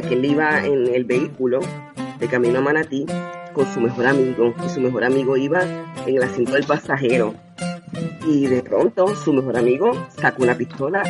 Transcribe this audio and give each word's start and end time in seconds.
cuenta 0.00 0.08
que 0.08 0.14
él 0.14 0.24
iba 0.24 0.64
en 0.64 0.94
el 0.94 1.04
vehículo 1.04 1.60
de 2.18 2.28
camino 2.28 2.58
a 2.58 2.62
Manatí 2.62 3.06
con 3.52 3.66
su 3.72 3.80
mejor 3.80 4.06
amigo 4.06 4.54
y 4.64 4.68
su 4.68 4.80
mejor 4.80 5.04
amigo 5.04 5.36
iba 5.36 5.62
en 6.06 6.16
el 6.16 6.22
asiento 6.22 6.52
del 6.52 6.64
pasajero 6.64 7.34
y 8.26 8.46
de 8.46 8.62
pronto 8.62 9.14
su 9.14 9.32
mejor 9.32 9.58
amigo 9.58 9.92
sacó 10.20 10.42
una 10.42 10.54
pistola 10.54 11.02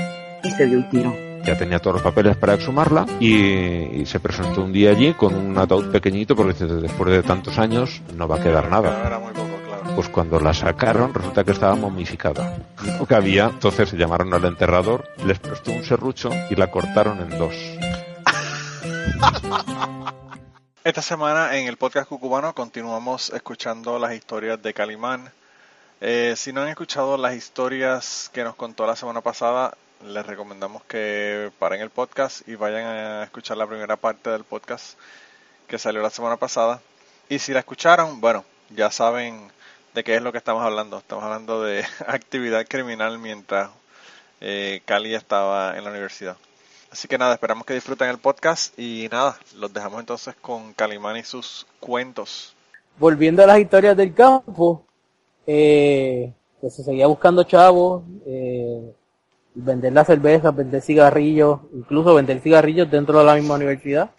y 0.43 0.51
se 0.51 0.67
dio 0.67 0.79
un 0.79 0.89
tiro. 0.89 1.15
Ya 1.45 1.57
tenía 1.57 1.79
todos 1.79 1.95
los 1.95 2.03
papeles 2.03 2.37
para 2.37 2.55
exhumarla 2.55 3.07
y, 3.19 4.05
se 4.07 4.21
presentó 4.21 4.63
un 4.63 4.73
día 4.73 4.91
allí 4.91 5.15
con 5.15 5.35
un 5.35 5.57
ataúd 5.57 5.91
pequeñito 5.91 6.37
porque 6.37 6.65
después 6.65 7.11
de 7.11 7.23
tantos 7.23 7.59
años 7.59 8.03
no 8.17 8.29
va 8.29 8.37
a 8.37 8.43
quedar 8.43 8.71
nada. 8.71 9.21
Pues 9.95 10.09
cuando 10.09 10.39
la 10.39 10.55
sacaron 10.55 11.13
resulta 11.13 11.45
que 11.45 11.53
estaba 11.53 11.75
momificada. 11.75 12.57
Lo 12.99 13.07
que 13.07 13.15
había, 13.15 13.47
entonces 13.47 13.93
llamaron 13.93 14.33
al 14.35 14.45
enterrador, 14.45 15.05
les 15.27 15.39
prestó 15.39 15.73
un 15.73 15.83
serrucho 15.83 16.31
y 16.51 16.57
la 16.57 16.71
cortaron 16.71 17.21
en 17.21 17.39
dos. 17.39 17.55
Esta 20.83 21.03
semana 21.03 21.57
en 21.57 21.67
el 21.67 21.77
podcast 21.77 22.09
cucubano 22.09 22.55
continuamos 22.55 23.31
escuchando 23.31 23.99
las 23.99 24.15
historias 24.15 24.63
de 24.63 24.75
Calimán. 24.75 25.31
Eh, 26.01 26.35
si 26.37 26.53
no 26.53 26.63
han 26.63 26.69
escuchado 26.69 27.17
las 27.17 27.35
historias 27.35 28.31
que 28.33 28.45
nos 28.45 28.55
contó 28.57 28.87
la 28.87 28.97
semana 28.97 29.21
pasada, 29.21 29.77
les 30.03 30.27
recomendamos 30.27 30.83
que 30.85 31.53
paren 31.59 31.83
el 31.83 31.91
podcast 31.91 32.49
y 32.49 32.55
vayan 32.55 32.87
a 32.87 33.25
escuchar 33.25 33.57
la 33.59 33.67
primera 33.67 33.97
parte 33.97 34.31
del 34.31 34.45
podcast 34.45 34.99
que 35.69 35.79
salió 35.79 36.01
la 36.01 36.11
semana 36.11 36.39
pasada. 36.39 36.81
Y 37.29 37.39
si 37.39 37.53
la 37.53 37.61
escucharon, 37.61 38.21
bueno, 38.21 38.45
ya 38.71 38.91
saben 38.91 39.51
de 39.95 40.05
qué 40.05 40.17
es 40.17 40.23
lo 40.23 40.33
que 40.33 40.39
estamos 40.39 40.65
hablando. 40.65 40.99
Estamos 40.99 41.25
hablando 41.25 41.63
de 41.63 41.85
actividad 42.07 42.67
criminal 42.67 43.19
mientras 43.19 43.71
eh, 44.41 44.83
Cali 44.87 45.15
estaba 45.15 45.77
en 45.77 45.85
la 45.85 45.91
universidad. 45.91 46.37
Así 46.91 47.07
que 47.07 47.19
nada, 47.19 47.35
esperamos 47.35 47.65
que 47.65 47.75
disfruten 47.75 48.09
el 48.09 48.19
podcast 48.19 48.77
y 48.79 49.09
nada, 49.11 49.37
los 49.57 49.73
dejamos 49.73 50.01
entonces 50.01 50.35
con 50.41 50.73
Calimán 50.73 51.17
y 51.17 51.23
sus 51.23 51.67
cuentos. 51.79 52.55
Volviendo 52.99 53.45
a 53.45 53.47
las 53.47 53.61
historias 53.61 53.97
del 53.97 54.13
campo, 54.13 54.85
eh, 55.47 56.33
pues 56.61 56.75
se 56.75 56.83
seguía 56.83 57.07
buscando 57.07 57.45
chavos, 57.45 58.03
eh, 58.27 58.93
vender 59.55 59.93
la 59.93 60.05
cerveza, 60.05 60.51
vender 60.51 60.83
cigarrillos, 60.83 61.61
incluso 61.75 62.15
vender 62.15 62.41
cigarrillos 62.41 62.91
dentro 62.91 63.19
de 63.21 63.25
la 63.25 63.37
misma 63.37 63.55
universidad, 63.55 64.11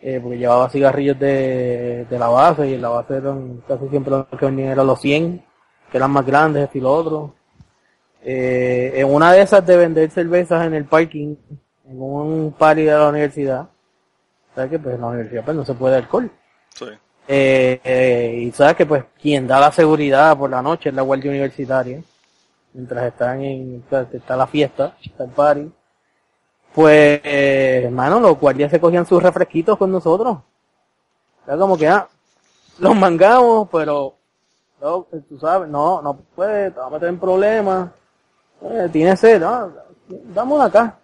eh, 0.00 0.20
porque 0.22 0.38
llevaba 0.38 0.70
cigarrillos 0.70 1.18
de, 1.18 2.06
de 2.08 2.18
la 2.18 2.28
base 2.28 2.68
y 2.68 2.74
en 2.74 2.82
la 2.82 2.88
base 2.88 3.16
eran 3.16 3.62
casi 3.66 3.88
siempre 3.88 4.12
los 4.12 4.26
que 4.28 4.46
venían 4.46 4.68
eran 4.68 4.86
los 4.86 5.00
100, 5.00 5.44
que 5.90 5.96
eran 5.96 6.10
más 6.10 6.24
grandes, 6.24 6.70
y 6.72 6.80
lo 6.80 6.92
otro. 6.92 7.34
Eh, 8.22 8.92
en 8.96 9.12
una 9.12 9.32
de 9.32 9.42
esas 9.42 9.64
de 9.66 9.76
vender 9.76 10.10
cervezas 10.10 10.66
en 10.66 10.74
el 10.74 10.84
parking, 10.84 11.36
en 11.90 12.00
un 12.00 12.54
party 12.56 12.82
de 12.82 12.92
la 12.92 13.08
universidad, 13.08 13.68
¿sabes 14.54 14.70
que 14.70 14.78
Pues 14.78 14.94
en 14.94 15.00
la 15.00 15.08
universidad 15.08 15.44
pues 15.44 15.56
no 15.56 15.64
se 15.64 15.74
puede 15.74 15.96
alcohol. 15.96 16.30
Sí. 16.74 16.86
Eh, 17.26 17.80
eh, 17.84 18.34
y 18.42 18.52
sabes 18.52 18.76
que 18.76 18.86
pues 18.86 19.04
quien 19.20 19.46
da 19.46 19.60
la 19.60 19.72
seguridad 19.72 20.36
por 20.36 20.50
la 20.50 20.62
noche 20.62 20.88
es 20.88 20.94
la 20.94 21.02
guardia 21.02 21.30
universitaria 21.30 22.02
mientras 22.72 23.04
están 23.06 23.42
en, 23.42 23.84
está 24.12 24.36
la 24.36 24.46
fiesta, 24.46 24.96
está 25.02 25.24
el 25.24 25.30
party. 25.30 25.72
Pues, 26.72 27.20
hermano, 27.24 28.20
los 28.20 28.38
guardias 28.38 28.70
se 28.70 28.80
cogían 28.80 29.04
sus 29.04 29.20
refresquitos 29.20 29.76
con 29.76 29.90
nosotros. 29.90 30.38
Era 31.44 31.56
como 31.56 31.76
que, 31.76 31.88
ah, 31.88 32.06
los 32.78 32.94
mangamos, 32.94 33.68
pero, 33.72 34.14
no, 34.80 35.06
tú 35.28 35.38
sabes, 35.40 35.68
no, 35.68 36.00
no 36.00 36.14
puede, 36.14 36.70
te 36.70 36.78
va 36.78 36.86
a 36.86 36.90
meter 36.90 37.08
en 37.08 37.18
problemas. 37.18 37.90
Eh, 38.62 38.88
tiene 38.92 39.16
sed, 39.16 39.40
no, 39.40 39.72
damos 40.32 40.60
acá. 40.60 40.99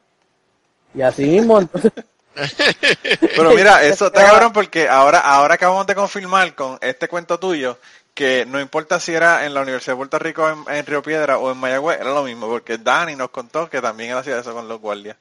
Y 0.94 1.02
así 1.02 1.26
mismo, 1.26 1.60
entonces, 1.60 1.92
Pero 3.36 3.54
mira, 3.54 3.82
eso 3.82 4.06
está 4.06 4.26
cabrón 4.26 4.52
porque 4.52 4.88
ahora, 4.88 5.20
ahora 5.20 5.54
acabamos 5.54 5.86
de 5.86 5.94
confirmar 5.94 6.54
con 6.54 6.78
este 6.80 7.08
cuento 7.08 7.38
tuyo 7.38 7.78
que 8.14 8.46
no 8.46 8.60
importa 8.60 8.98
si 8.98 9.12
era 9.12 9.44
en 9.44 9.52
la 9.52 9.60
Universidad 9.60 9.92
de 9.92 9.98
Puerto 9.98 10.18
Rico 10.18 10.48
en, 10.68 10.86
Río 10.86 11.02
Piedra 11.02 11.38
o 11.38 11.52
en 11.52 11.58
Mayagüez, 11.58 12.00
era 12.00 12.14
lo 12.14 12.24
mismo, 12.24 12.46
porque 12.48 12.78
Dani 12.78 13.14
nos 13.14 13.28
contó 13.28 13.68
que 13.68 13.82
también 13.82 14.10
él 14.10 14.16
hacía 14.16 14.38
eso 14.38 14.54
con 14.54 14.68
los 14.68 14.80
guardias. 14.80 15.16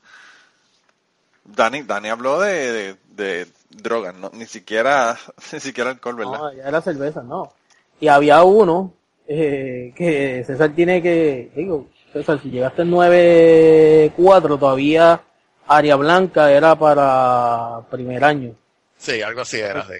Dani, 1.43 1.81
Dani 1.81 2.07
habló 2.07 2.39
de, 2.39 2.95
de, 3.09 3.47
drogas, 3.69 4.15
no, 4.15 4.31
ni 4.33 4.45
siquiera, 4.45 5.17
ni 5.53 5.59
siquiera 5.59 5.89
alcohol, 5.89 6.15
¿verdad? 6.15 6.39
No, 6.39 6.53
ya 6.53 6.63
era 6.63 6.81
cerveza, 6.81 7.21
no. 7.21 7.51
Y 7.99 8.07
había 8.07 8.43
uno 8.43 8.93
eh, 9.27 9.93
que 9.93 10.45
César 10.45 10.71
tiene 10.73 11.01
que, 11.01 11.51
digo, 11.53 11.87
César, 12.13 12.41
si 12.41 12.49
llegaste 12.49 12.83
en 12.83 12.91
9-4, 12.91 14.57
todavía 14.57 15.21
área 15.67 15.95
blanca 15.95 16.51
era 16.51 16.75
para 16.75 17.81
primer 17.89 18.23
año. 18.23 18.53
Sí, 18.97 19.21
algo 19.21 19.41
así 19.41 19.59
era, 19.59 19.85
sí. 19.85 19.95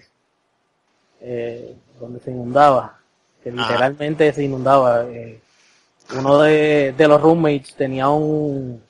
Eh, 1.22 1.76
donde 2.00 2.20
se 2.20 2.32
inundaba, 2.32 3.00
que 3.44 3.52
literalmente 3.52 4.32
se 4.34 4.44
inundaba. 4.44 5.06
Eh, 5.06 5.40
uno 6.18 6.42
de, 6.42 6.94
los 6.98 7.22
roommates 7.22 7.76
tenía 7.76 8.10
un, 8.10 8.82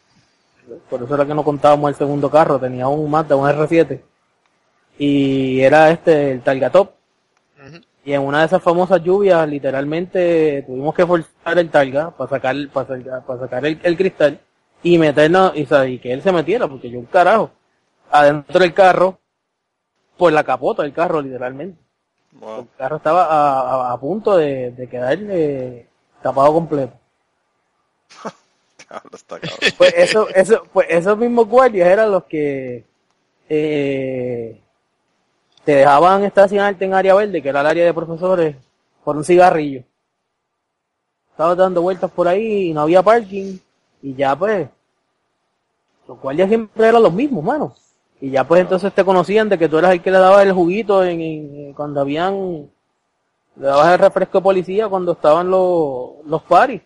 por 0.89 1.03
eso 1.03 1.15
era 1.15 1.25
que 1.25 1.33
no 1.33 1.43
contábamos 1.43 1.89
el 1.89 1.95
segundo 1.95 2.29
carro, 2.29 2.59
tenía 2.59 2.87
un 2.87 3.09
Mazda, 3.09 3.35
un 3.35 3.47
R7, 3.47 4.01
y 4.97 5.61
era 5.61 5.91
este, 5.91 6.31
el 6.31 6.41
Talgatop. 6.41 6.91
Y 8.03 8.13
en 8.13 8.21
una 8.21 8.41
de 8.41 8.45
esas 8.45 8.61
famosas 8.61 9.01
lluvias, 9.01 9.49
literalmente 9.49 10.63
tuvimos 10.67 10.93
que 10.93 11.07
forzar 11.07 11.57
el 11.57 11.71
Talga 11.71 12.11
para 12.11 12.29
sacar, 12.29 12.55
para, 12.71 13.21
para 13.21 13.39
sacar 13.39 13.65
el, 13.65 13.97
cristal 13.97 14.39
y 14.85 14.99
meternos, 14.99 15.53
y, 15.55 15.67
y 15.87 15.97
que 15.97 16.13
él 16.13 16.21
se 16.21 16.31
metiera, 16.31 16.67
porque 16.67 16.91
yo 16.91 16.99
un 16.99 17.07
carajo, 17.07 17.49
adentro 18.11 18.59
del 18.59 18.71
carro, 18.71 19.19
por 20.15 20.31
la 20.31 20.43
capota 20.43 20.83
del 20.83 20.93
carro, 20.93 21.23
literalmente. 21.23 21.81
El 22.39 22.67
carro 22.77 22.97
estaba 22.97 23.91
a, 23.91 23.99
punto 23.99 24.37
de, 24.37 24.87
quedar 24.91 25.17
eh, 25.21 25.89
tapado 26.21 26.53
completo. 26.53 26.93
pues 29.77 29.93
eso, 29.97 30.29
eso, 30.29 30.63
pues 30.71 30.85
esos 30.91 31.17
mismos 31.17 31.47
guardias 31.47 31.89
eran 31.89 32.11
los 32.11 32.25
que 32.25 32.85
eh, 33.49 34.61
te 35.63 35.75
dejaban 35.77 36.23
estacionarte 36.25 36.85
en 36.85 36.93
área 36.93 37.15
verde, 37.15 37.41
que 37.41 37.49
era 37.49 37.61
el 37.61 37.67
área 37.67 37.85
de 37.85 37.93
profesores, 37.93 38.55
por 39.03 39.17
un 39.17 39.23
cigarrillo. 39.23 39.83
Estaba 41.31 41.55
dando 41.55 41.81
vueltas 41.81 42.11
por 42.11 42.27
ahí 42.27 42.69
y 42.69 42.73
no 42.73 42.81
había 42.81 43.01
parking. 43.01 43.57
Y 44.03 44.13
ya 44.13 44.35
pues, 44.35 44.69
los 46.07 46.19
guardias 46.19 46.47
siempre 46.47 46.87
eran 46.87 47.03
los 47.03 47.13
mismos, 47.13 47.43
mano. 47.43 47.73
Y 48.21 48.31
ya 48.31 48.47
pues 48.47 48.61
entonces 48.61 48.93
te 48.93 49.03
conocían 49.03 49.49
de 49.49 49.57
que 49.57 49.67
tú 49.67 49.77
eras 49.77 49.91
el 49.91 50.01
que 50.01 50.11
le 50.11 50.19
daba 50.19 50.41
el 50.41 50.53
juguito 50.53 51.03
en, 51.03 51.73
cuando 51.73 52.01
habían, 52.01 52.69
le 53.55 53.65
dabas 53.65 53.93
el 53.93 53.99
refresco 53.99 54.37
de 54.37 54.43
policía 54.43 54.87
cuando 54.87 55.13
estaban 55.13 55.49
los, 55.49 56.25
los 56.25 56.41
paris. 56.43 56.81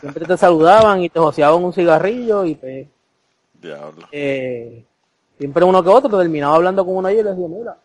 Siempre 0.00 0.24
te 0.24 0.36
saludaban 0.36 1.02
y 1.02 1.08
te 1.08 1.18
joseaban 1.18 1.62
un 1.62 1.72
cigarrillo 1.72 2.44
y 2.44 2.54
pues, 2.54 2.86
Diablo. 3.60 4.06
Eh, 4.10 4.84
siempre 5.38 5.64
uno 5.64 5.82
que 5.82 5.88
otro 5.88 6.18
terminaba 6.18 6.56
hablando 6.56 6.84
con 6.84 6.96
uno 6.96 7.10
y 7.10 7.16
le 7.16 7.24
decía, 7.24 7.48
mira, 7.48 7.76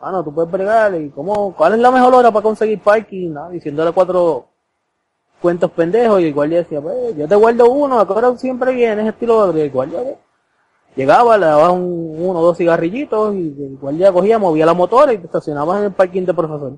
no 0.00 0.24
tú 0.24 0.32
puedes 0.32 0.50
bregar 0.50 0.94
y 0.94 1.10
cómo, 1.10 1.54
cuál 1.54 1.74
es 1.74 1.80
la 1.80 1.90
mejor 1.90 2.14
hora 2.14 2.30
para 2.30 2.42
conseguir 2.42 2.80
parking, 2.80 3.30
¿no? 3.30 3.50
diciéndole 3.50 3.92
cuatro 3.92 4.46
cuentos 5.40 5.70
pendejos 5.70 6.20
y 6.20 6.26
el 6.26 6.34
guardia 6.34 6.58
decía, 6.58 6.80
pues 6.80 7.16
yo 7.16 7.26
te 7.26 7.34
guardo 7.34 7.70
uno, 7.70 7.98
a 7.98 8.06
qué 8.06 8.12
hora 8.12 8.36
siempre 8.36 8.72
vienes, 8.72 9.06
estilo 9.06 9.38
otro, 9.38 9.58
y 9.58 9.62
el 9.62 9.70
guardia, 9.70 10.02
pues, 10.02 10.16
Llegaba, 10.96 11.38
le 11.38 11.46
daba 11.46 11.70
un, 11.70 12.16
uno 12.18 12.40
o 12.40 12.44
dos 12.46 12.58
cigarrillitos 12.58 13.34
y 13.34 13.54
el 13.58 13.76
guardia 13.80 14.12
cogía, 14.12 14.38
movía 14.38 14.66
la 14.66 14.74
motora 14.74 15.12
y 15.12 15.18
te 15.18 15.26
estacionabas 15.26 15.78
en 15.78 15.84
el 15.84 15.92
parking 15.92 16.24
de 16.24 16.34
profesor. 16.34 16.72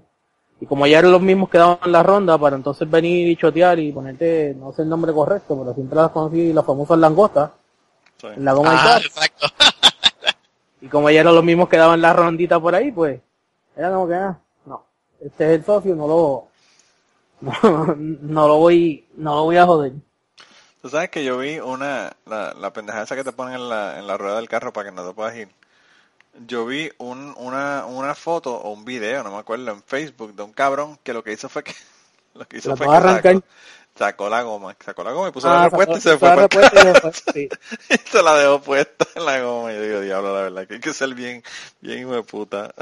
Y 0.60 0.66
como 0.66 0.86
ya 0.86 0.98
eran 0.98 1.12
los 1.12 1.22
mismos 1.22 1.48
que 1.48 1.58
daban 1.58 1.90
la 1.90 2.02
ronda 2.02 2.38
para 2.38 2.56
entonces 2.56 2.88
venir 2.88 3.26
y 3.26 3.36
chotear 3.36 3.78
y 3.78 3.90
ponerte, 3.90 4.54
no 4.58 4.72
sé 4.72 4.82
el 4.82 4.88
nombre 4.88 5.12
correcto, 5.12 5.58
pero 5.58 5.74
siempre 5.74 5.96
las 5.96 6.10
conocí, 6.10 6.52
las 6.52 6.64
famosas 6.64 6.98
langostas. 6.98 7.50
En 8.22 8.44
la 8.44 8.52
goma 8.52 8.70
ah, 8.72 9.00
exacto. 9.04 9.46
y 10.80 10.86
como 10.86 11.10
ya 11.10 11.20
eran 11.20 11.34
los 11.34 11.42
mismos 11.42 11.68
que 11.68 11.76
daban 11.76 12.00
la 12.00 12.12
rondita 12.12 12.60
por 12.60 12.74
ahí, 12.74 12.92
pues, 12.92 13.20
era 13.74 13.90
como 13.90 14.06
que, 14.06 14.14
ah, 14.14 14.38
no, 14.66 14.84
este 15.20 15.46
es 15.46 15.50
el 15.58 15.64
socio, 15.64 15.96
no 15.96 16.06
lo, 16.06 16.48
no, 18.22 18.48
lo 18.48 18.58
voy, 18.58 19.04
no 19.16 19.34
lo 19.34 19.42
voy 19.44 19.56
a 19.56 19.66
joder. 19.66 19.92
Tú 20.80 20.88
sabes 20.88 21.10
que 21.10 21.24
yo 21.24 21.38
vi 21.38 21.58
una, 21.58 22.12
la, 22.26 22.54
la 22.54 22.72
pendeja 22.72 23.02
esa 23.02 23.16
que 23.16 23.24
te 23.24 23.32
ponen 23.32 23.54
en 23.54 23.68
la, 23.68 23.98
en 23.98 24.06
la 24.06 24.16
rueda 24.16 24.36
del 24.36 24.48
carro 24.48 24.72
para 24.72 24.88
que 24.88 24.94
no 24.94 25.06
te 25.06 25.14
puedas 25.14 25.36
ir. 25.36 25.48
Yo 26.46 26.66
vi 26.66 26.90
un, 26.98 27.34
una, 27.36 27.84
una 27.86 28.14
foto 28.14 28.54
o 28.54 28.70
un 28.72 28.84
video, 28.84 29.22
no 29.22 29.32
me 29.32 29.38
acuerdo, 29.38 29.70
en 29.72 29.82
Facebook 29.82 30.34
de 30.34 30.42
un 30.42 30.52
cabrón 30.52 30.98
que 31.02 31.12
lo 31.12 31.22
que 31.22 31.32
hizo 31.32 31.48
fue 31.48 31.64
que, 31.64 31.74
lo 32.34 32.46
que 32.46 32.58
hizo 32.58 32.76
fue 32.76 32.86
que 32.86 32.92
sacó, 32.92 33.44
sacó, 33.96 34.28
la 34.28 34.42
goma, 34.42 34.76
sacó 34.84 35.04
la 35.04 35.12
goma 35.12 35.28
y 35.28 35.32
puso 35.32 35.48
la 35.48 35.62
ah, 35.62 35.68
repuesta 35.68 35.98
y 35.98 36.00
se 36.00 36.18
fue 36.18 36.48
para 36.48 36.48
y, 37.34 37.40
y 37.42 37.98
se 38.04 38.22
la 38.22 38.34
dejó 38.36 38.62
puesta 38.62 39.06
en 39.16 39.26
la 39.26 39.40
goma 39.40 39.72
y 39.72 39.76
yo 39.76 39.82
digo, 39.82 40.00
diablo, 40.00 40.34
la 40.34 40.42
verdad, 40.42 40.66
que 40.66 40.74
hay 40.74 40.80
que 40.80 40.94
ser 40.94 41.12
bien, 41.14 41.42
bien 41.80 42.00
hijo 42.00 42.12
de 42.12 42.22
puta. 42.22 42.72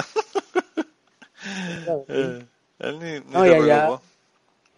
Eh, 2.08 2.46
él 2.78 2.98
ni, 2.98 3.20
ni 3.20 3.22
no, 3.32 4.00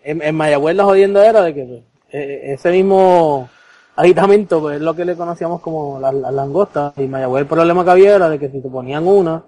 En, 0.04 0.22
en 0.22 0.34
Mayagüez 0.34 0.76
la 0.76 0.84
jodiendo 0.84 1.22
era 1.22 1.43
de 1.43 1.54
que 1.54 1.82
eh, 2.10 2.52
ese 2.52 2.70
mismo 2.70 3.49
aditamento, 3.96 4.60
pues 4.60 4.76
es 4.76 4.82
lo 4.82 4.94
que 4.94 5.04
le 5.04 5.16
conocíamos 5.16 5.60
como 5.60 5.99
las, 6.00 6.14
langostas. 6.14 6.93
Y 6.96 7.06
Mayagüez 7.06 7.43
el 7.43 7.49
problema 7.49 7.84
que 7.84 7.90
había 7.90 8.16
era 8.16 8.28
de 8.28 8.38
que 8.38 8.49
si 8.49 8.60
te 8.60 8.69
ponían 8.69 9.06
una, 9.06 9.43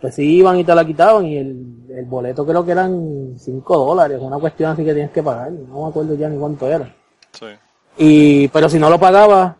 pues 0.00 0.14
sí 0.14 0.36
iban 0.36 0.58
y 0.58 0.64
te 0.64 0.74
la 0.74 0.84
quitaban 0.84 1.26
y 1.26 1.36
el, 1.36 1.86
el 1.90 2.04
boleto 2.04 2.46
creo 2.46 2.64
que 2.64 2.72
eran 2.72 3.34
5 3.36 3.86
dólares, 3.86 4.18
una 4.20 4.38
cuestión 4.38 4.70
así 4.70 4.84
que 4.84 4.94
tienes 4.94 5.10
que 5.10 5.22
pagar, 5.22 5.50
no 5.50 5.84
me 5.84 5.88
acuerdo 5.88 6.14
ya 6.14 6.28
ni 6.28 6.38
cuánto 6.38 6.68
era. 6.68 6.94
Sí. 7.32 7.46
Y, 7.98 8.48
pero 8.48 8.68
si 8.68 8.78
no 8.78 8.90
lo 8.90 8.98
pagabas, 8.98 9.56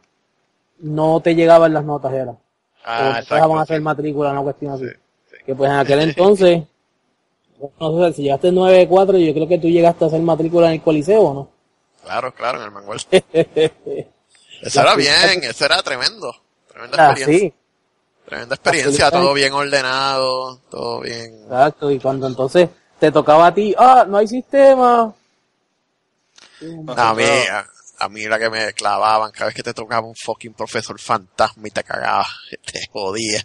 no 0.80 1.20
te 1.20 1.34
llegaban 1.34 1.74
las 1.74 1.84
notas, 1.84 2.12
era. 2.12 2.36
Ah, 2.84 3.18
o 3.20 3.26
te 3.26 3.34
dejaban 3.34 3.58
hacer 3.58 3.80
matrícula, 3.80 4.30
una 4.30 4.42
cuestión 4.42 4.72
así. 4.72 4.86
Sí, 4.86 4.94
sí. 5.26 5.36
Que 5.44 5.54
pues 5.54 5.70
en 5.70 5.76
aquel 5.76 6.00
entonces, 6.08 6.62
no 7.80 8.04
sé, 8.06 8.12
si 8.14 8.22
llegaste 8.22 8.50
9-4, 8.52 9.18
yo 9.18 9.34
creo 9.34 9.48
que 9.48 9.58
tú 9.58 9.68
llegaste 9.68 10.04
a 10.04 10.08
hacer 10.08 10.20
matrícula 10.22 10.68
en 10.68 10.74
el 10.74 10.82
Coliseo, 10.82 11.22
¿o 11.22 11.34
¿no? 11.34 11.48
Claro, 12.02 12.32
claro, 12.34 12.58
en 12.58 12.64
el 12.64 12.70
Mangual. 12.70 13.00
Eso 14.62 14.80
era 14.80 14.94
bien, 14.96 15.44
eso 15.44 15.64
era 15.64 15.82
tremendo. 15.82 16.34
Tremenda 16.68 16.98
Ah, 16.98 17.12
experiencia. 17.12 17.48
sí, 17.48 17.54
Tremenda 18.24 18.54
experiencia, 18.56 19.10
todo 19.10 19.32
bien 19.34 19.52
ordenado, 19.52 20.58
todo 20.70 21.00
bien. 21.00 21.34
exacto. 21.44 21.90
Y 21.90 22.00
cuando 22.00 22.26
entonces 22.26 22.68
te 22.98 23.12
tocaba 23.12 23.46
a 23.48 23.54
ti, 23.54 23.74
ah, 23.78 24.04
no 24.08 24.16
hay 24.18 24.26
sistema. 24.28 25.14
A 26.96 27.14
mí, 27.14 27.24
a, 27.24 27.66
a 27.98 28.08
mí 28.08 28.24
la 28.24 28.38
que 28.38 28.50
me 28.50 28.72
clavaban, 28.72 29.30
cada 29.30 29.46
vez 29.46 29.54
que 29.54 29.62
te 29.62 29.74
tocaba 29.74 30.06
un 30.06 30.16
fucking 30.16 30.54
profesor 30.54 30.98
fantasma 31.00 31.68
y 31.68 31.70
te 31.70 31.84
cagaba, 31.84 32.26
te 32.72 32.86
jodía. 32.92 33.44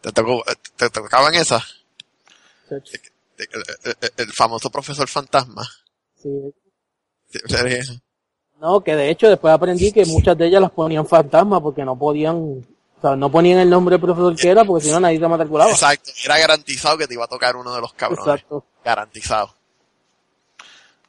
Te, 0.00 0.12
tocó, 0.12 0.42
te 0.76 0.90
tocaban 0.90 1.34
esas, 1.34 1.62
el, 2.70 4.32
famoso 4.32 4.70
profesor 4.70 5.08
fantasma. 5.08 5.68
Sí. 6.14 6.54
No, 8.60 8.80
que 8.80 8.96
de 8.96 9.10
hecho 9.10 9.28
después 9.28 9.52
aprendí 9.52 9.92
que 9.92 10.06
muchas 10.06 10.36
de 10.38 10.46
ellas 10.46 10.62
las 10.62 10.70
ponían 10.70 11.06
fantasma 11.06 11.60
porque 11.60 11.84
no 11.84 11.98
podían, 11.98 12.36
o 12.36 13.00
sea, 13.00 13.16
no 13.16 13.30
ponían 13.30 13.58
el 13.58 13.68
nombre 13.68 13.94
del 13.94 14.00
profesor 14.00 14.34
que 14.34 14.48
era 14.48 14.64
porque 14.64 14.86
si 14.86 14.90
no 14.90 15.00
nadie 15.00 15.18
se 15.18 15.28
matriculaba. 15.28 15.70
Exacto, 15.70 16.10
era 16.24 16.38
garantizado 16.38 16.96
que 16.96 17.06
te 17.06 17.14
iba 17.14 17.24
a 17.24 17.28
tocar 17.28 17.56
uno 17.56 17.74
de 17.74 17.80
los 17.80 17.92
cabrones. 17.92 18.26
Exacto. 18.26 18.64
Garantizado. 18.84 19.54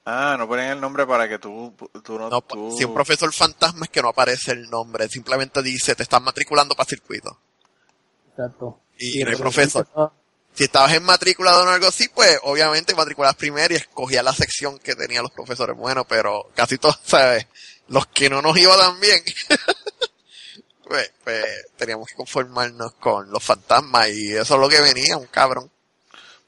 Ah, 0.09 0.35
no 0.37 0.47
ponen 0.47 0.71
el 0.71 0.79
nombre 0.79 1.05
para 1.05 1.27
que 1.27 1.37
tú, 1.37 1.73
tú 2.01 2.17
no, 2.17 2.29
No, 2.29 2.41
tú... 2.41 2.71
Si 2.77 2.85
un 2.85 2.93
profesor 2.93 3.31
fantasma 3.33 3.85
es 3.85 3.91
que 3.91 4.01
no 4.01 4.07
aparece 4.07 4.53
el 4.53 4.69
nombre, 4.69 5.09
simplemente 5.09 5.61
dice 5.61 5.95
te 5.95 6.03
están 6.03 6.23
matriculando 6.23 6.75
para 6.75 6.87
circuito. 6.87 7.37
Exacto. 8.29 8.79
Y 8.97 9.11
Sí, 9.11 9.19
no 9.19 9.29
hay 9.29 9.35
pero 9.35 9.39
profesor. 9.39 9.87
Si 10.57 10.63
estabas 10.63 10.93
en 10.93 11.03
matriculado 11.03 11.63
o 11.63 11.69
algo 11.69 11.87
así, 11.87 12.09
pues 12.09 12.39
obviamente 12.41 12.95
matriculabas 12.95 13.35
primero 13.35 13.73
y 13.73 13.77
escogías 13.77 14.23
la 14.23 14.33
sección 14.33 14.79
que 14.79 14.95
tenían 14.95 15.21
los 15.21 15.31
profesores 15.31 15.77
buenos, 15.77 16.05
pero 16.09 16.49
casi 16.55 16.79
todos, 16.79 16.99
¿sabes? 17.05 17.45
Los 17.89 18.07
que 18.07 18.29
no 18.29 18.41
nos 18.41 18.57
iba 18.57 18.75
tan 18.75 18.99
bien, 18.99 19.23
pues, 20.83 21.11
pues 21.23 21.45
teníamos 21.77 22.07
que 22.07 22.15
conformarnos 22.15 22.93
con 22.93 23.29
los 23.29 23.43
fantasmas 23.43 24.09
y 24.09 24.33
eso 24.33 24.55
es 24.55 24.59
lo 24.59 24.67
que 24.67 24.81
venía, 24.81 25.15
un 25.15 25.27
cabrón. 25.27 25.69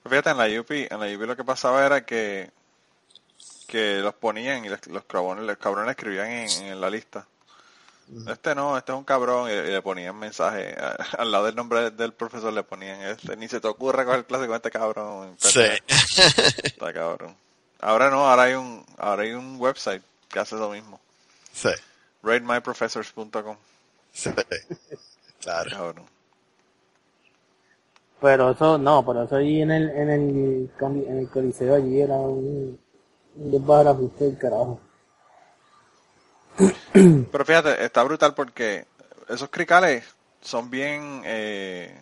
Pues 0.02 0.12
Fíjate, 0.12 0.32
en 0.32 0.38
la 0.38 0.60
UP, 0.60 0.72
en 0.72 1.00
la 1.00 1.16
UP 1.16 1.22
lo 1.28 1.38
que 1.38 1.44
pasaba 1.44 1.86
era 1.86 2.04
que 2.04 2.52
que 3.70 4.00
los 4.00 4.16
ponían 4.16 4.66
y 4.66 4.70
los 4.70 5.06
cabrones, 5.06 5.46
los 5.46 5.58
cabrones 5.58 5.92
escribían 5.92 6.28
en 6.32 6.82
la 6.82 6.90
lista. 6.90 7.28
Este 8.28 8.56
no, 8.56 8.76
este 8.78 8.92
es 8.92 8.98
un 8.98 9.04
cabrón 9.04 9.50
y, 9.50 9.54
y 9.54 9.72
le 9.72 9.82
ponían 9.84 10.18
mensaje 10.18 10.76
a- 10.80 10.98
al 11.22 11.32
lado 11.32 11.46
del 11.46 11.56
nombre 11.56 11.92
del 11.92 12.12
profesor 12.14 12.52
le 12.52 12.64
ponían 12.64 13.00
este, 13.02 13.36
ni 13.38 13.48
se 13.48 13.60
te 13.60 13.68
ocurra 13.68 14.04
coger 14.06 14.26
clase 14.26 14.48
con 14.48 14.56
este 14.56 14.72
cabrón. 14.72 15.36
Sí. 15.38 15.60
Está 16.64 16.92
cabrón. 16.94 17.36
Ahora 17.80 18.10
no, 18.10 18.28
ahora 18.30 18.44
hay 18.44 18.54
un 18.56 18.84
ahora 18.98 19.24
hay 19.24 19.32
un 19.34 19.58
website 19.60 20.02
que 20.28 20.40
hace 20.40 20.56
lo 20.56 20.70
mismo. 20.72 21.00
Sí. 21.54 21.70
ratemyprofessors.com. 22.24 23.58
Sí. 24.12 24.32
Claro. 25.42 25.70
Cabrón. 25.70 26.06
Pero 28.22 28.52
eso, 28.52 28.78
no, 28.78 29.06
pero 29.06 29.24
eso 29.24 29.36
allí 29.38 29.62
en 29.62 29.72
el, 29.72 29.90
en 29.92 30.10
el, 30.10 30.70
en 30.82 31.18
el 31.20 31.30
coliseo 31.30 31.76
allí 31.76 32.02
era 32.02 32.16
un, 32.16 32.78
un 33.36 33.52
desbarajuste 33.52 34.26
del 34.26 34.38
carajo. 34.38 34.80
Pero 36.94 37.46
fíjate, 37.46 37.84
está 37.84 38.04
brutal 38.04 38.34
porque 38.34 38.86
esos 39.28 39.50
cricales 39.50 40.04
son 40.42 40.70
bien, 40.70 41.22
eh, 41.26 42.02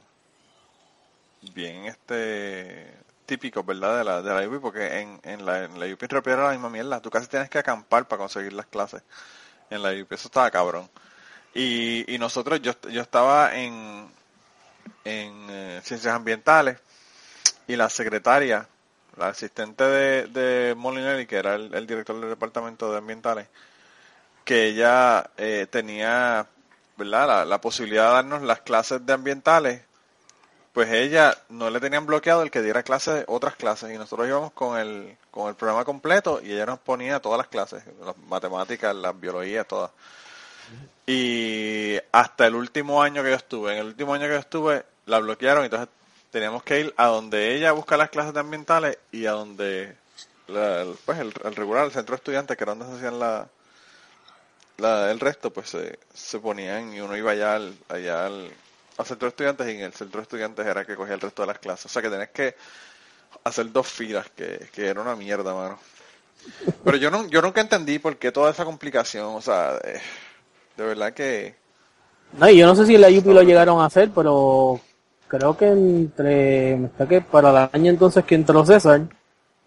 bien 1.54 1.86
este 1.86 2.96
típicos, 3.26 3.66
¿verdad? 3.66 3.98
De 3.98 4.04
la, 4.04 4.22
de 4.22 4.34
la 4.34 4.48
UP, 4.48 4.62
porque 4.62 5.02
en, 5.02 5.20
en 5.24 5.46
la, 5.46 5.66
en 5.66 5.80
la 5.80 5.86
UP 5.94 6.02
era 6.02 6.44
la 6.46 6.52
misma 6.52 6.70
mierda. 6.70 7.02
Tú 7.02 7.10
casi 7.10 7.28
tienes 7.28 7.50
que 7.50 7.60
acampar 7.60 8.08
para 8.08 8.20
conseguir 8.20 8.54
las 8.54 8.66
clases 8.66 9.04
en 9.70 9.84
la 9.84 9.92
UP. 9.92 10.12
Eso 10.12 10.30
estaba 10.30 10.50
cabrón. 10.50 10.90
Y, 11.54 12.12
y 12.14 12.18
nosotros, 12.18 12.62
yo, 12.62 12.72
yo 12.90 13.02
estaba 13.02 13.56
en, 13.56 14.08
en 15.04 15.48
eh, 15.50 15.82
ciencias 15.84 16.16
ambientales 16.16 16.78
y 17.68 17.76
la 17.76 17.90
secretaria, 17.90 18.68
la 19.18 19.30
asistente 19.30 19.84
de, 19.84 20.74
Molinelli, 20.78 21.26
que 21.26 21.38
era 21.38 21.56
el 21.56 21.86
director 21.86 22.20
del 22.20 22.30
departamento 22.30 22.92
de 22.92 22.98
ambientales, 23.00 23.48
que 24.48 24.66
ella 24.68 25.30
eh, 25.38 25.68
tenía 25.70 26.48
¿verdad? 26.96 27.28
La, 27.28 27.46
la 27.46 27.62
posibilidad 27.62 28.08
de 28.08 28.14
darnos 28.14 28.42
las 28.42 28.62
clases 28.62 29.06
de 29.06 29.14
ambientales, 29.14 29.82
pues 30.74 30.90
ella 30.92 31.38
no 31.50 31.70
le 31.70 31.80
tenían 31.80 32.06
bloqueado 32.08 32.42
el 32.44 32.50
que 32.50 32.62
diera 32.64 32.82
clases, 32.82 33.26
otras 33.28 33.56
clases, 33.56 33.94
y 33.94 33.98
nosotros 33.98 34.28
íbamos 34.28 34.52
con 34.54 34.80
el, 34.80 35.16
con 35.30 35.50
el 35.50 35.56
programa 35.56 35.86
completo 35.86 36.40
y 36.42 36.54
ella 36.54 36.66
nos 36.66 36.80
ponía 36.80 37.20
todas 37.20 37.38
las 37.38 37.48
clases, 37.50 37.84
las 38.04 38.18
matemáticas, 38.30 38.96
las 38.96 39.20
biologías, 39.20 39.68
todas. 39.68 39.92
Y 41.06 41.98
hasta 42.12 42.48
el 42.48 42.56
último 42.56 43.02
año 43.02 43.24
que 43.24 43.30
yo 43.30 43.36
estuve, 43.36 43.74
en 43.74 43.80
el 43.80 43.86
último 43.88 44.14
año 44.14 44.24
que 44.28 44.34
yo 44.34 44.40
estuve, 44.40 44.84
la 45.06 45.20
bloquearon, 45.20 45.64
entonces 45.66 45.90
teníamos 46.32 46.64
que 46.64 46.80
ir 46.82 46.94
a 46.98 47.08
donde 47.08 47.56
ella 47.56 47.72
busca 47.74 47.96
las 47.98 48.10
clases 48.10 48.34
de 48.34 48.40
ambientales 48.40 48.98
y 49.12 49.26
a 49.26 49.32
donde 49.32 49.96
la- 50.48 50.86
pues 51.06 51.20
el, 51.20 51.34
el 51.44 51.56
regular, 51.56 51.86
el 51.86 51.92
centro 51.92 52.14
de 52.14 52.18
estudiantes, 52.18 52.58
que 52.58 52.64
era 52.64 52.74
donde 52.76 52.88
se 52.88 52.98
hacían 52.98 53.20
la, 53.20 53.48
la, 54.78 55.12
el 55.12 55.20
resto 55.20 55.52
pues 55.52 55.70
se, 55.70 56.00
se 56.14 56.40
ponían 56.40 56.94
y 56.94 57.02
uno 57.02 57.16
iba 57.18 57.32
allá 57.32 57.56
al, 57.56 57.76
allá 57.90 58.26
al, 58.26 58.52
centro 59.06 59.28
de 59.28 59.30
estudiantes 59.30 59.68
y 59.68 59.72
en 59.72 59.82
el 59.82 59.94
centro 59.94 60.20
de 60.20 60.24
estudiantes 60.24 60.66
era 60.66 60.86
que 60.86 60.96
cogía 60.96 61.16
el 61.16 61.22
resto 61.22 61.44
de 61.44 61.48
las 61.48 61.60
clases. 61.60 61.86
O 61.86 61.90
sea 61.90 62.02
que 62.02 62.10
tenés 62.10 62.30
que 62.30 62.56
hacer 63.44 63.72
dos 63.72 63.88
filas, 63.88 64.28
que, 64.36 64.70
que 64.74 64.88
era 64.88 65.02
una 65.02 65.16
mierda, 65.16 65.54
mano. 65.54 65.80
Pero 66.84 66.98
yo 66.98 67.12
no, 67.12 67.28
yo 67.28 67.42
nunca 67.42 67.62
entendí 67.62 68.00
por 68.00 68.18
qué 68.18 68.32
toda 68.32 68.52
esa 68.52 68.66
complicación, 68.66 69.36
o 69.36 69.42
sea, 69.42 69.74
de, 69.74 70.00
de 70.78 70.86
verdad 70.86 71.14
que 71.14 71.56
No, 72.34 72.50
y 72.50 72.58
yo 72.58 72.66
no 72.68 72.76
sé 72.76 72.86
si 72.86 72.98
la 72.98 73.10
UP 73.10 73.26
lo 73.26 73.42
llegaron 73.42 73.82
a 73.82 73.86
hacer, 73.86 74.12
pero 74.14 74.80
creo 75.28 75.58
que 75.58 75.68
entre, 75.68 76.78
me 76.78 77.08
que 77.08 77.22
para 77.22 77.50
el 77.50 77.70
año 77.74 77.92
entonces 77.92 78.24
que 78.24 78.36
entró 78.36 78.66
César, 78.66 79.08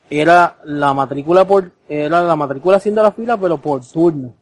era 0.08 0.58
la 0.64 0.94
matrícula 0.94 1.46
por, 1.46 1.70
era 1.88 2.22
la 2.22 2.36
matrícula 2.36 2.78
haciendo 2.78 3.02
la 3.02 3.12
fila, 3.12 3.36
pero 3.36 3.58
por 3.58 3.84
turno. 3.86 4.34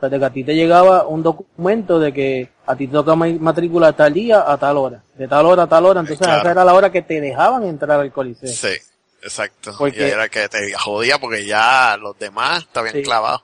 O 0.00 0.02
sea, 0.02 0.08
de 0.08 0.18
que 0.18 0.24
a 0.24 0.30
ti 0.30 0.44
te 0.44 0.54
llegaba 0.54 1.06
un 1.06 1.22
documento 1.22 1.98
de 2.00 2.10
que 2.10 2.48
a 2.66 2.74
ti 2.74 2.86
te 2.86 2.94
toca 2.94 3.14
ma- 3.14 3.26
matrícula 3.38 3.92
tal 3.92 4.14
día 4.14 4.50
a 4.50 4.56
tal 4.56 4.78
hora, 4.78 5.02
de 5.14 5.28
tal 5.28 5.44
hora 5.44 5.64
a 5.64 5.66
tal 5.66 5.84
hora, 5.84 6.00
entonces 6.00 6.24
Claro. 6.26 6.40
esa 6.40 6.50
era 6.52 6.64
la 6.64 6.72
hora 6.72 6.90
que 6.90 7.02
te 7.02 7.20
dejaban 7.20 7.64
entrar 7.64 8.00
al 8.00 8.10
coliseo. 8.10 8.48
Sí, 8.48 8.74
exacto. 9.22 9.72
Porque- 9.76 10.00
Y 10.08 10.10
era 10.10 10.26
que 10.30 10.48
te 10.48 10.72
jodía 10.72 11.18
porque 11.18 11.44
ya 11.44 11.98
los 12.00 12.18
demás 12.18 12.60
estaban 12.60 12.92
Sí. 12.92 13.02
clavados. 13.02 13.42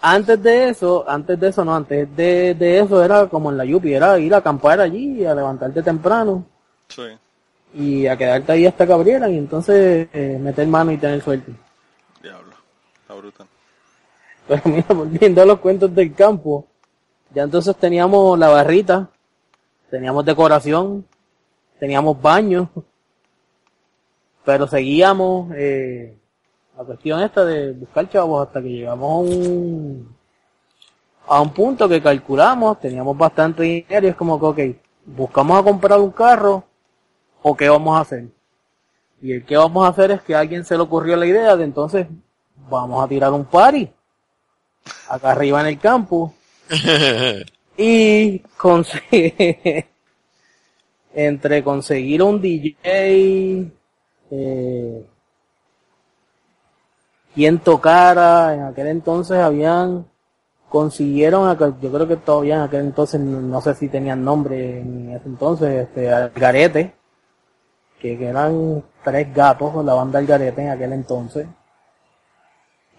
Antes 0.00 0.40
de 0.40 0.68
eso, 0.68 1.04
antes 1.08 1.40
de 1.40 1.48
eso 1.48 1.64
no, 1.64 1.74
antes 1.74 2.14
de, 2.14 2.54
de 2.54 2.78
eso 2.78 3.02
era 3.02 3.26
como 3.26 3.50
en 3.50 3.56
la 3.56 3.64
Yupi, 3.64 3.92
era 3.94 4.16
ir 4.18 4.32
a 4.32 4.36
acampar 4.36 4.78
allí, 4.80 5.24
a 5.26 5.34
levantarte 5.34 5.82
temprano 5.82 6.44
sí. 6.86 7.02
y 7.74 8.06
a 8.06 8.16
quedarte 8.16 8.52
ahí 8.52 8.66
hasta 8.66 8.86
que 8.86 8.92
abrieran 8.92 9.34
y 9.34 9.38
entonces 9.38 10.06
eh, 10.12 10.38
meter 10.40 10.68
mano 10.68 10.92
y 10.92 10.98
tener 10.98 11.20
suerte. 11.20 11.50
Diablo, 12.22 12.52
está 13.02 13.14
brutal. 13.14 13.46
Pero 14.48 14.62
mira, 14.66 14.86
volviendo 14.94 15.42
a 15.42 15.46
los 15.46 15.58
cuentos 15.58 15.92
del 15.94 16.14
campo, 16.14 16.66
ya 17.34 17.42
entonces 17.42 17.74
teníamos 17.76 18.38
la 18.38 18.48
barrita, 18.48 19.10
teníamos 19.90 20.24
decoración, 20.24 21.04
teníamos 21.80 22.20
baño, 22.20 22.70
pero 24.44 24.68
seguíamos 24.68 25.50
eh, 25.56 26.16
la 26.78 26.84
cuestión 26.84 27.20
esta 27.20 27.44
de 27.44 27.72
buscar 27.72 28.08
chavos 28.08 28.46
hasta 28.46 28.62
que 28.62 28.68
llegamos 28.68 29.10
a 29.10 29.16
un 29.16 30.16
a 31.28 31.40
un 31.40 31.50
punto 31.50 31.88
que 31.88 32.00
calculamos, 32.00 32.78
teníamos 32.78 33.18
bastante 33.18 33.64
dinero 33.64 34.06
y 34.06 34.10
es 34.10 34.14
como 34.14 34.38
que, 34.38 34.46
ok, 34.46 34.76
buscamos 35.06 35.58
a 35.58 35.62
comprar 35.64 35.98
un 35.98 36.12
carro 36.12 36.62
o 37.42 37.56
qué 37.56 37.68
vamos 37.68 37.96
a 37.96 38.02
hacer. 38.02 38.28
Y 39.20 39.32
el 39.32 39.44
que 39.44 39.56
vamos 39.56 39.84
a 39.84 39.88
hacer 39.88 40.12
es 40.12 40.22
que 40.22 40.36
a 40.36 40.40
alguien 40.40 40.64
se 40.64 40.76
le 40.76 40.82
ocurrió 40.84 41.16
la 41.16 41.26
idea 41.26 41.56
de 41.56 41.64
entonces 41.64 42.06
vamos 42.70 43.04
a 43.04 43.08
tirar 43.08 43.32
un 43.32 43.44
party 43.44 43.90
acá 45.08 45.32
arriba 45.32 45.60
en 45.60 45.66
el 45.66 45.78
campo 45.78 46.34
y 47.76 48.38
conseguir 48.56 49.86
entre 51.14 51.64
conseguir 51.64 52.22
un 52.22 52.40
DJ 52.40 53.70
eh, 54.30 55.06
quien 57.34 57.58
tocara 57.60 58.54
en 58.54 58.62
aquel 58.62 58.88
entonces 58.88 59.38
habían 59.38 60.06
consiguieron, 60.68 61.56
yo 61.80 61.92
creo 61.92 62.08
que 62.08 62.16
todavía 62.16 62.56
en 62.56 62.62
aquel 62.62 62.80
entonces, 62.80 63.20
no 63.20 63.60
sé 63.60 63.74
si 63.74 63.88
tenían 63.88 64.24
nombre 64.24 64.80
en 64.80 65.10
ese 65.10 65.26
entonces, 65.28 65.88
este, 65.88 66.10
Algarete, 66.12 66.94
que, 68.00 68.18
que 68.18 68.26
eran 68.26 68.84
tres 69.04 69.32
gatos, 69.32 69.84
la 69.84 69.94
banda 69.94 70.18
Algarete 70.18 70.62
en 70.62 70.70
aquel 70.70 70.92
entonces. 70.92 71.46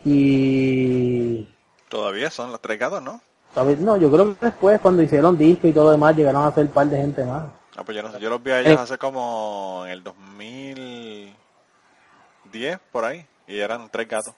Y... 0.06 1.48
Todavía 1.89 2.29
son 2.29 2.51
los 2.51 2.62
tres 2.62 2.79
gatos, 2.79 3.01
¿no? 3.01 3.20
No, 3.56 3.98
yo 3.98 4.12
creo 4.12 4.36
que 4.36 4.46
después, 4.46 4.79
cuando 4.82 5.01
hicieron 5.01 5.36
disco 5.38 5.67
y 5.67 5.74
todo 5.74 5.91
demás, 5.91 6.15
llegaron 6.15 6.46
a 6.46 6.53
ser 6.53 6.65
un 6.65 6.72
par 6.72 6.88
de 6.88 6.98
gente 6.98 7.25
más. 7.25 7.46
Ah, 7.75 7.84
pues 7.84 7.98
yo 7.98 8.03
no 8.03 8.12
sé, 8.12 8.20
yo 8.20 8.29
los 8.29 8.44
vi 8.44 8.51
a 8.51 8.60
ellos 8.60 8.74
eh. 8.74 8.79
hace 8.79 8.98
como 8.98 9.84
en 9.86 9.91
el 9.91 10.03
2010, 10.03 12.79
por 12.91 13.06
ahí, 13.06 13.25
y 13.48 13.60
eran 13.60 13.89
tres 13.89 14.08
gatos. 14.08 14.34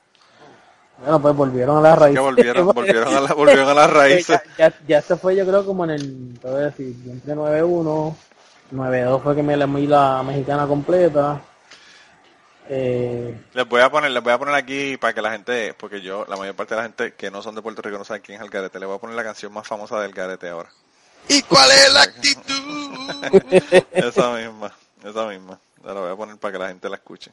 Bueno, 1.00 1.22
pues 1.22 1.36
volvieron 1.36 1.78
a 1.78 1.82
las 1.82 2.00
raíces. 2.00 2.22
volvieron, 2.22 2.68
volvieron, 2.74 3.14
a, 3.14 3.22
la, 3.22 3.34
volvieron 3.34 3.68
a 3.68 3.74
las 3.74 3.92
raíces. 3.92 4.40
Ya, 4.58 4.74
ya, 4.88 5.02
se 5.02 5.18
fue, 5.18 5.36
yo 5.36 5.46
creo, 5.46 5.66
como 5.66 5.84
en 5.86 5.92
el, 5.92 6.40
te 6.40 6.50
voy 6.50 6.62
a 6.62 6.66
decir, 6.66 6.96
entre 7.06 7.36
9-1, 7.36 8.16
9-2 8.74 9.22
fue 9.22 9.36
que 9.36 9.44
me 9.44 9.58
leí 9.58 9.88
la 9.88 10.24
mexicana 10.24 10.68
completa. 10.68 11.42
Eh, 12.72 13.36
les 13.54 13.68
voy 13.68 13.82
a 13.82 13.90
poner, 13.90 14.12
les 14.12 14.22
voy 14.22 14.32
a 14.32 14.38
poner 14.38 14.54
aquí 14.54 14.96
para 14.98 15.12
que 15.12 15.24
la 15.24 15.32
gente, 15.32 15.74
porque 15.74 16.02
yo, 16.02 16.26
la 16.30 16.38
mayor 16.38 16.56
parte 16.56 16.76
de 16.76 16.78
la 16.78 16.84
gente 16.84 17.14
que 17.16 17.32
no 17.32 17.42
son 17.42 17.56
de 17.56 17.64
Puerto 17.64 17.82
Rico 17.82 17.98
no 17.98 18.06
sabe 18.06 18.22
quién 18.22 18.38
es 18.38 18.44
el 18.44 18.52
garete, 18.52 18.80
le 18.80 18.86
voy 18.86 18.96
a 18.96 19.00
poner 19.00 19.16
la 19.16 19.24
canción 19.24 19.52
más 19.52 19.68
famosa 19.68 20.00
del 20.00 20.14
garete 20.14 20.50
ahora. 20.50 20.70
¿Y 21.28 21.42
cuál 21.42 21.72
es 21.72 21.94
la 21.94 22.02
actitud? 22.04 23.82
esa 23.92 24.36
misma, 24.36 24.72
esa 25.04 25.26
misma. 25.26 25.60
La 25.84 25.94
voy 25.94 26.12
a 26.12 26.16
poner 26.16 26.38
para 26.38 26.52
que 26.52 26.60
la 26.60 26.68
gente 26.68 26.90
la 26.90 26.98
escuche. 26.98 27.32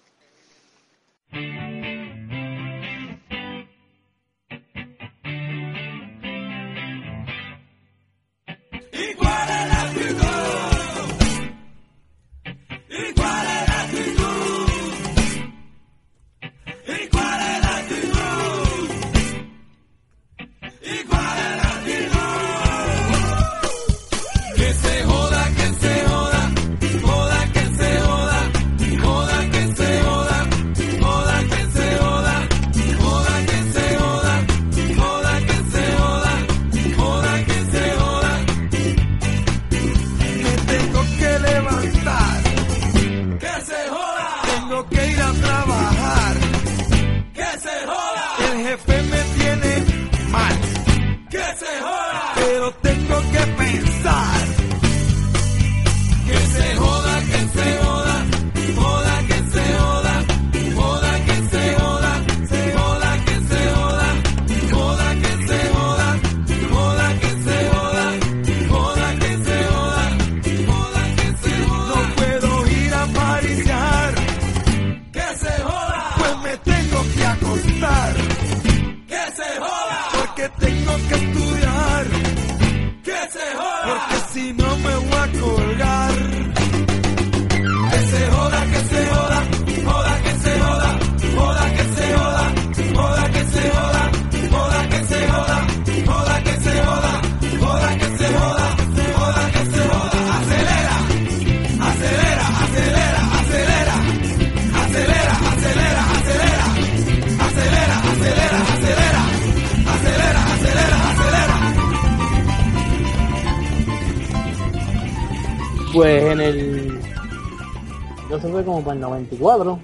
24. 119.17 119.79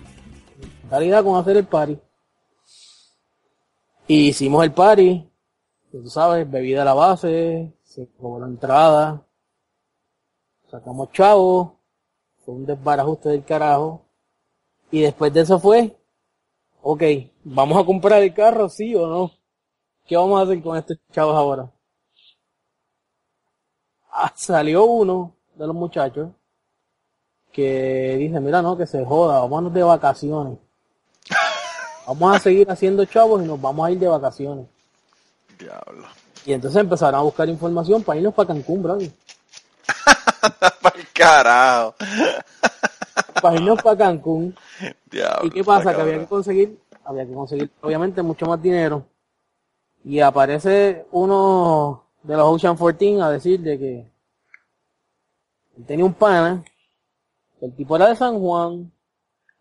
Caridad 0.90 1.24
con 1.24 1.38
hacer 1.38 1.56
el 1.56 1.66
party. 1.66 1.98
Y 4.06 4.28
hicimos 4.28 4.64
el 4.64 4.72
party, 4.72 5.28
tú 5.90 6.06
sabes, 6.08 6.50
bebida 6.50 6.82
a 6.82 6.84
la 6.84 6.94
base, 6.94 7.72
se 7.82 8.08
cobró 8.20 8.46
entrada, 8.46 9.24
sacamos 10.70 11.10
chavo, 11.12 11.78
fue 12.44 12.54
un 12.54 12.66
desbarajuste 12.66 13.30
del 13.30 13.44
carajo. 13.44 14.04
Y 14.90 15.00
después 15.00 15.32
de 15.32 15.40
eso 15.40 15.58
fue, 15.58 15.96
ok, 16.82 17.02
¿vamos 17.44 17.80
a 17.82 17.86
comprar 17.86 18.22
el 18.22 18.34
carro, 18.34 18.68
sí 18.68 18.94
o 18.94 19.06
no? 19.06 19.30
¿Qué 20.04 20.16
vamos 20.16 20.40
a 20.40 20.42
hacer 20.42 20.62
con 20.62 20.76
estos 20.76 20.98
chavos 21.10 21.34
ahora? 21.34 21.72
Ah, 24.10 24.32
salió 24.36 24.84
uno 24.84 25.34
de 25.54 25.66
los 25.66 25.74
muchachos 25.74 26.28
que 27.52 28.16
dice, 28.18 28.40
mira, 28.40 28.62
no, 28.62 28.76
que 28.76 28.86
se 28.86 29.04
joda, 29.04 29.40
vamos 29.40 29.72
de 29.72 29.82
vacaciones. 29.82 30.58
Vamos 32.06 32.36
a 32.36 32.38
seguir 32.40 32.70
haciendo 32.70 33.04
chavos 33.04 33.42
y 33.42 33.46
nos 33.46 33.60
vamos 33.60 33.86
a 33.86 33.90
ir 33.90 33.98
de 33.98 34.08
vacaciones. 34.08 34.66
Diablo. 35.58 36.06
Y 36.44 36.52
entonces 36.52 36.80
empezaron 36.80 37.20
a 37.20 37.22
buscar 37.22 37.48
información 37.48 38.02
para 38.02 38.18
irnos 38.18 38.34
para 38.34 38.48
Cancún, 38.48 38.82
bro. 38.82 38.98
para 40.82 40.98
el 40.98 41.06
carajo. 41.12 41.94
para 43.40 43.56
irnos 43.56 43.80
para 43.82 43.96
Cancún. 43.96 44.56
Diablo, 45.10 45.46
¿Y 45.46 45.50
qué 45.50 45.62
pasa? 45.62 45.94
Que 45.94 46.00
había 46.00 46.18
que 46.18 46.26
conseguir, 46.26 46.80
había 47.04 47.24
que 47.26 47.34
conseguir, 47.34 47.70
obviamente, 47.82 48.22
mucho 48.22 48.46
más 48.46 48.60
dinero. 48.60 49.06
Y 50.04 50.18
aparece 50.18 51.06
uno 51.12 52.02
de 52.22 52.36
los 52.36 52.46
Ocean 52.46 52.76
14 52.76 53.20
a 53.22 53.30
decir 53.30 53.60
de 53.60 53.78
que 53.78 54.12
él 55.76 55.86
tenía 55.86 56.04
un 56.04 56.14
pana, 56.14 56.64
el 57.62 57.74
tipo 57.76 57.94
era 57.94 58.08
de 58.08 58.16
San 58.16 58.40
Juan, 58.40 58.90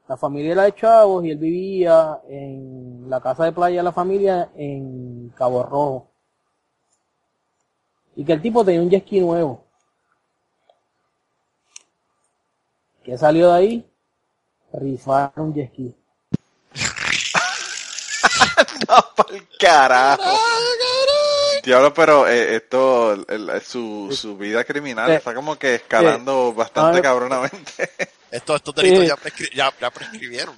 la 0.08 0.18
familia 0.18 0.54
era 0.54 0.64
de 0.64 0.74
Chavos 0.74 1.24
y 1.24 1.30
él 1.30 1.38
vivía 1.38 2.20
en 2.28 3.08
la 3.08 3.22
casa 3.22 3.46
de 3.46 3.52
playa 3.52 3.78
de 3.78 3.84
la 3.84 3.92
familia 3.92 4.50
en 4.56 5.30
Cabo 5.36 5.62
Rojo. 5.64 6.08
Y 8.16 8.26
que 8.26 8.34
el 8.34 8.42
tipo 8.42 8.66
tenía 8.66 8.82
un 8.82 8.90
jet 8.90 9.06
ski 9.06 9.20
nuevo. 9.20 9.64
¿Qué 13.04 13.16
salió 13.18 13.50
de 13.50 13.54
ahí? 13.54 13.92
Rifar 14.74 15.34
un 15.36 15.54
jet 15.54 15.70
ski. 15.70 15.96
no, 18.90 19.36
el 19.36 19.48
carajo. 19.60 20.24
Diablo, 21.64 21.94
pero 21.94 22.28
eh, 22.28 22.56
esto, 22.56 23.26
su, 23.64 24.10
su 24.12 24.38
vida 24.38 24.64
criminal 24.64 25.12
está 25.12 25.34
como 25.34 25.58
que 25.58 25.76
escalando 25.76 26.54
bastante 26.54 27.02
cabronamente. 27.02 27.90
Estos, 28.32 28.56
estos 28.56 28.76
delitos 28.76 29.20
ya, 29.54 29.74
ya, 29.78 29.92
prescribieron. 29.92 30.56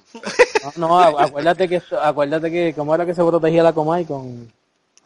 No, 0.76 0.96
acuérdate 0.96 1.68
que, 1.68 1.82
acuérdate 2.00 2.48
que, 2.48 2.72
¿cómo 2.72 2.94
era 2.94 3.04
que 3.04 3.16
se 3.16 3.24
protegía 3.24 3.64
la 3.64 3.72
Comay? 3.72 4.04
Con 4.04 4.52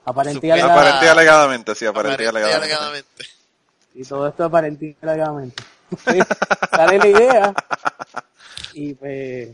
aparentía 0.04 0.66
Aparentía 0.66 1.12
alegadamente, 1.12 1.74
sí, 1.74 1.86
aparentía, 1.86 2.28
alegadamente. 2.28 3.24
Y 3.94 4.04
todo 4.04 4.28
esto 4.28 4.44
aparentía 4.44 4.94
alegadamente. 5.00 5.62
sale 6.70 6.98
la 6.98 7.06
idea 7.08 7.54
y 8.74 8.94
pues, 8.94 9.48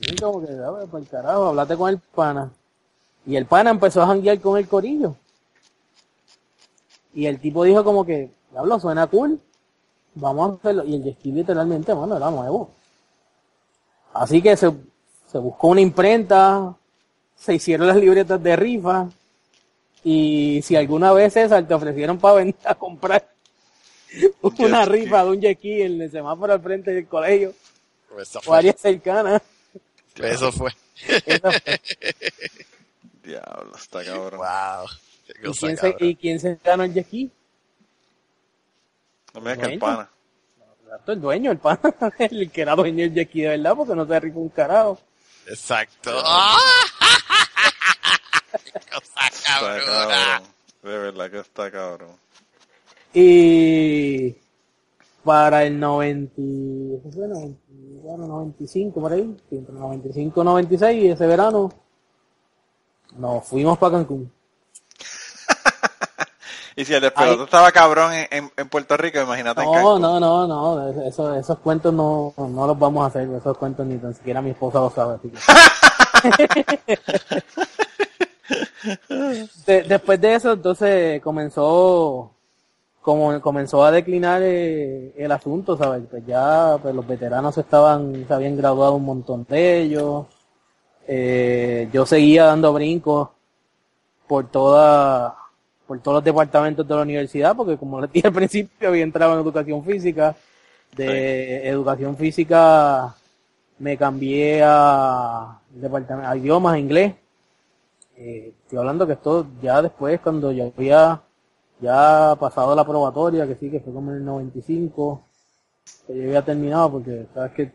y 0.00 0.16
como 0.16 0.40
que, 0.40 0.52
por 0.52 0.88
pues, 0.88 1.08
carajo, 1.08 1.48
hablate 1.48 1.76
con 1.76 1.90
el 1.90 1.98
pana. 1.98 2.50
Y 3.24 3.36
el 3.36 3.46
pana 3.46 3.70
empezó 3.70 4.02
a 4.02 4.06
janguear 4.06 4.40
con 4.40 4.58
el 4.58 4.66
corillo. 4.66 5.16
Y 7.14 7.26
el 7.26 7.40
tipo 7.40 7.64
dijo 7.64 7.84
como 7.84 8.04
que, 8.04 8.30
diablo, 8.50 8.80
suena 8.80 9.06
cool, 9.06 9.40
vamos 10.14 10.52
a 10.52 10.54
hacerlo. 10.56 10.84
Y 10.84 10.96
el 10.96 11.04
jet 11.04 11.18
literalmente, 11.24 11.92
bueno, 11.92 12.16
era 12.16 12.30
nuevo. 12.30 12.70
Así 14.14 14.42
que 14.42 14.56
se, 14.56 14.70
se 15.30 15.38
buscó 15.38 15.68
una 15.68 15.80
imprenta, 15.80 16.74
se 17.36 17.54
hicieron 17.54 17.86
las 17.88 17.96
libretas 17.96 18.42
de 18.42 18.56
rifa, 18.56 19.08
Y 20.04 20.60
si 20.62 20.76
alguna 20.76 21.12
vez 21.12 21.32
César 21.34 21.66
te 21.66 21.74
ofrecieron 21.74 22.18
para 22.18 22.36
venir 22.36 22.56
a 22.64 22.74
comprar 22.74 23.28
una 24.58 24.84
rifa 24.84 25.24
de 25.24 25.30
un 25.30 25.40
jet 25.40 25.58
en 25.64 26.02
el 26.02 26.10
semáforo 26.10 26.52
al 26.52 26.62
frente 26.62 26.92
del 26.92 27.06
colegio 27.08 27.54
Pues 28.08 28.28
eso 28.30 28.40
o 28.46 28.54
fue. 28.54 28.58
área 28.58 28.74
cercana, 28.74 29.42
Eso 30.16 30.52
fue. 30.52 30.70
esa 31.26 31.52
fue. 31.52 31.60
Diablo, 33.24 33.76
está 33.76 34.04
cabrón. 34.04 34.40
Wow. 34.40 34.86
¿Y, 35.40 35.46
cosa, 35.46 35.66
quién 35.66 35.76
se. 35.76 35.96
¿Y 36.00 36.16
quién 36.16 36.40
se 36.40 36.58
ganó 36.62 36.84
el 36.84 37.04
ski? 37.04 37.30
No 39.34 39.40
me 39.40 39.52
digas 39.52 39.68
que 39.68 39.74
el 39.74 39.78
pana. 39.78 40.10
Exacto, 40.84 41.12
el 41.12 41.20
dueño, 41.20 41.50
el 41.52 41.58
pan, 41.58 41.78
el 42.18 42.50
que 42.50 42.62
era 42.62 42.76
dueño 42.76 43.08
del 43.10 43.26
ski 43.26 43.42
de 43.42 43.48
verdad, 43.48 43.74
porque 43.76 43.94
no 43.94 44.06
se 44.06 44.20
rifó 44.20 44.40
un 44.40 44.48
carajo. 44.50 44.98
Exacto. 45.46 46.10
¡Ah! 46.24 46.56
Qué 48.64 48.80
cosa 48.92 49.20
cabrona. 49.46 49.84
cabrón. 49.86 50.48
De 50.82 50.98
verdad 50.98 51.30
que 51.30 51.38
está 51.38 51.70
cabrón. 51.70 52.16
Y 53.14 54.36
para 55.24 55.64
el 55.64 55.78
90, 55.78 56.34
¿qué 56.34 57.10
fue? 57.12 57.28
90, 57.28 57.58
bueno, 58.02 58.26
95 58.26 59.00
por 59.00 59.12
ahí, 59.12 59.36
sí, 59.48 59.56
entre 59.56 59.74
95 59.74 60.40
y 60.40 60.44
96, 60.44 61.12
ese 61.12 61.26
verano, 61.26 61.72
nos 63.16 63.44
fuimos 63.46 63.78
para 63.78 63.98
Cancún. 63.98 64.32
Y 66.76 66.84
si 66.84 66.94
el 66.94 67.00
despelote 67.02 67.44
estaba 67.44 67.70
cabrón 67.72 68.12
en, 68.14 68.26
en, 68.30 68.50
en 68.56 68.68
Puerto 68.68 68.96
Rico, 68.96 69.20
imagínate 69.20 69.60
en 69.62 69.66
No, 69.66 69.72
Cancún. 69.72 70.00
no, 70.02 70.20
no, 70.20 70.46
no, 70.46 70.88
eso, 71.06 71.34
esos 71.34 71.58
cuentos 71.58 71.92
no, 71.92 72.32
no 72.36 72.66
los 72.66 72.78
vamos 72.78 73.04
a 73.04 73.08
hacer, 73.08 73.28
esos 73.30 73.58
cuentos 73.58 73.84
ni 73.86 73.98
tan 73.98 74.14
siquiera 74.14 74.40
mi 74.40 74.50
esposa 74.50 74.78
lo 74.80 74.90
sabe. 74.90 75.16
Así 75.16 75.28
que. 75.28 76.98
De- 79.66 79.82
después 79.84 80.20
de 80.20 80.34
eso, 80.34 80.52
entonces 80.52 81.20
comenzó, 81.22 82.30
como 83.00 83.40
comenzó 83.40 83.84
a 83.84 83.90
declinar 83.90 84.40
eh, 84.42 85.12
el 85.16 85.32
asunto, 85.32 85.76
¿sabes? 85.76 86.02
Pues 86.10 86.24
ya 86.26 86.78
pues 86.82 86.94
los 86.94 87.06
veteranos 87.06 87.56
estaban, 87.58 88.24
se 88.26 88.34
habían 88.34 88.56
graduado 88.56 88.94
un 88.94 89.04
montón 89.04 89.46
de 89.48 89.80
ellos. 89.82 90.26
Eh, 91.06 91.88
yo 91.92 92.06
seguía 92.06 92.44
dando 92.46 92.72
brincos 92.72 93.28
por 94.26 94.48
toda, 94.50 95.36
por 95.92 96.00
todos 96.00 96.14
los 96.14 96.24
departamentos 96.24 96.88
de 96.88 96.94
la 96.94 97.02
universidad, 97.02 97.54
porque 97.54 97.76
como 97.76 98.00
les 98.00 98.10
dije 98.10 98.26
al 98.26 98.32
principio, 98.32 98.88
había 98.88 99.02
entrado 99.02 99.34
en 99.34 99.40
educación 99.40 99.84
física. 99.84 100.34
De 100.96 101.68
educación 101.68 102.16
física 102.16 103.14
me 103.78 103.98
cambié 103.98 104.62
a, 104.64 105.60
departamento, 105.68 106.30
a 106.30 106.34
idiomas, 106.34 106.72
a 106.72 106.78
inglés. 106.78 107.14
Eh, 108.16 108.54
estoy 108.62 108.78
hablando 108.78 109.06
que 109.06 109.12
esto 109.12 109.46
ya 109.60 109.82
después, 109.82 110.18
cuando 110.20 110.50
yo 110.50 110.72
había 110.74 111.20
ya 111.78 112.36
pasado 112.40 112.74
la 112.74 112.86
probatoria, 112.86 113.46
que 113.46 113.56
sí, 113.56 113.70
que 113.70 113.80
fue 113.80 113.92
como 113.92 114.12
en 114.12 114.16
el 114.16 114.24
95, 114.24 115.22
que 116.06 116.16
yo 116.16 116.22
había 116.22 116.42
terminado, 116.42 116.92
porque 116.92 117.26
sabes 117.34 117.52
que 117.52 117.72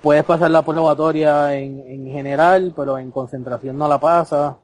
puedes 0.00 0.22
pasar 0.22 0.52
la 0.52 0.62
probatoria 0.62 1.58
en, 1.58 1.80
en 1.88 2.06
general, 2.06 2.72
pero 2.76 2.98
en 2.98 3.10
concentración 3.10 3.76
no 3.76 3.88
la 3.88 3.98
pasas. 3.98 4.54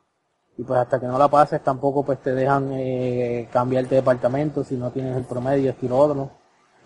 Y 0.59 0.63
pues 0.63 0.81
hasta 0.81 0.99
que 0.99 1.07
no 1.07 1.19
la 1.19 1.29
pases 1.29 1.63
tampoco 1.63 2.05
pues 2.05 2.21
te 2.23 2.35
dejan 2.35 2.71
eh, 2.73 3.49
cambiarte 3.53 3.91
de 3.91 3.97
departamento 3.97 4.65
si 4.65 4.77
no 4.77 4.91
tienes 4.91 5.17
el 5.17 5.25
promedio, 5.25 5.71
esto 5.71 5.87
y 5.87 5.89
lo 5.89 5.99
otro. 5.99 6.31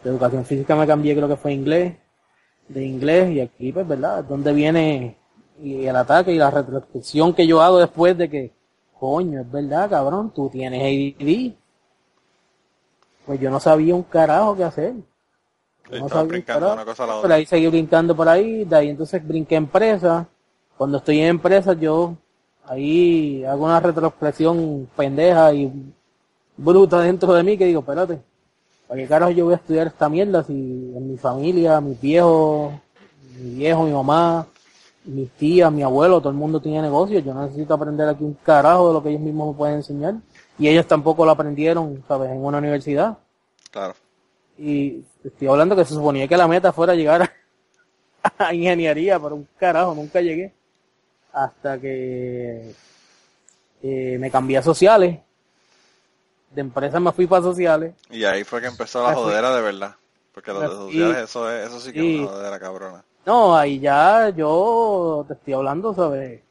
De 0.02 0.11
educación 0.11 0.44
física 0.44 0.74
me 0.74 0.87
cambié, 0.87 1.14
creo 1.14 1.28
que 1.28 1.37
fue 1.37 1.52
inglés, 1.52 1.94
de 2.68 2.85
inglés, 2.85 3.30
y 3.30 3.40
aquí 3.40 3.72
pues 3.72 3.87
verdad, 3.87 4.24
donde 4.24 4.52
viene 4.52 5.16
y 5.62 5.87
el 5.87 5.94
ataque 5.94 6.33
y 6.33 6.38
la 6.38 6.50
retrospección 6.50 7.35
que 7.35 7.46
yo 7.46 7.61
hago 7.61 7.78
después 7.78 8.16
de 8.16 8.28
que, 8.30 8.52
coño, 8.98 9.40
es 9.40 9.50
verdad, 9.50 9.90
cabrón, 9.90 10.33
tú 10.35 10.48
tienes 10.48 10.80
ADD. 10.80 11.54
Pues 13.26 13.40
yo 13.40 13.50
no 13.50 13.61
sabía 13.61 13.94
un 13.94 14.02
carajo 14.02 14.56
qué 14.56 14.64
hacer. 14.64 14.94
No 15.90 16.09
sabía 16.09 16.22
un 16.22 16.28
brincando 16.28 16.66
carajo. 16.66 16.74
una 16.74 16.85
cosa 16.85 17.04
a 17.04 17.06
la 17.06 17.12
Por 17.12 17.24
otra. 17.24 17.35
ahí 17.37 17.46
seguí 17.46 17.66
brincando 17.68 18.16
por 18.16 18.28
ahí, 18.28 18.64
de 18.64 18.76
ahí 18.76 18.88
entonces 18.88 19.26
brinqué 19.26 19.56
empresa. 19.56 20.26
Cuando 20.78 20.98
estoy 20.98 21.20
en 21.20 21.26
empresa 21.26 21.74
yo 21.74 22.16
ahí 22.70 23.44
hago 23.44 23.64
una 23.64 23.80
retrospección 23.80 24.88
pendeja 24.96 25.52
y 25.52 25.72
bruta 26.56 27.00
dentro 27.00 27.33
de 27.35 27.42
mí 27.42 27.59
que 27.59 27.66
digo, 27.66 27.80
espérate, 27.80 28.20
¿para 28.87 29.00
qué 29.00 29.09
carajo 29.09 29.33
yo 29.33 29.46
voy 29.46 29.54
a 29.54 29.56
estudiar 29.56 29.88
esta 29.88 30.09
mierda 30.09 30.44
si 30.44 30.52
en 30.52 31.11
mi 31.11 31.18
familia, 31.18 31.80
mis 31.80 32.00
viejos, 32.00 32.72
mi 33.37 33.54
viejo, 33.56 33.83
mi 33.85 33.92
mamá, 33.92 34.46
mis 35.04 35.28
tías, 35.30 35.72
mi 35.72 35.83
abuelo, 35.83 36.20
todo 36.20 36.30
el 36.30 36.37
mundo 36.37 36.61
tiene 36.61 36.80
negocios, 36.80 37.24
yo 37.24 37.35
necesito 37.35 37.74
aprender 37.74 38.09
aquí 38.09 38.22
un 38.22 38.35
carajo 38.35 38.88
de 38.88 38.94
lo 38.94 39.02
que 39.02 39.09
ellos 39.09 39.22
mismos 39.22 39.48
me 39.48 39.59
pueden 39.59 39.76
enseñar. 39.76 40.14
Y 40.56 40.68
ellos 40.68 40.87
tampoco 40.87 41.24
lo 41.24 41.33
aprendieron, 41.33 42.04
¿sabes?, 42.06 42.30
en 42.30 42.44
una 42.44 42.59
universidad. 42.59 43.18
Claro. 43.72 43.94
Y 44.59 45.02
estoy 45.24 45.48
hablando 45.48 45.74
que 45.74 45.85
se 45.85 45.94
suponía 45.94 46.28
que 46.28 46.37
la 46.37 46.46
meta 46.46 46.72
fuera 46.72 46.94
llegar 46.94 47.22
a, 47.22 47.30
a 48.38 48.54
ingeniería, 48.54 49.18
pero 49.18 49.35
un 49.35 49.48
carajo, 49.59 49.92
nunca 49.94 50.20
llegué. 50.20 50.52
Hasta 51.32 51.78
que 51.80 52.74
eh, 53.82 54.16
me 54.18 54.30
cambié 54.30 54.58
a 54.58 54.62
sociales. 54.62 55.18
De 56.50 56.60
empresa 56.60 56.98
me 56.98 57.12
fui 57.12 57.26
para 57.26 57.42
sociales. 57.42 57.94
Y 58.10 58.24
ahí 58.24 58.42
fue 58.44 58.60
que 58.60 58.66
empezó 58.66 59.02
la 59.06 59.14
jodera 59.14 59.54
de 59.54 59.62
verdad. 59.62 59.94
Porque 60.34 60.52
los 60.52 60.62
de 60.62 60.68
sociales, 60.68 61.16
eso, 61.18 61.50
es, 61.50 61.68
eso 61.68 61.80
sí 61.80 61.92
que 61.92 62.00
Sí. 62.00 62.14
es 62.16 62.20
una 62.22 62.30
jodera 62.30 62.58
cabrona. 62.58 63.04
No, 63.26 63.56
ahí 63.56 63.78
ya 63.78 64.30
yo 64.30 65.24
te 65.28 65.34
estoy 65.34 65.52
hablando 65.54 65.94
sobre... 65.94 66.42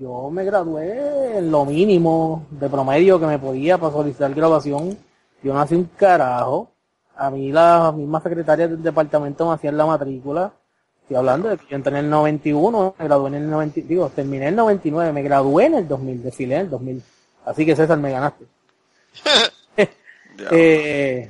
Yo 0.00 0.30
me 0.30 0.44
gradué 0.44 1.38
en 1.38 1.50
lo 1.50 1.64
mínimo 1.66 2.46
de 2.50 2.68
promedio 2.70 3.20
que 3.20 3.26
me 3.26 3.38
podía 3.38 3.76
para 3.76 3.92
solicitar 3.92 4.32
graduación. 4.34 4.96
Yo 5.42 5.52
no 5.52 5.60
hacía 5.60 5.76
un 5.76 5.84
carajo. 5.96 6.70
A 7.16 7.30
mí 7.30 7.52
las 7.52 7.94
mismas 7.94 8.22
secretarias 8.22 8.70
del 8.70 8.82
departamento 8.82 9.46
me 9.46 9.54
hacían 9.54 9.76
la 9.76 9.84
matrícula. 9.86 10.52
Estoy 11.04 11.18
hablando 11.18 11.50
de 11.50 11.58
que 11.58 11.66
yo 11.68 11.76
entré 11.76 11.90
en 11.98 12.06
el 12.06 12.10
91, 12.10 12.94
me 12.98 13.04
gradué 13.04 13.28
en 13.28 13.34
el 13.34 13.50
90, 13.50 13.80
digo, 13.82 14.08
terminé 14.08 14.44
en 14.44 14.48
el 14.48 14.56
99, 14.56 15.12
me 15.12 15.22
gradué 15.22 15.66
en 15.66 15.74
el 15.74 15.86
2000, 15.86 16.22
desfilé 16.22 16.54
en 16.54 16.60
el 16.62 16.70
2000. 16.70 17.02
Así 17.44 17.66
que 17.66 17.76
César, 17.76 17.98
me 17.98 18.10
ganaste. 18.10 18.46
Eh, 20.50 21.28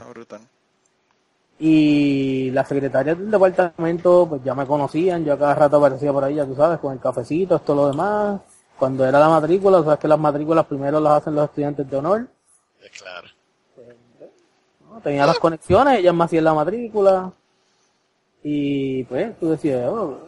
y 1.59 2.51
las 2.53 2.67
secretarias 2.67 3.19
del 3.19 3.31
departamento 3.31 4.27
pues 4.27 4.43
ya 4.43 4.55
me 4.55 4.67
conocían, 4.67 5.27
yo 5.27 5.35
a 5.35 5.39
cada 5.39 5.55
rato 5.55 5.77
aparecía 5.77 6.11
por 6.11 6.25
ahí, 6.25 6.37
ya 6.37 6.47
tú 6.47 6.57
sabes, 6.57 6.79
con 6.79 6.95
el 6.95 7.01
cafecito, 7.01 7.57
esto 7.57 7.75
lo 7.75 7.89
demás. 7.89 8.41
Cuando 8.79 9.05
era 9.05 9.21
la 9.21 9.29
matrícula, 9.29 9.83
sabes 9.83 9.99
que 9.99 10.09
las 10.09 10.19
matrículas 10.19 10.65
primero 10.65 10.99
las 11.01 11.21
hacen 11.21 11.35
los 11.35 11.45
estudiantes 11.45 11.89
de 11.91 11.97
honor. 11.99 12.27
Eh, 12.81 12.91
Claro. 12.99 13.29
¿no? 14.91 15.01
Tenía 15.01 15.27
las 15.27 15.39
conexiones, 15.39 15.99
ellas 15.99 16.15
me 16.15 16.25
hacían 16.25 16.45
la 16.45 16.55
matrícula. 16.55 17.33
Y 18.47 19.05
pues 19.05 19.39
tú 19.41 19.51
decías, 19.51 19.89
oh, 19.89 20.19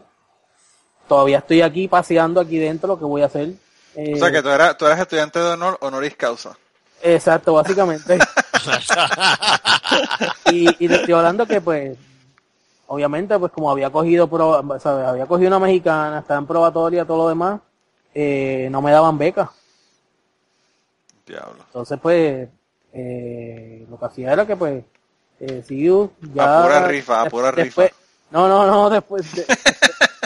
todavía 1.06 1.38
estoy 1.38 1.60
aquí 1.62 1.86
paseando 1.86 2.40
aquí 2.40 2.56
dentro, 2.58 2.88
lo 2.88 2.98
que 2.98 3.04
voy 3.04 3.20
a 3.22 3.26
hacer. 3.26 3.50
Eh, 3.94 4.14
O 4.14 4.18
sea 4.18 4.32
que 4.32 4.42
tú 4.42 4.48
eras, 4.48 4.76
tú 4.78 4.86
eras 4.86 4.98
estudiante 5.00 5.38
de 5.38 5.50
honor 5.50 5.76
honoris 5.80 6.16
causa. 6.16 6.56
Exacto, 7.02 7.52
básicamente. 7.52 8.18
y, 10.50 10.68
y 10.84 10.88
te 10.88 10.94
estoy 10.96 11.14
hablando 11.14 11.46
que 11.46 11.60
pues, 11.60 11.96
obviamente, 12.86 13.38
pues 13.38 13.52
como 13.52 13.70
había 13.70 13.90
cogido, 13.90 14.28
pro- 14.28 14.62
¿sabes? 14.80 15.06
había 15.06 15.26
cogido 15.26 15.48
una 15.48 15.58
mexicana, 15.58 16.20
estaba 16.20 16.38
en 16.40 16.46
probatoria, 16.46 17.04
todo 17.04 17.24
lo 17.24 17.28
demás, 17.28 17.60
eh, 18.14 18.68
no 18.70 18.80
me 18.80 18.92
daban 18.92 19.18
becas. 19.18 19.50
Diablo. 21.26 21.62
Entonces, 21.66 21.98
pues, 22.00 22.48
eh, 22.92 23.86
lo 23.90 23.98
que 23.98 24.04
hacía 24.06 24.32
era 24.32 24.46
que, 24.46 24.56
pues, 24.56 24.84
eh, 25.40 25.62
CIU 25.66 26.12
ya... 26.32 26.60
A 26.60 26.62
pura 26.64 26.86
rifa, 26.88 27.22
a 27.22 27.28
pura 27.28 27.52
después- 27.52 27.90
rifa. 27.90 28.05
No, 28.30 28.48
no, 28.48 28.66
no, 28.66 28.90
después, 28.90 29.32
de- 29.34 29.46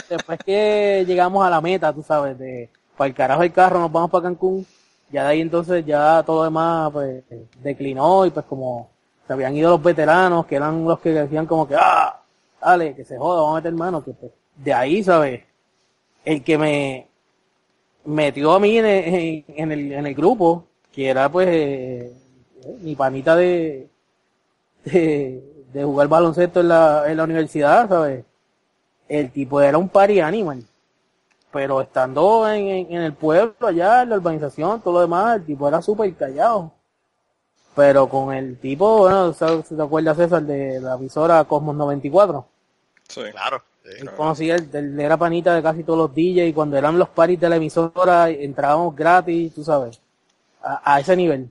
después 0.09 0.39
que 0.45 1.03
llegamos 1.07 1.45
a 1.45 1.49
la 1.49 1.61
meta, 1.61 1.93
tú 1.93 2.03
sabes, 2.03 2.37
de, 2.37 2.69
para 2.97 3.07
el 3.09 3.13
carajo 3.13 3.43
el 3.43 3.51
carro, 3.53 3.79
nos 3.79 3.91
vamos 3.91 4.09
para 4.11 4.23
Cancún, 4.23 4.65
ya 5.11 5.23
de 5.23 5.29
ahí 5.29 5.41
entonces 5.41 5.85
ya 5.85 6.23
todo 6.25 6.43
demás, 6.43 6.91
pues, 6.91 7.23
declinó 7.61 8.25
y 8.25 8.31
pues 8.31 8.45
como 8.45 8.89
se 9.27 9.33
habían 9.33 9.55
ido 9.55 9.71
los 9.71 9.83
veteranos, 9.83 10.45
que 10.45 10.55
eran 10.55 10.83
los 10.85 10.99
que 10.99 11.11
decían 11.11 11.45
como 11.45 11.67
que, 11.67 11.75
ah, 11.77 12.19
dale, 12.61 12.95
que 12.95 13.05
se 13.05 13.17
joda, 13.17 13.41
vamos 13.41 13.57
a 13.57 13.61
meter 13.61 13.73
mano, 13.73 14.03
que 14.03 14.11
pues, 14.13 14.31
de 14.55 14.73
ahí, 14.73 15.03
¿sabes? 15.03 15.43
El 16.25 16.43
que 16.43 16.57
me 16.57 17.07
metió 18.05 18.53
a 18.53 18.59
mí 18.59 18.77
en 18.77 18.85
en- 18.85 19.45
en 19.47 19.71
el, 19.71 19.91
en 19.93 20.07
el 20.07 20.15
grupo, 20.15 20.65
que 20.91 21.09
era 21.09 21.29
pues 21.31 21.47
eh, 21.51 22.13
mi 22.81 22.95
panita 22.95 23.35
de, 23.35 23.89
de, 24.85 25.43
de 25.73 25.83
jugar 25.83 26.07
baloncesto 26.07 26.59
en 26.61 26.67
la, 26.69 27.03
en 27.07 27.17
la 27.17 27.23
universidad, 27.23 27.87
¿sabes? 27.87 28.25
El 29.07 29.31
tipo 29.31 29.61
era 29.61 29.77
un 29.77 29.89
party 29.89 30.19
animal. 30.19 30.63
Pero 31.51 31.81
estando 31.81 32.49
en, 32.49 32.67
en, 32.67 32.93
en 32.93 33.01
el 33.01 33.13
pueblo, 33.13 33.67
allá, 33.67 34.03
en 34.03 34.09
la 34.09 34.17
urbanización, 34.17 34.81
todo 34.81 34.95
lo 34.95 35.01
demás, 35.01 35.37
el 35.37 35.45
tipo 35.45 35.67
era 35.67 35.81
súper 35.81 36.13
callado. 36.15 36.71
Pero 37.75 38.07
con 38.09 38.33
el 38.33 38.57
tipo, 38.57 38.99
bueno, 38.99 39.33
¿sabes? 39.33 39.67
¿te 39.67 39.81
acuerdas 39.81 40.17
César 40.17 40.43
de 40.43 40.79
la 40.79 40.97
visora 40.97 41.43
Cosmos 41.45 41.75
94? 41.75 42.45
Sí. 43.07 43.21
Claro. 43.31 43.63
sí. 43.83 43.91
Él 43.99 44.11
conocía, 44.11 44.55
él, 44.55 44.69
él 44.73 44.99
era 44.99 45.17
panita 45.17 45.55
de 45.55 45.63
casi 45.63 45.83
todos 45.83 45.99
los 45.99 46.15
DJs 46.15 46.49
y 46.49 46.53
cuando 46.53 46.77
eran 46.77 46.97
los 46.97 47.09
parties 47.09 47.39
de 47.39 47.49
la 47.49 47.55
emisora 47.57 48.29
entrábamos 48.29 48.95
gratis, 48.95 49.53
tú 49.53 49.63
sabes. 49.63 50.01
a, 50.61 50.99
ese 50.99 51.15
nivel. 51.15 51.49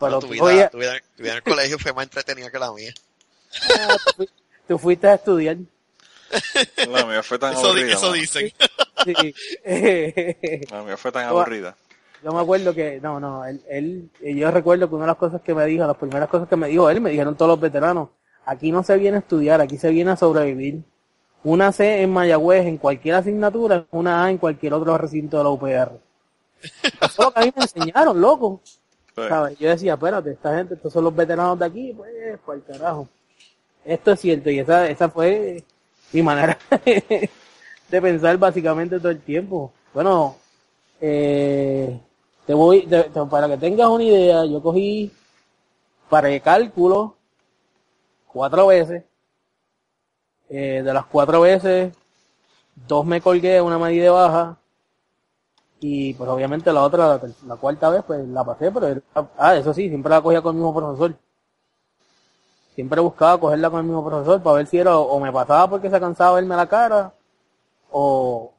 Pero 0.00 0.18
tu, 0.18 0.28
vida, 0.28 0.68
tu, 0.68 0.78
vida, 0.78 0.96
en 1.18 1.26
el 1.26 1.42
colegio 1.42 1.78
fue 1.78 1.92
más 1.92 2.04
entretenida 2.04 2.50
que 2.50 2.58
la 2.58 2.72
mía. 2.72 2.92
Ah, 3.80 3.96
tú, 4.66 4.78
fuiste 4.78 5.08
a 5.08 5.14
estudiar. 5.14 5.58
La 6.88 7.04
mía 7.04 7.22
fue 7.22 7.38
tan 7.38 7.52
eso, 7.52 7.66
aburrida. 7.66 7.92
Eso 7.92 8.12
dicen. 8.12 8.52
Sí. 9.04 9.34
la 10.70 10.82
mía 10.82 10.96
fue 10.96 11.12
tan 11.12 11.26
aburrida. 11.26 11.76
Yo 12.22 12.32
me 12.32 12.40
acuerdo 12.40 12.72
que, 12.72 13.00
no, 13.00 13.18
no, 13.18 13.44
él, 13.44 13.60
él, 13.68 14.10
yo 14.20 14.50
recuerdo 14.50 14.88
que 14.88 14.94
una 14.94 15.04
de 15.04 15.08
las 15.08 15.16
cosas 15.16 15.40
que 15.42 15.54
me 15.54 15.66
dijo, 15.66 15.84
las 15.84 15.96
primeras 15.96 16.28
cosas 16.28 16.48
que 16.48 16.54
me 16.54 16.68
dijo 16.68 16.88
él, 16.88 17.00
me 17.00 17.10
dijeron 17.10 17.36
todos 17.36 17.48
los 17.48 17.60
veteranos, 17.60 18.10
aquí 18.46 18.70
no 18.70 18.84
se 18.84 18.96
viene 18.96 19.16
a 19.16 19.20
estudiar, 19.20 19.60
aquí 19.60 19.76
se 19.76 19.90
viene 19.90 20.12
a 20.12 20.16
sobrevivir. 20.16 20.82
Una 21.42 21.72
C 21.72 22.02
en 22.02 22.12
Mayagüez 22.12 22.66
en 22.66 22.78
cualquier 22.78 23.16
asignatura, 23.16 23.86
una 23.90 24.24
A 24.24 24.30
en 24.30 24.38
cualquier 24.38 24.74
otro 24.74 24.96
recinto 24.96 25.38
de 25.38 25.42
la 25.44 25.50
UPR. 25.50 26.00
Eso 26.62 26.94
es 27.02 27.18
lo 27.18 27.32
que 27.32 27.40
a 27.40 27.42
mí 27.42 27.52
me 27.56 27.62
enseñaron, 27.62 28.20
loco. 28.20 28.60
Yo 29.58 29.68
decía, 29.68 29.94
espérate, 29.94 30.30
esta 30.30 30.56
gente, 30.56 30.74
estos 30.74 30.92
son 30.92 31.04
los 31.04 31.14
veteranos 31.14 31.58
de 31.58 31.66
aquí, 31.66 31.92
pues, 31.92 32.38
por 32.44 32.54
el 32.54 32.62
carajo. 32.62 33.08
Esto 33.84 34.12
es 34.12 34.20
cierto, 34.20 34.50
y 34.50 34.60
esa, 34.60 34.88
esa 34.88 35.08
fue 35.08 35.64
mi 36.12 36.22
manera 36.22 36.58
de 36.84 38.02
pensar 38.02 38.38
básicamente 38.38 38.98
todo 38.98 39.10
el 39.10 39.20
tiempo. 39.20 39.72
Bueno, 39.92 40.36
eh, 41.00 42.00
te 42.46 42.54
voy, 42.54 42.88
para 43.30 43.48
que 43.48 43.56
tengas 43.56 43.88
una 43.88 44.04
idea, 44.04 44.44
yo 44.44 44.62
cogí 44.62 45.12
para 46.08 46.30
el 46.30 46.40
cálculo 46.42 47.16
cuatro 48.26 48.66
veces. 48.68 49.04
Eh, 50.48 50.82
de 50.84 50.92
las 50.92 51.06
cuatro 51.06 51.40
veces, 51.40 51.94
dos 52.86 53.06
me 53.06 53.20
colgué, 53.20 53.60
una 53.60 53.78
medida 53.78 54.10
baja. 54.12 54.58
Y 55.80 56.14
pues 56.14 56.28
obviamente 56.28 56.72
la 56.72 56.82
otra, 56.82 57.20
la, 57.46 57.56
cuarta 57.56 57.88
vez, 57.88 58.04
pues 58.06 58.28
la 58.28 58.44
pasé, 58.44 58.70
pero 58.70 59.00
ah, 59.38 59.56
eso 59.56 59.74
sí, 59.74 59.88
siempre 59.88 60.10
la 60.10 60.20
cogía 60.20 60.42
con 60.42 60.54
el 60.54 60.62
mismo 60.62 60.74
profesor. 60.74 61.16
Siempre 62.74 63.00
buscaba 63.00 63.38
cogerla 63.38 63.70
con 63.70 63.80
el 63.80 63.86
mismo 63.86 64.04
profesor 64.04 64.42
para 64.42 64.56
ver 64.56 64.66
si 64.66 64.78
era 64.78 64.96
o 64.96 65.20
me 65.20 65.32
pasaba 65.32 65.68
porque 65.68 65.90
se 65.90 66.00
cansaba 66.00 66.36
de 66.36 66.42
verme 66.42 66.56
la 66.56 66.68
cara 66.68 67.12
o, 67.90 68.54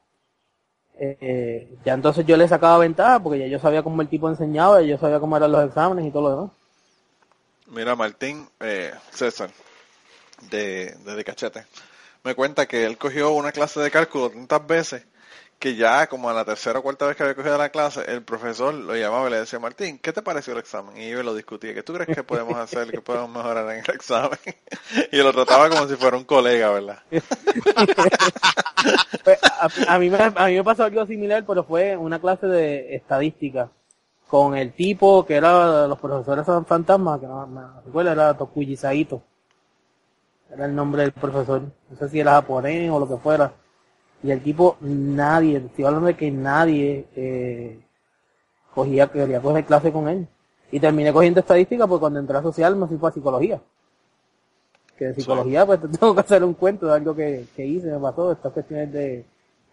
eh, 0.96 1.76
ya 1.84 1.94
entonces 1.94 2.24
yo 2.24 2.36
le 2.36 2.46
sacaba 2.46 2.78
ventaja 2.78 3.20
porque 3.20 3.40
ya 3.40 3.46
yo 3.46 3.58
sabía 3.58 3.82
cómo 3.82 4.00
el 4.00 4.08
tipo 4.08 4.28
enseñaba 4.28 4.80
y 4.80 4.88
yo 4.88 4.98
sabía 4.98 5.18
cómo 5.18 5.36
eran 5.36 5.50
los 5.50 5.66
exámenes 5.66 6.06
y 6.06 6.10
todo 6.10 6.22
lo 6.22 6.30
demás. 6.30 6.50
Mira, 7.66 7.96
Martín, 7.96 8.48
eh, 8.60 8.92
César, 9.10 9.50
de, 10.50 10.94
de, 11.04 11.24
Cachete, 11.24 11.66
me 12.22 12.34
cuenta 12.34 12.66
que 12.66 12.84
él 12.84 12.96
cogió 12.96 13.32
una 13.32 13.50
clase 13.50 13.80
de 13.80 13.90
cálculo 13.90 14.30
tantas 14.30 14.66
veces 14.66 15.06
que 15.58 15.76
ya 15.76 16.06
como 16.06 16.28
a 16.28 16.34
la 16.34 16.44
tercera 16.44 16.78
o 16.78 16.82
cuarta 16.82 17.06
vez 17.06 17.16
que 17.16 17.22
había 17.22 17.34
cogido 17.34 17.56
la 17.56 17.70
clase, 17.70 18.04
el 18.06 18.22
profesor 18.22 18.74
lo 18.74 18.94
llamaba 18.94 19.28
y 19.28 19.30
le 19.30 19.40
decía, 19.40 19.58
Martín, 19.58 19.98
¿qué 19.98 20.12
te 20.12 20.22
pareció 20.22 20.52
el 20.52 20.58
examen? 20.58 20.96
Y 20.96 21.10
yo 21.10 21.22
lo 21.22 21.34
discutía, 21.34 21.74
¿qué 21.74 21.82
tú 21.82 21.94
crees 21.94 22.14
que 22.14 22.22
podemos 22.22 22.56
hacer, 22.56 22.90
que 22.90 23.00
podemos 23.00 23.30
mejorar 23.30 23.70
en 23.70 23.82
el 23.84 23.94
examen? 23.94 24.38
y 25.12 25.16
lo 25.18 25.32
trataba 25.32 25.70
como 25.70 25.88
si 25.88 25.96
fuera 25.96 26.16
un 26.16 26.24
colega, 26.24 26.70
¿verdad? 26.70 26.98
Pues, 29.24 29.38
a, 29.88 29.98
mí 29.98 30.10
me, 30.10 30.18
a 30.18 30.46
mí 30.46 30.56
me 30.56 30.64
pasó 30.64 30.84
algo 30.84 31.06
similar, 31.06 31.42
pero 31.46 31.64
fue 31.64 31.96
una 31.96 32.20
clase 32.20 32.46
de 32.46 32.94
estadística 32.94 33.70
con 34.28 34.56
el 34.56 34.74
tipo 34.74 35.24
que 35.24 35.36
era 35.36 35.86
los 35.86 35.98
profesores 35.98 36.44
fantasmas, 36.66 37.20
que 37.20 37.26
no 37.26 37.46
me 37.46 37.62
recuerdo, 37.86 38.12
era 38.12 38.36
Tokuji 38.36 38.76
Saito. 38.76 39.22
Era 40.52 40.66
el 40.66 40.74
nombre 40.74 41.02
del 41.02 41.12
profesor. 41.12 41.62
No 41.88 41.96
sé 41.96 42.08
si 42.10 42.20
era 42.20 42.32
japonés 42.32 42.90
o 42.90 42.98
lo 43.00 43.08
que 43.08 43.16
fuera 43.16 43.54
y 44.24 44.30
el 44.30 44.42
tipo, 44.42 44.78
nadie, 44.80 45.58
estoy 45.58 45.84
hablando 45.84 46.06
de 46.06 46.16
que 46.16 46.30
nadie 46.30 47.06
eh, 47.14 47.78
cogía, 48.74 49.06
quería 49.08 49.42
coger 49.42 49.66
clase 49.66 49.92
con 49.92 50.08
él. 50.08 50.26
Y 50.72 50.80
terminé 50.80 51.12
cogiendo 51.12 51.40
estadística 51.40 51.86
porque 51.86 52.00
cuando 52.00 52.20
entré 52.20 52.38
a 52.38 52.42
social 52.42 52.74
me 52.74 52.86
fui 52.86 52.96
para 52.96 53.12
psicología. 53.12 53.60
Que 54.96 55.08
de 55.08 55.14
psicología, 55.14 55.66
pues 55.66 55.78
tengo 56.00 56.14
que 56.14 56.20
hacer 56.22 56.42
un 56.42 56.54
cuento 56.54 56.86
de 56.86 56.94
algo 56.94 57.14
que, 57.14 57.44
que 57.54 57.66
hice, 57.66 57.88
me 57.88 57.98
pasó, 57.98 58.32
estas 58.32 58.50
cuestiones 58.50 58.90
de, 58.94 59.26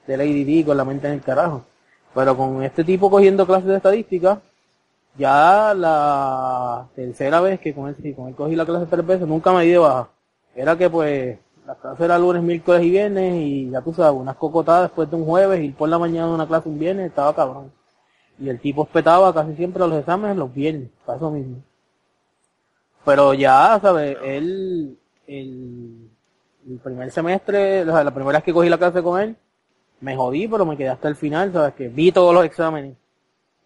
de 0.06 0.18
Lady 0.18 0.44
D 0.44 0.66
con 0.66 0.76
la 0.76 0.84
mente 0.84 1.08
en 1.08 1.14
el 1.14 1.22
carajo. 1.22 1.64
Pero 2.14 2.36
con 2.36 2.62
este 2.62 2.84
tipo 2.84 3.10
cogiendo 3.10 3.48
clases 3.48 3.70
de 3.70 3.78
estadística, 3.78 4.42
ya 5.18 5.74
la 5.74 6.90
tercera 6.94 7.40
vez 7.40 7.62
que 7.62 7.74
con 7.74 7.88
él, 7.88 8.16
con 8.16 8.28
él 8.28 8.36
cogí 8.36 8.58
la 8.58 8.66
clase 8.66 8.86
tres 8.88 9.06
veces, 9.08 9.26
nunca 9.30 9.54
me 9.54 9.64
di 9.64 9.72
de 9.72 9.78
baja. 9.78 10.10
Era 10.54 10.78
que 10.78 10.90
pues 10.90 11.38
la 11.38 11.40
clase 11.76 12.04
era 12.06 12.18
lunes, 12.18 12.44
miércoles 12.44 12.84
y 12.84 12.90
viernes 12.90 13.36
y 13.36 13.70
ya 13.70 13.82
tú 13.82 13.94
sabes, 13.94 14.20
unas 14.20 14.36
cocotadas 14.36 14.84
después 14.84 15.10
de 15.10 15.16
un 15.16 15.26
jueves 15.26 15.64
y 15.64 15.70
por 15.70 15.90
la 15.90 16.00
mañana 16.00 16.28
de 16.28 16.34
una 16.34 16.48
clase 16.48 16.70
un 16.70 16.80
viernes 16.80 17.08
estaba 17.08 17.36
cabrón. 17.36 17.72
Y 18.40 18.50
el 18.50 18.60
tipo 18.60 18.84
espetaba 18.84 19.34
casi 19.34 19.56
siempre 19.56 19.88
los 19.88 20.00
exámenes 20.00 20.38
los 20.38 20.54
viernes, 20.54 20.90
para 21.06 21.18
eso 21.18 21.30
mismo. 21.32 21.58
Pero 23.06 23.34
ya, 23.34 23.80
¿sabes? 23.82 24.18
Él, 24.24 24.98
el, 25.28 26.10
primer 26.84 27.12
semestre, 27.12 27.84
o 27.84 27.86
sea, 27.86 28.04
la 28.04 28.14
primera 28.14 28.40
vez 28.40 28.44
que 28.44 28.54
cogí 28.54 28.70
la 28.70 28.78
clase 28.78 29.02
con 29.04 29.20
él, 29.20 29.36
me 30.00 30.16
jodí, 30.16 30.48
pero 30.48 30.66
me 30.66 30.78
quedé 30.78 30.90
hasta 30.90 31.08
el 31.08 31.16
final, 31.16 31.54
¿sabes? 31.54 31.74
Que 31.76 31.88
vi 31.88 32.12
todos 32.12 32.34
los 32.34 32.46
exámenes. 32.46 32.98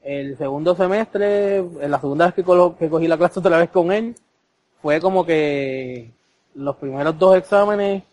El 0.04 0.38
segundo 0.38 0.76
semestre, 0.76 1.64
la 1.88 2.00
segunda 2.00 2.26
vez 2.26 2.36
que, 2.36 2.44
que 2.44 2.90
cogí 2.90 3.08
la 3.08 3.18
clase 3.18 3.40
otra 3.40 3.58
vez 3.58 3.70
con 3.70 3.92
él, 3.92 4.16
fue 4.82 5.00
como 5.02 5.26
que 5.26 6.12
los 6.56 6.76
primeros 6.78 7.18
dos 7.20 7.38
exámenes 7.38 8.04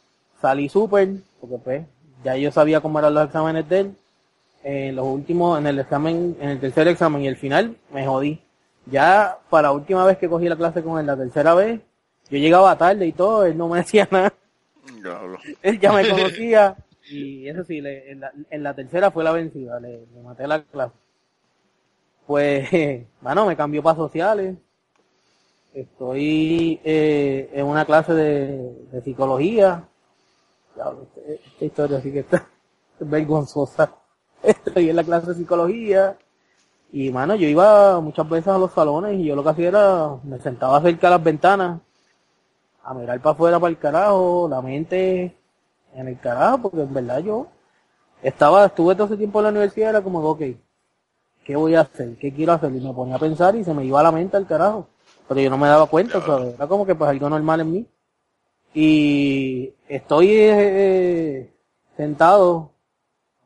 salí 0.40 0.68
súper, 0.68 1.09
porque 1.40 1.59
pues 1.59 1.87
ya 2.24 2.37
yo 2.37 2.50
sabía 2.50 2.81
cómo 2.81 2.98
eran 2.98 3.14
los 3.14 3.26
exámenes 3.26 3.68
de 3.68 3.81
él. 3.81 3.96
En 4.64 4.94
los 4.94 5.07
últimos, 5.07 5.59
en 5.59 5.66
el 5.66 5.78
examen, 5.81 6.37
en 6.40 6.50
el 6.50 6.61
tercer 6.61 6.87
examen 6.87 7.22
y 7.22 7.28
el 7.28 7.37
final, 7.37 7.76
me 7.92 8.07
jodí. 8.07 8.40
Ya 8.87 9.38
para 9.50 9.68
la 9.68 9.72
última 9.72 10.05
vez 10.05 10.18
que 10.18 10.28
cogí 10.28 10.48
la 10.48 10.57
clase 10.57 10.83
con 10.83 11.00
él, 11.00 11.07
la 11.07 11.16
tercera 11.16 11.55
vez, 11.55 11.81
yo 12.31 12.38
llegaba 12.38 12.78
tarde 12.78 13.07
y 13.07 13.12
todo, 13.12 13.44
él 13.44 13.57
no 13.57 13.68
me 13.68 13.78
decía 13.83 14.09
nada. 14.11 14.33
él 15.62 15.81
ya 15.81 15.92
me 15.92 16.09
conocía 16.11 16.76
y 17.11 17.48
eso 17.48 17.64
sí, 17.64 17.83
en, 17.85 18.62
la, 18.62 18.74
tercera 18.74 19.11
fue 19.11 19.24
la 19.24 19.33
vencida, 19.33 19.78
le, 19.81 20.07
maté 20.22 20.46
la 20.46 20.62
clase. 20.62 20.94
Pues, 22.26 22.68
bueno, 23.20 23.46
me 23.46 23.57
cambió 23.57 23.83
para 23.83 23.96
sociales, 23.96 24.57
Estoy 25.74 26.78
eh, 26.85 27.50
en 27.54 27.66
una 27.66 27.87
clase 27.87 28.12
de, 28.12 29.00
psicología. 29.02 29.88
esta 31.26 31.64
historia 31.64 32.00
sí 32.02 32.12
que 32.12 32.20
está 32.20 32.46
vergonzosa. 33.00 33.94
Estoy 34.42 34.90
en 34.90 34.96
la 34.96 35.04
clase 35.04 35.28
de 35.28 35.35
psicología. 35.35 36.18
Y 36.92 37.11
mano, 37.11 37.37
yo 37.37 37.48
iba 37.48 38.00
muchas 38.00 38.28
veces 38.28 38.48
a 38.48 38.58
los 38.58 38.72
salones 38.72 39.18
y 39.18 39.24
yo 39.24 39.35
lo 39.35 39.42
que 39.42 39.48
hacía 39.48 39.68
era, 39.68 40.16
me 40.24 40.38
sentaba 40.40 40.78
cerca 40.82 41.06
de 41.06 41.11
las 41.12 41.24
ventanas 41.24 41.80
a 42.85 42.92
mirar 42.92 43.18
para 43.20 43.32
afuera 43.32 43.58
para 43.58 43.70
el 43.70 43.78
carajo, 43.78 44.48
la 44.50 44.61
mente 44.61 45.35
en 45.94 46.08
el 46.08 46.20
carajo, 46.20 46.58
porque 46.58 46.82
en 46.82 46.92
verdad 46.92 47.20
yo 47.20 47.46
estaba, 48.22 48.66
estuve 48.66 48.94
todo 48.94 49.06
ese 49.06 49.16
tiempo 49.16 49.38
en 49.38 49.44
la 49.44 49.50
universidad, 49.50 49.90
era 49.90 50.02
como, 50.02 50.18
ok, 50.20 50.42
¿qué 51.44 51.56
voy 51.56 51.76
a 51.76 51.80
hacer? 51.80 52.18
¿Qué 52.18 52.30
quiero 52.35 52.52
hacer? 52.52 52.70
Y 52.72 52.80
me 52.80 52.92
ponía 52.92 53.16
a 53.16 53.18
pensar 53.18 53.56
y 53.56 53.64
se 53.64 53.72
me 53.72 53.87
iba 53.87 54.02
la 54.02 54.12
mente 54.12 54.37
al 54.37 54.46
carajo 54.46 54.88
pero 55.32 55.44
yo 55.44 55.48
no 55.50 55.56
me 55.56 55.66
daba 55.66 55.86
cuenta, 55.86 56.22
era 56.54 56.66
como 56.66 56.84
que 56.84 56.94
pues 56.94 57.08
algo 57.08 57.30
normal 57.30 57.60
en 57.60 57.72
mí. 57.72 57.86
Y 58.74 59.72
estoy 59.88 60.28
eh, 60.30 61.50
sentado, 61.96 62.72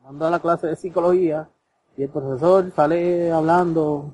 dando 0.03 0.29
la 0.29 0.41
clase 0.41 0.67
de 0.67 0.75
psicología, 0.75 1.47
y 1.95 2.03
el 2.03 2.09
profesor 2.09 2.69
sale 2.75 3.31
hablando, 3.31 4.13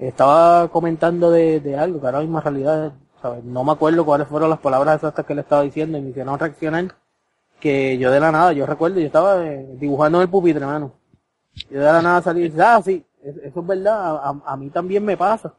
estaba 0.00 0.66
comentando 0.66 1.30
de, 1.30 1.60
de 1.60 1.76
algo, 1.78 2.00
que 2.00 2.06
ahora 2.06 2.20
misma 2.22 2.40
realidad, 2.40 2.92
¿sabes? 3.22 3.44
no 3.44 3.62
me 3.62 3.70
acuerdo 3.70 4.04
cuáles 4.04 4.26
fueron 4.26 4.50
las 4.50 4.58
palabras 4.58 4.96
exactas 4.96 5.26
que 5.26 5.36
le 5.36 5.42
estaba 5.42 5.62
diciendo 5.62 5.96
y 5.96 6.00
me 6.00 6.10
hicieron 6.10 6.40
reaccionar, 6.40 6.92
que 7.60 7.98
yo 7.98 8.10
de 8.10 8.18
la 8.18 8.32
nada, 8.32 8.52
yo 8.52 8.66
recuerdo, 8.66 8.98
yo 8.98 9.06
estaba 9.06 9.46
eh, 9.46 9.64
dibujando 9.78 10.18
en 10.18 10.22
el 10.22 10.28
pupitre, 10.28 10.62
hermano. 10.64 10.92
Yo 11.70 11.78
de 11.78 11.84
la 11.84 12.02
nada 12.02 12.20
salí 12.20 12.40
y 12.40 12.48
dije, 12.48 12.62
ah, 12.62 12.82
sí, 12.84 13.06
eso 13.22 13.60
es 13.60 13.66
verdad, 13.66 14.20
a 14.44 14.56
mí 14.56 14.70
también 14.70 15.04
me 15.04 15.16
pasa. 15.16 15.54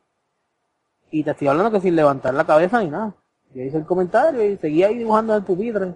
Y 1.11 1.23
te 1.23 1.31
estoy 1.31 1.47
hablando 1.47 1.71
que 1.71 1.81
sin 1.81 1.95
levantar 1.95 2.33
la 2.33 2.45
cabeza 2.45 2.83
ni 2.83 2.89
nada. 2.89 3.15
Yo 3.53 3.63
hice 3.63 3.77
el 3.77 3.85
comentario 3.85 4.43
y 4.43 4.57
seguía 4.57 4.87
ahí 4.87 4.97
dibujando 4.97 5.33
en 5.33 5.39
el 5.39 5.45
pupitre. 5.45 5.95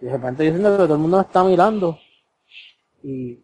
Y 0.00 0.06
de 0.06 0.12
repente 0.12 0.44
yo 0.44 0.52
siento 0.52 0.70
que 0.70 0.76
todo 0.84 0.94
el 0.94 1.00
mundo 1.00 1.18
me 1.18 1.22
está 1.22 1.44
mirando. 1.44 1.98
Y 3.02 3.40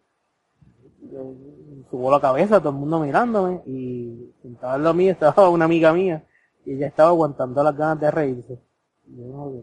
subo 1.90 2.10
la 2.10 2.20
cabeza, 2.20 2.58
todo 2.58 2.70
el 2.70 2.76
mundo 2.76 3.00
mirándome. 3.00 3.62
Y 3.66 4.32
sentado 4.40 4.76
en 4.76 4.82
lo 4.84 4.94
mío 4.94 5.12
estaba 5.20 5.48
una 5.50 5.66
amiga 5.66 5.92
mía. 5.92 6.24
Y 6.64 6.72
ella 6.72 6.86
estaba 6.86 7.10
aguantando 7.10 7.62
las 7.62 7.76
ganas 7.76 8.00
de 8.00 8.10
reírse. 8.10 8.58
Y 9.06 9.16
yo, 9.16 9.62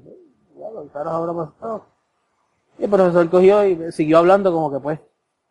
ya 0.60 1.04
lo 1.04 1.10
habrá 1.10 1.34
pasado. 1.34 1.86
Y 2.78 2.84
el 2.84 2.90
profesor 2.90 3.30
cogió 3.30 3.66
y 3.66 3.92
siguió 3.92 4.20
hablando 4.20 4.52
como 4.52 4.72
que 4.72 4.80
pues, 4.80 5.00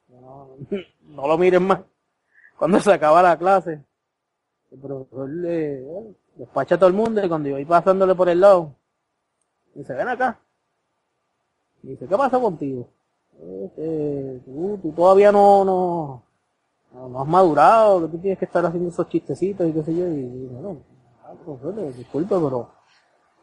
no, 0.09 0.51
no 1.03 1.27
lo 1.27 1.37
miren 1.37 1.65
más. 1.65 1.81
Cuando 2.57 2.79
se 2.79 2.93
acaba 2.93 3.23
la 3.23 3.39
clase, 3.39 3.83
el 4.71 4.79
profesor 4.79 5.29
le 5.29 5.85
despacha 6.37 6.77
a 6.77 6.79
todo 6.79 6.89
el 6.89 6.95
mundo 6.95 7.25
y 7.25 7.29
cuando 7.29 7.49
yo 7.49 7.57
voy 7.57 7.65
pasándole 7.65 8.15
por 8.15 8.29
el 8.29 8.41
lado, 8.41 8.75
dice, 9.75 9.95
ven 9.95 10.09
acá. 10.09 10.39
dice, 11.83 12.07
¿qué 12.07 12.17
pasa 12.17 12.39
contigo? 12.39 12.89
Este, 13.65 14.41
tú, 14.45 14.93
todavía 14.95 15.33
no, 15.33 15.65
no, 15.65 16.23
no, 16.93 17.23
has 17.23 17.29
madurado, 17.29 18.03
que 18.03 18.09
tú 18.09 18.19
tienes 18.19 18.39
que 18.39 18.45
estar 18.45 18.65
haciendo 18.65 18.91
esos 18.91 19.09
chistecitos 19.09 19.67
y 19.69 19.73
qué 19.73 19.83
sé 19.83 19.95
yo, 19.95 20.07
y, 20.07 20.47
bueno, 20.47 20.83
ah, 21.25 21.33
profesor, 21.45 21.95
disculpe, 21.95 22.35
pero 22.35 22.71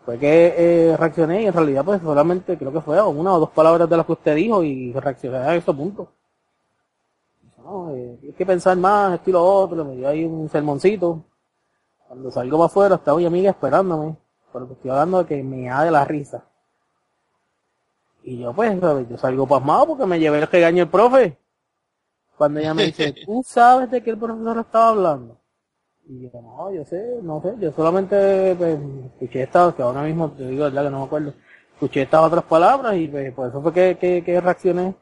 fue 0.06 0.18
que 0.18 0.54
eh, 0.58 0.98
reaccioné 0.98 1.44
y 1.44 1.48
en 1.48 1.54
realidad 1.54 1.84
pues 1.84 2.02
solamente 2.02 2.58
creo 2.58 2.72
que 2.72 2.80
fue 2.80 3.02
una 3.02 3.34
o 3.34 3.40
dos 3.40 3.50
palabras 3.50 3.90
de 3.90 3.98
las 3.98 4.06
que 4.06 4.14
usted 4.14 4.36
dijo 4.36 4.64
y 4.64 4.94
reaccioné 4.94 5.38
a 5.40 5.56
ese 5.56 5.74
punto. 5.74 6.14
No, 7.68 7.94
eh, 7.94 8.18
hay 8.24 8.32
que 8.32 8.46
pensar 8.46 8.78
más, 8.78 9.16
estilo 9.16 9.44
otro, 9.44 9.84
me 9.84 9.98
dio 9.98 10.08
ahí 10.08 10.24
un 10.24 10.48
sermoncito. 10.50 11.26
Cuando 12.08 12.32
salgo 12.32 12.58
para 12.58 12.68
afuera 12.68 12.96
estaba 12.96 13.18
mi 13.18 13.26
amiga 13.26 13.50
esperándome, 13.50 14.16
porque 14.54 14.72
estoy 14.72 14.90
hablando 14.90 15.18
de 15.22 15.26
que 15.26 15.44
me 15.44 15.70
ha 15.70 15.84
de 15.84 15.92
la 15.92 16.06
risa. 16.06 16.46
Y 18.24 18.40
yo 18.40 18.54
pues, 18.54 18.80
yo 19.10 19.18
salgo 19.18 19.46
pasmado 19.46 19.88
porque 19.88 20.06
me 20.06 20.18
llevé 20.18 20.40
el 20.40 20.48
regaño 20.48 20.84
el 20.84 20.90
profe. 20.90 21.38
Cuando 22.38 22.62
ella 22.62 22.74
me 22.74 22.86
dice, 22.86 23.14
¿tú 23.26 23.44
sabes 23.46 23.92
de 23.92 24.02
qué 24.02 24.12
el 24.12 24.18
profesor 24.18 24.60
estaba 24.60 24.88
hablando? 24.88 25.38
Y 26.06 26.22
yo, 26.22 26.42
no, 26.42 26.72
yo 26.72 26.86
sé, 26.86 27.20
no 27.22 27.42
sé, 27.42 27.54
yo 27.60 27.74
solamente 27.74 28.56
pues, 28.56 28.80
escuché 29.12 29.44
esta, 29.44 29.74
que 29.76 29.82
ahora 29.82 30.04
mismo 30.04 30.32
te 30.32 30.48
digo 30.48 30.64
verdad 30.64 30.86
que 30.86 30.90
no 30.90 31.00
me 31.00 31.06
acuerdo, 31.06 31.34
escuché 31.74 32.04
estas 32.04 32.22
otras 32.22 32.46
palabras 32.46 32.96
y 32.96 33.10
pues, 33.10 33.34
por 33.34 33.50
eso 33.50 33.62
fue 33.62 33.74
que, 33.74 33.98
que, 34.00 34.24
que 34.24 34.40
reaccioné. 34.40 34.96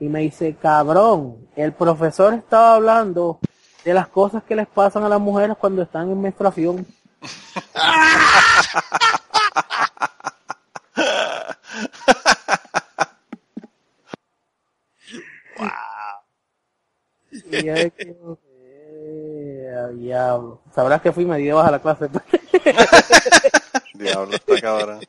Y 0.00 0.08
me 0.08 0.20
dice, 0.20 0.56
cabrón, 0.60 1.46
el 1.56 1.72
profesor 1.72 2.32
estaba 2.32 2.74
hablando 2.76 3.38
de 3.84 3.94
las 3.94 4.08
cosas 4.08 4.42
que 4.42 4.56
les 4.56 4.66
pasan 4.66 5.04
a 5.04 5.08
las 5.10 5.20
mujeres 5.20 5.56
cuando 5.58 5.82
están 5.82 6.10
en 6.10 6.20
menstruación. 6.20 6.86
Y 17.52 17.68
diablo. 19.98 20.62
Sabrás 20.74 21.02
que 21.02 21.12
fui 21.12 21.24
me 21.26 21.38
dio 21.38 21.60
a 21.60 21.70
la 21.70 21.78
clase. 21.78 22.08
diablo, 23.94 24.34
está 24.34 24.60
cabrón. 24.60 25.00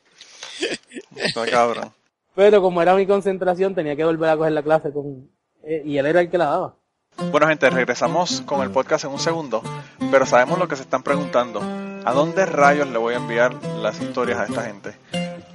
Está 1.16 1.46
cabrón. 1.46 1.92
Pero 2.34 2.62
como 2.62 2.80
era 2.80 2.94
mi 2.94 3.06
concentración, 3.06 3.74
tenía 3.74 3.96
que 3.96 4.04
volver 4.04 4.30
a 4.30 4.36
coger 4.36 4.52
la 4.52 4.62
clase 4.62 4.92
con... 4.92 5.28
Eh, 5.64 5.82
y 5.84 5.98
él 5.98 6.06
era 6.06 6.20
el 6.20 6.30
que 6.30 6.38
la 6.38 6.46
daba. 6.46 6.74
Bueno 7.30 7.46
gente, 7.46 7.70
regresamos 7.70 8.40
con 8.42 8.62
el 8.62 8.70
podcast 8.70 9.04
en 9.04 9.10
un 9.10 9.18
segundo, 9.18 9.62
pero 10.10 10.24
sabemos 10.24 10.58
lo 10.58 10.66
que 10.66 10.76
se 10.76 10.82
están 10.82 11.02
preguntando. 11.02 11.60
¿A 12.04 12.12
dónde 12.12 12.46
rayos 12.46 12.88
le 12.88 12.96
voy 12.98 13.12
a 13.14 13.18
enviar 13.18 13.54
las 13.80 14.00
historias 14.00 14.40
a 14.40 14.46
esta 14.46 14.62
gente? 14.62 14.96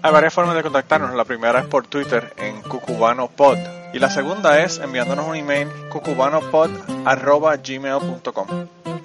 Hay 0.01 0.13
varias 0.13 0.33
formas 0.33 0.55
de 0.55 0.63
contactarnos. 0.63 1.13
La 1.15 1.25
primera 1.25 1.59
es 1.59 1.65
por 1.65 1.85
Twitter 1.87 2.31
en 2.37 2.61
cucubanopod 2.61 3.57
y 3.93 3.99
la 3.99 4.09
segunda 4.09 4.61
es 4.61 4.77
enviándonos 4.77 5.27
un 5.27 5.35
email 5.35 5.67
cucubanopod.gmail.com 5.89 8.47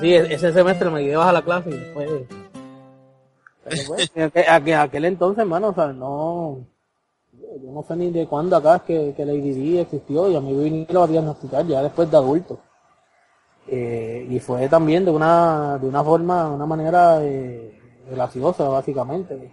Sí, 0.00 0.14
e-, 0.14 0.34
ese 0.34 0.52
semestre 0.52 0.90
me 0.90 1.04
llevas 1.04 1.28
a 1.28 1.32
la 1.32 1.42
clase 1.42 1.70
y 1.70 1.74
después... 1.74 2.10
aquel, 4.48 4.74
aquel 4.74 5.04
entonces, 5.04 5.40
hermano, 5.40 5.68
o 5.68 5.74
sea, 5.74 5.92
no... 5.92 6.66
Yo 7.62 7.72
no 7.72 7.82
sé 7.82 7.96
ni 7.96 8.10
de 8.10 8.26
cuándo 8.26 8.56
acá 8.56 8.76
es 8.76 8.82
que, 8.82 9.14
que 9.16 9.24
la 9.24 9.32
IDD 9.32 9.80
existió 9.80 10.30
y 10.30 10.36
a 10.36 10.40
mí 10.40 10.52
vinieron 10.52 11.02
a 11.02 11.06
diagnosticar 11.06 11.66
ya 11.66 11.82
después 11.82 12.10
de 12.10 12.16
adulto. 12.16 12.60
Eh, 13.68 14.26
y 14.30 14.38
fue 14.38 14.68
también 14.68 15.04
de 15.04 15.10
una, 15.10 15.78
de 15.78 15.88
una 15.88 16.04
forma, 16.04 16.48
una 16.48 16.66
manera 16.66 17.18
eh, 17.22 17.80
graciosa, 18.10 18.68
básicamente. 18.68 19.52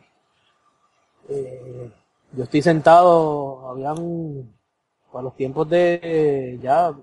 Eh, 1.30 1.92
yo 2.34 2.44
estoy 2.44 2.62
sentado, 2.62 3.70
habían, 3.70 4.54
para 5.12 5.24
los 5.24 5.36
tiempos 5.36 5.70
de, 5.70 6.60
ya, 6.62 6.94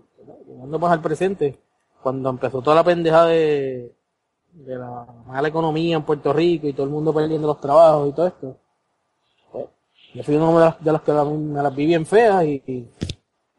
llegando 0.46 0.78
más 0.78 0.92
al 0.92 1.00
presente, 1.00 1.58
cuando 2.02 2.30
empezó 2.30 2.62
toda 2.62 2.76
la 2.76 2.84
pendeja 2.84 3.26
de, 3.26 3.94
de 4.52 4.76
la 4.76 5.06
mala 5.26 5.48
economía 5.48 5.96
en 5.96 6.02
Puerto 6.02 6.32
Rico 6.32 6.66
y 6.66 6.72
todo 6.72 6.84
el 6.84 6.92
mundo 6.92 7.12
perdiendo 7.12 7.46
los 7.46 7.60
trabajos 7.60 8.08
y 8.08 8.12
todo 8.12 8.26
esto. 8.26 8.56
Pues, 9.52 9.66
yo 10.14 10.22
fui 10.24 10.36
uno 10.36 10.58
de 10.58 10.64
las, 10.64 10.84
de 10.84 10.92
las 10.92 11.02
que 11.02 11.12
me 11.12 11.62
las 11.62 11.74
vi 11.74 11.86
bien 11.86 12.06
feas 12.06 12.44
y, 12.44 12.88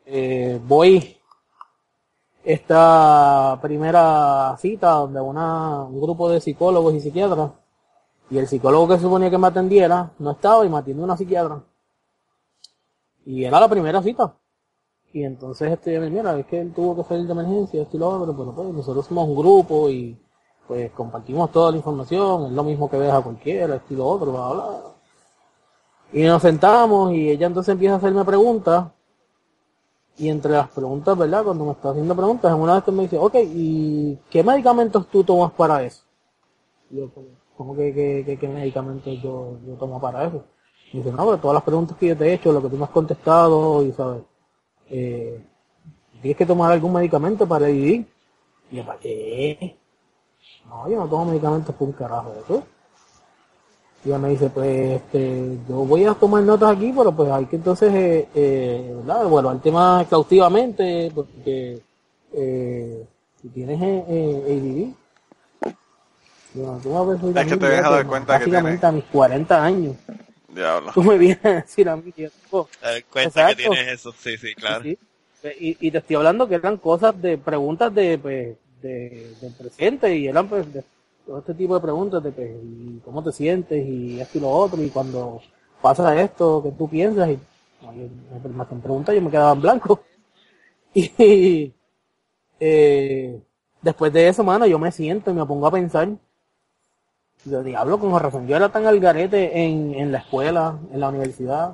eh, 0.06 0.60
voy 0.65 1.17
esta 2.43 3.58
primera 3.62 4.56
cita 4.58 4.89
donde 4.91 5.21
una, 5.21 5.84
un 5.84 6.01
grupo 6.01 6.27
de 6.30 6.41
psicólogos 6.41 6.95
y 6.95 6.99
psiquiatras 6.99 7.51
y 8.30 8.38
el 8.38 8.47
psicólogo 8.47 8.88
que 8.89 8.99
suponía 8.99 9.30
que 9.30 9.38
me 9.38 9.47
atendiera 9.47 10.12
no 10.19 10.32
estaba 10.32 10.65
y 10.65 10.69
me 10.69 10.77
atiende 10.77 11.04
una 11.04 11.17
psiquiatra. 11.17 11.62
Y 13.25 13.43
era 13.43 13.60
la 13.60 13.69
primera 13.69 14.01
cita. 14.01 14.34
Y 15.13 15.24
entonces 15.24 15.71
este 15.71 16.00
mira, 16.10 16.39
es 16.39 16.45
que 16.45 16.62
él 16.62 16.74
tuvo 16.74 16.95
que 16.95 17.04
salir 17.04 17.26
de 17.26 17.34
emergencia, 17.34 17.82
esto 17.82 17.97
y 17.97 18.00
lo 18.00 18.10
otro, 18.10 18.36
pero 18.36 18.56
pues 18.56 18.74
nosotros 18.74 19.06
somos 19.06 19.28
un 19.28 19.36
grupo 19.36 19.89
y 19.89 20.17
pues 20.67 20.89
compartimos 20.91 21.52
toda 21.52 21.71
la 21.71 21.78
información, 21.78 22.45
es 22.45 22.52
lo 22.54 22.63
mismo 22.63 22.89
que 22.89 22.97
ves 22.97 23.12
a 23.12 23.21
cualquiera, 23.21 23.76
esto 23.76 23.93
y 23.93 23.97
lo 23.97 24.08
otro, 24.08 24.32
bla, 24.32 24.54
bla. 24.54 24.82
Y 26.13 26.24
nos 26.24 26.41
sentamos 26.41 27.13
y 27.13 27.30
ella 27.30 27.47
entonces 27.47 27.74
empieza 27.74 27.95
a 27.95 27.97
hacerme 27.97 28.24
preguntas. 28.24 28.91
Y 30.17 30.30
entre 30.30 30.52
las 30.52 30.69
preguntas, 30.69 31.17
¿verdad? 31.17 31.43
Cuando 31.43 31.65
me 31.65 31.71
está 31.71 31.89
haciendo 31.89 32.15
preguntas, 32.15 32.54
en 32.54 32.60
una 32.60 32.80
vez 32.80 32.88
me 32.93 33.04
dice, 33.04 33.17
ok, 33.17 33.36
¿y 33.43 34.19
qué 34.30 34.43
medicamentos 34.43 35.08
tú 35.08 35.24
tomas 35.24 35.52
para 35.54 35.84
eso? 35.84 36.04
Y 36.89 36.97
yo, 36.97 37.10
¿cómo 37.58 37.76
que, 37.76 37.93
que, 37.93 38.38
qué 38.38 38.47
medicamentos 38.47 39.21
yo, 39.21 39.58
yo 39.65 39.74
tomo 39.76 40.00
para 40.00 40.26
eso? 40.26 40.43
Y 40.93 40.97
dice, 40.97 41.12
no, 41.12 41.26
pero 41.26 41.38
todas 41.38 41.56
las 41.56 41.63
preguntas 41.63 41.97
que 41.97 42.08
yo 42.08 42.17
te 42.17 42.28
he 42.28 42.34
hecho, 42.34 42.52
lo 42.52 42.62
que 42.62 42.69
tú 42.69 42.78
me 42.78 42.84
has 42.84 42.89
contestado, 42.89 43.84
y 43.84 43.93
sabes, 43.93 44.24
eh, 44.91 45.41
tienes 46.21 46.38
que 46.38 46.45
tomar 46.45 46.71
algún 46.71 46.93
medicamento 46.93 47.47
para 47.47 47.67
vivir. 47.67 48.06
Y 48.69 48.77
yo, 48.77 48.86
¿para 48.86 48.99
qué? 48.99 49.75
No, 50.67 50.89
yo 50.89 50.97
no 50.97 51.08
tomo 51.08 51.25
medicamentos 51.25 51.73
por 51.75 51.88
un 51.88 51.93
carajo 51.93 52.32
de 52.32 52.39
eso. 52.41 52.63
Y 54.04 54.10
ella 54.10 54.17
me 54.17 54.30
dice, 54.30 54.49
pues, 54.49 55.01
este, 55.01 55.58
yo 55.69 55.75
voy 55.86 56.06
a 56.06 56.13
tomar 56.13 56.43
notas 56.43 56.71
aquí, 56.71 56.91
pero 56.95 57.12
pues 57.15 57.32
hay 57.32 57.45
que 57.45 57.56
entonces, 57.58 57.93
eh, 57.93 58.27
eh, 58.34 58.93
¿verdad? 58.97 59.27
Bueno, 59.27 59.49
al 59.49 59.62
tema 59.62 60.01
exhaustivamente, 60.01 61.12
porque, 61.13 61.82
eh, 62.34 63.06
si 63.41 63.49
tienes 63.49 63.82
eh, 63.82 64.06
eh 64.08 64.93
yo, 66.54 66.80
tú 66.84 67.30
es 67.34 67.45
que 67.45 67.58
te 67.58 67.69
dejas 67.69 67.97
de 67.97 68.06
cuenta 68.06 68.38
que 68.38 68.45
tienes... 68.45 68.84
a 68.84 68.91
mis 68.91 69.06
40 69.06 69.63
años. 69.63 69.95
Diablo. 70.53 70.91
Tú 70.93 71.03
me 71.03 71.17
vienes 71.17 71.43
a 71.45 71.53
decir 71.53 71.89
a 71.89 71.95
mí 71.95 72.11
que 72.11 72.23
yo 72.23 72.67
cuenta 73.09 73.47
que 73.47 73.55
tienes 73.55 73.87
eso, 73.87 74.13
sí, 74.17 74.37
sí, 74.37 74.53
claro. 74.55 74.87
Y, 74.87 74.97
y, 75.79 75.89
te 75.89 75.97
estoy 75.97 76.15
hablando 76.15 76.47
que 76.47 76.55
eran 76.55 76.77
cosas 76.77 77.19
de 77.19 77.37
preguntas 77.37 77.93
de, 77.95 78.17
pues, 78.19 78.57
de, 78.81 79.33
del 79.41 79.53
presente 79.53 80.15
y 80.15 80.27
eran 80.27 80.47
pues 80.47 80.71
de 80.71 80.83
todo 81.25 81.39
este 81.39 81.55
tipo 81.55 81.73
de 81.73 81.81
preguntas 81.81 82.23
de 82.23 82.31
pues, 82.31 82.51
y 82.63 82.99
cómo 83.03 83.23
te 83.23 83.31
sientes 83.31 83.83
y 83.83 84.19
esto 84.19 84.37
y 84.37 84.41
lo 84.41 84.49
otro 84.49 84.83
y 84.83 84.89
cuando 84.89 85.41
pasa 85.81 86.21
esto, 86.21 86.61
que 86.61 86.71
tú 86.71 86.87
piensas 86.87 87.29
y 87.29 87.39
me 87.81 88.63
hacen 88.63 88.81
preguntas 88.81 89.15
yo 89.15 89.21
me 89.21 89.31
quedaba 89.31 89.53
en 89.53 89.61
blanco. 89.61 90.03
Y 90.93 91.73
eh, 92.59 93.41
después 93.81 94.11
de 94.11 94.27
eso, 94.27 94.43
mano, 94.43 94.67
yo 94.67 94.77
me 94.77 94.91
siento 94.91 95.31
y 95.31 95.33
me 95.33 95.45
pongo 95.45 95.67
a 95.67 95.71
pensar 95.71 96.09
yo 97.45 97.63
diablo, 97.63 97.99
con 97.99 98.17
razón. 98.19 98.47
Yo 98.47 98.56
era 98.56 98.69
tan 98.69 98.86
al 98.86 98.99
garete 98.99 99.63
en, 99.63 99.93
en 99.95 100.12
la 100.12 100.19
escuela, 100.19 100.77
en 100.91 100.99
la 100.99 101.10
universidad. 101.10 101.73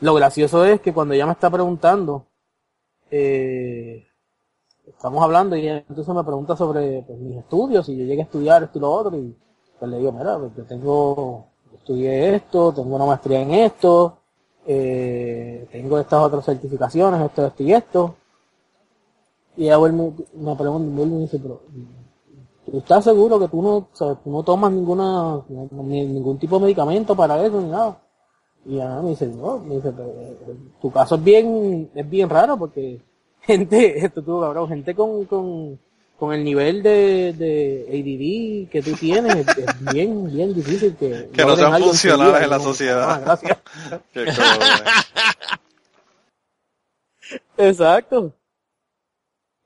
Lo 0.00 0.14
gracioso 0.14 0.64
es 0.64 0.80
que 0.80 0.92
cuando 0.92 1.14
ella 1.14 1.26
me 1.26 1.32
está 1.32 1.50
preguntando, 1.50 2.26
eh, 3.10 4.06
estamos 4.86 5.22
hablando 5.22 5.56
y 5.56 5.68
entonces 5.68 6.14
me 6.14 6.24
pregunta 6.24 6.56
sobre 6.56 7.02
pues, 7.02 7.18
mis 7.18 7.36
estudios, 7.36 7.86
si 7.86 7.96
yo 7.96 8.04
llegué 8.04 8.22
a 8.22 8.24
estudiar 8.24 8.62
esto 8.62 8.78
y 8.78 8.80
lo 8.80 8.90
otro, 8.90 9.16
y 9.16 9.36
pues 9.78 9.90
le 9.90 9.98
digo, 9.98 10.12
mira, 10.12 10.38
pues, 10.38 10.52
yo 10.56 10.64
tengo, 10.64 11.46
estudié 11.74 12.34
esto, 12.34 12.72
tengo 12.72 12.96
una 12.96 13.04
maestría 13.06 13.42
en 13.42 13.52
esto, 13.52 14.18
eh, 14.66 15.68
tengo 15.70 15.98
estas 15.98 16.20
otras 16.22 16.44
certificaciones, 16.44 17.20
esto, 17.20 17.46
esto 17.46 17.62
y 17.62 17.72
esto. 17.72 18.14
Y 19.56 19.64
ella 19.64 19.78
me, 19.78 20.12
me 20.34 20.56
pregunta, 20.56 21.04
me 21.04 21.18
dice, 21.20 21.38
pero 21.38 21.60
¿Estás 22.72 23.04
seguro 23.04 23.38
que 23.38 23.48
tú 23.48 23.62
no, 23.62 23.88
no 24.24 24.42
tomas 24.42 24.72
ninguna, 24.72 25.42
ningún 25.48 26.38
tipo 26.38 26.56
de 26.56 26.62
medicamento 26.66 27.16
para 27.16 27.44
eso 27.44 27.60
ni 27.60 27.70
nada? 27.70 28.00
Y 28.64 28.74
ella 28.74 29.00
me 29.02 29.10
dice, 29.10 29.26
no, 29.26 29.58
me 29.58 29.76
dice, 29.76 29.88
eh, 29.88 30.56
tu 30.80 30.90
caso 30.90 31.14
es 31.16 31.24
bien, 31.24 31.90
es 31.94 32.08
bien 32.08 32.28
raro 32.28 32.56
porque 32.58 33.00
gente, 33.40 33.98
esto 34.04 34.22
tuvo 34.22 34.42
cabrón, 34.42 34.68
gente 34.68 34.94
con, 34.94 35.24
con, 35.24 35.80
con 36.18 36.32
el 36.32 36.44
nivel 36.44 36.82
de, 36.82 37.32
de 37.32 37.86
ADD 37.88 38.70
que 38.70 38.82
tú 38.82 38.92
tienes, 38.92 39.34
es 39.34 39.92
bien, 39.92 40.30
bien 40.30 40.54
difícil 40.54 40.94
que... 40.96 41.30
Que 41.32 41.44
no 41.44 41.56
sean 41.56 41.82
funcionales 41.82 42.42
en 42.42 42.50
la 42.50 42.60
sociedad. 42.60 43.10
Ah, 43.10 43.20
gracias. 43.24 43.58
Exacto. 47.56 48.34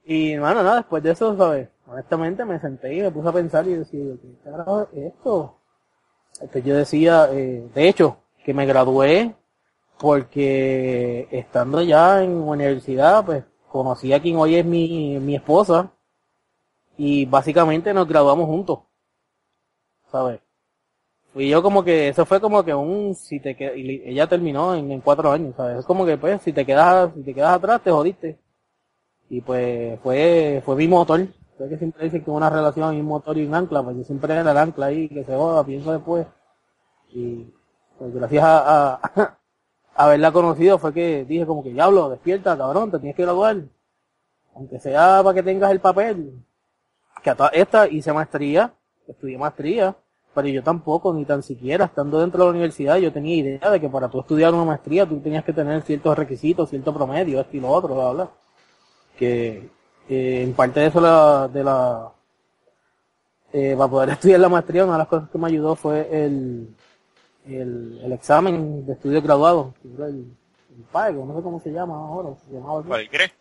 Y 0.05 0.37
bueno, 0.37 0.63
nada, 0.63 0.77
después 0.77 1.03
de 1.03 1.13
eso, 1.13 1.37
¿sabes? 1.37 1.69
Honestamente 1.95 2.45
me 2.45 2.59
senté 2.59 2.93
y 2.93 3.03
me 3.03 3.11
puse 3.13 3.29
a 3.29 3.33
pensar 3.33 3.69
y 3.69 3.75
decía, 3.75 4.17
¿qué 4.21 4.51
carajo 4.51 4.89
es 4.93 5.13
esto? 5.15 5.61
Entonces 6.41 6.65
yo 6.65 6.77
decía, 6.77 7.29
eh, 7.31 7.71
de 7.73 7.89
hecho, 7.89 8.17
que 8.45 8.53
me 8.53 8.67
gradué 8.67 9.37
porque 9.97 11.29
estando 11.31 11.83
ya 11.83 12.25
en 12.25 12.33
universidad, 12.33 13.25
pues 13.25 13.45
conocí 13.69 14.13
a 14.13 14.21
quien 14.21 14.37
hoy 14.39 14.57
es 14.57 14.65
mi, 14.65 15.21
mi 15.21 15.37
esposa 15.37 15.93
y 16.97 17.27
básicamente 17.27 17.95
nos 17.95 18.09
graduamos 18.09 18.47
juntos. 18.47 18.81
¿Sabes? 20.11 20.41
Y 21.37 21.49
yo 21.49 21.63
como 21.63 21.85
que, 21.85 22.09
eso 22.09 22.27
fue 22.27 22.41
como 22.41 22.65
que 22.65 22.75
un, 22.75 23.15
si 23.15 23.39
te 23.39 23.57
y 23.77 24.03
ella 24.11 24.27
terminó 24.27 24.75
en, 24.75 24.91
en, 24.91 25.01
cuatro 25.01 25.31
años, 25.31 25.55
¿sabes? 25.57 25.79
Es 25.79 25.87
como 25.87 26.05
que 26.05 26.17
pues, 26.17 26.43
si 26.43 26.53
te 26.53 26.67
quedas, 26.67 27.15
si 27.15 27.23
te 27.23 27.35
quedas 27.35 27.55
atrás, 27.55 27.81
te 27.85 27.93
jodiste. 27.93 28.41
Y 29.29 29.41
pues, 29.43 30.01
fue, 30.01 30.61
fue 30.65 30.75
mi 30.75 30.89
motor. 30.89 31.29
Sé 31.59 31.69
que 31.69 31.79
siempre 31.79 32.05
dicen 32.05 32.25
que 32.25 32.31
una 32.31 32.51
relación 32.51 32.91
hay 32.91 33.01
un 33.01 33.07
motor 33.07 33.39
y 33.39 33.47
un 33.47 33.55
ancla, 33.55 33.83
pues 33.83 33.97
yo 33.97 34.05
siempre 34.05 34.33
era 34.35 34.51
el 34.51 34.59
ancla 34.59 34.87
ahí, 34.87 35.09
que 35.09 35.25
se 35.25 35.37
joda, 35.37 35.65
pienso 35.65 35.93
después. 35.93 36.27
Y, 37.11 37.47
pues 37.99 38.13
gracias 38.13 38.43
a, 38.47 39.39
haberla 39.95 40.33
conocido 40.33 40.79
fue 40.79 40.93
que 40.93 41.25
dije 41.25 41.47
como 41.47 41.63
que, 41.63 41.71
diablo, 41.71 42.11
despierta, 42.11 42.57
cabrón, 42.57 42.91
te 42.91 42.99
tienes 42.99 43.17
que 43.17 43.23
graduar. 43.23 43.63
Aunque 44.55 44.81
sea 44.81 45.21
para 45.23 45.35
que 45.35 45.43
tengas 45.43 45.71
el 45.71 45.81
papel. 45.81 46.45
Que 47.23 47.31
a 47.31 47.51
esta 47.53 47.89
hice 47.89 48.13
maestría, 48.13 48.75
estudié 49.07 49.39
maestría, 49.39 49.97
pero 50.35 50.49
yo 50.49 50.63
tampoco, 50.63 51.15
ni 51.15 51.25
tan 51.25 51.43
siquiera, 51.43 51.85
estando 51.85 52.21
dentro 52.21 52.41
de 52.41 52.47
la 52.47 52.51
universidad, 52.51 52.97
yo 52.97 53.13
tenía 53.13 53.37
idea 53.37 53.71
de 53.71 53.81
que 53.81 53.89
para 53.89 54.09
tú 54.09 54.21
estudiar 54.21 54.53
una 54.53 54.65
maestría 54.65 55.07
tú 55.07 55.21
tenías 55.21 55.45
que 55.45 55.53
tener 55.53 55.83
ciertos 55.83 56.19
requisitos, 56.19 56.69
cierto 56.69 56.93
promedio, 56.93 57.41
esto 57.41 57.57
y 57.57 57.61
lo 57.61 57.69
otro, 57.69 57.95
bla, 57.95 58.11
bla. 58.11 58.31
Que 59.17 59.71
en 60.09 60.53
parte 60.55 60.81
de 60.81 60.87
eso 60.87 61.01
la, 61.01 61.49
de 61.49 61.65
la, 61.65 62.13
eh, 63.53 63.75
para 63.77 63.91
poder 63.91 64.09
estudiar 64.11 64.41
la 64.41 64.49
maestría, 64.49 64.85
una 64.85 64.95
de 64.95 64.99
las 64.99 65.09
cosas 65.09 65.31
que 65.31 65.39
me 65.39 65.47
ayudó 65.49 65.77
fue 65.77 66.09
el, 66.11 66.75
el, 67.47 68.01
el 68.03 68.13
examen 68.13 68.85
de 68.87 68.93
estudio 68.95 69.23
graduado, 69.23 69.75
el, 69.85 70.03
el 70.03 70.85
PAEGO, 70.91 71.25
no 71.25 71.37
sé 71.37 71.43
cómo 71.43 71.61
se 71.61 71.71
llama 71.71 71.95
ahora, 71.95 72.31
se 72.47 72.53
llamaba 72.53 72.83
¿Cuál 72.83 73.09
crees? 73.09 73.33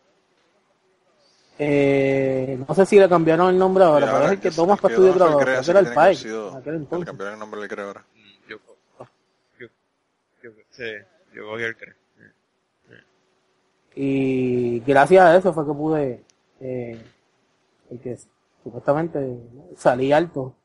Eh, 1.59 2.57
no 2.67 2.73
sé 2.73 2.85
si 2.85 2.99
le 2.99 3.07
cambiaron 3.07 3.49
el 3.49 3.59
nombre 3.59 3.83
ahora, 3.83 4.11
pero 4.11 4.25
es 4.25 4.31
el 4.31 4.39
que 4.39 4.51
tomas 4.51 4.79
para 4.79 4.93
estudio 4.93 5.13
graduado. 5.13 5.39
Creo 5.39 5.61
que 5.61 5.71
era 5.71 5.79
el 5.79 5.93
PAE. 5.93 6.15
Le 6.15 7.05
cambiaron 7.05 7.33
el 7.33 7.39
nombre 7.39 7.59
del 7.59 7.69
creo 7.69 7.87
ahora. 7.87 8.05
Yo, 8.47 8.57
yo, 9.59 9.67
yo, 10.41 10.49
sí, 10.71 10.83
yo 11.33 11.45
cogí 11.45 11.63
el 11.63 11.77
creo. 11.77 11.93
Y 13.95 14.79
gracias 14.79 15.23
a 15.23 15.37
eso 15.37 15.53
fue 15.53 15.65
que 15.65 15.73
pude, 15.73 16.23
eh, 16.63 17.01
el 17.91 17.99
que 17.99 18.17
supuestamente 18.63 19.19
salí 19.77 20.13
alto. 20.13 20.55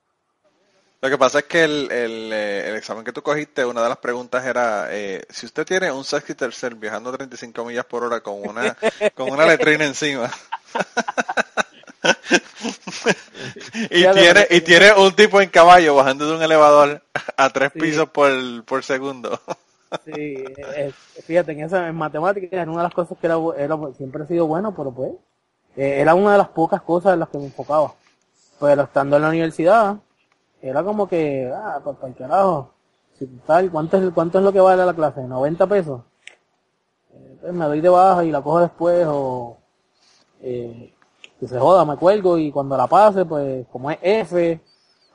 Lo 1.00 1.08
que 1.08 1.18
pasa 1.18 1.40
es 1.40 1.44
que 1.44 1.64
el, 1.64 1.90
el, 1.92 2.32
eh, 2.32 2.68
el, 2.68 2.76
examen 2.76 3.04
que 3.04 3.12
tú 3.12 3.22
cogiste, 3.22 3.64
una 3.64 3.82
de 3.82 3.88
las 3.88 3.98
preguntas 3.98 4.44
era, 4.44 4.88
eh, 4.90 5.22
si 5.28 5.46
usted 5.46 5.64
tiene 5.64 5.92
un 5.92 6.04
sexto 6.04 6.32
y 6.32 6.34
tercer 6.34 6.74
viajando 6.74 7.12
35 7.12 7.64
millas 7.64 7.84
por 7.84 8.02
hora 8.02 8.20
con 8.20 8.48
una, 8.48 8.76
con 9.14 9.30
una 9.30 9.46
letrina 9.46 9.84
encima, 9.84 10.28
y 13.90 14.02
tiene 14.02 14.46
y 14.50 14.60
tiene 14.60 14.92
un 14.94 15.14
tipo 15.14 15.40
en 15.40 15.50
caballo 15.50 15.94
bajando 15.94 16.28
de 16.28 16.36
un 16.36 16.42
elevador 16.42 17.00
a 17.36 17.50
tres 17.50 17.70
pisos 17.70 18.08
por, 18.08 18.32
por 18.64 18.82
segundo. 18.82 19.40
sí, 20.04 20.44
fíjate, 21.24 21.52
en 21.52 21.60
esa 21.60 21.86
en 21.86 21.94
matemáticas 21.94 22.52
era 22.52 22.64
una 22.64 22.78
de 22.78 22.88
las 22.88 22.94
cosas 22.94 23.16
que 23.20 23.26
era, 23.26 23.38
siempre 23.96 24.24
ha 24.24 24.26
sido 24.26 24.48
bueno, 24.48 24.74
pero 24.74 24.92
pues 24.92 25.12
eh, 25.78 26.00
era 26.00 26.14
una 26.16 26.32
de 26.32 26.38
las 26.38 26.48
pocas 26.48 26.82
cosas 26.82 27.14
en 27.14 27.20
las 27.20 27.28
que 27.28 27.38
me 27.38 27.44
enfocaba. 27.44 27.94
Pero 28.58 28.82
estando 28.82 29.16
en 29.16 29.22
la 29.22 29.28
universidad, 29.28 29.96
era 30.60 30.82
como 30.82 31.08
que, 31.08 31.48
ah, 31.54 31.80
pues 31.84 31.96
para 31.96 32.08
el 32.08 32.16
carajo, 32.16 32.72
si 33.16 33.26
tal, 33.46 33.70
¿cuánto 33.70 33.96
es, 33.96 34.12
¿cuánto 34.12 34.38
es 34.38 34.44
lo 34.44 34.52
que 34.52 34.60
vale 34.60 34.84
la 34.84 34.94
clase? 34.94 35.20
¿90 35.20 35.68
pesos? 35.68 36.00
Eh, 37.12 37.38
pues 37.40 37.52
me 37.52 37.64
doy 37.66 37.80
de 37.80 37.88
baja 37.88 38.24
y 38.24 38.32
la 38.32 38.42
cojo 38.42 38.60
después 38.60 39.06
o 39.08 39.56
eh, 40.40 40.92
que 41.38 41.46
se 41.46 41.58
joda, 41.60 41.84
me 41.84 41.96
cuelgo 41.96 42.38
y 42.38 42.50
cuando 42.50 42.76
la 42.76 42.88
pase, 42.88 43.24
pues 43.24 43.64
como 43.68 43.90
es 43.92 43.98
F, 44.02 44.60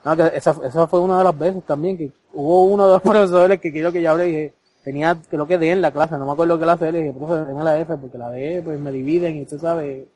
no, 0.06 0.16
que 0.16 0.32
esa, 0.34 0.56
esa 0.64 0.88
fue 0.88 1.02
una 1.02 1.18
de 1.18 1.24
las 1.26 1.38
veces 1.38 1.64
también 1.66 1.98
que 1.98 2.12
hubo 2.34 2.64
uno 2.64 2.88
de 2.88 2.94
los 2.94 3.02
profesores 3.04 3.60
que 3.60 3.72
quiero 3.74 3.92
que 3.92 4.02
ya 4.02 4.12
hablé 4.12 4.30
y 4.30 4.32
dije, 4.32 4.54
tenía, 4.84 5.18
creo 5.30 5.46
que 5.46 5.58
D 5.58 5.72
en 5.72 5.82
la 5.82 5.92
clase, 5.92 6.18
no 6.18 6.26
me 6.26 6.32
acuerdo 6.32 6.58
qué 6.58 6.64
clase 6.64 6.92
le 6.92 7.00
dije, 7.00 7.14
profe, 7.14 7.46
tenga 7.46 7.64
la 7.64 7.80
F 7.80 7.98
porque 7.98 8.18
la 8.18 8.30
D 8.30 8.62
pues 8.64 8.80
me 8.80 8.92
dividen 8.92 9.36
y 9.36 9.42
usted 9.44 9.60
sabe, 9.60 10.08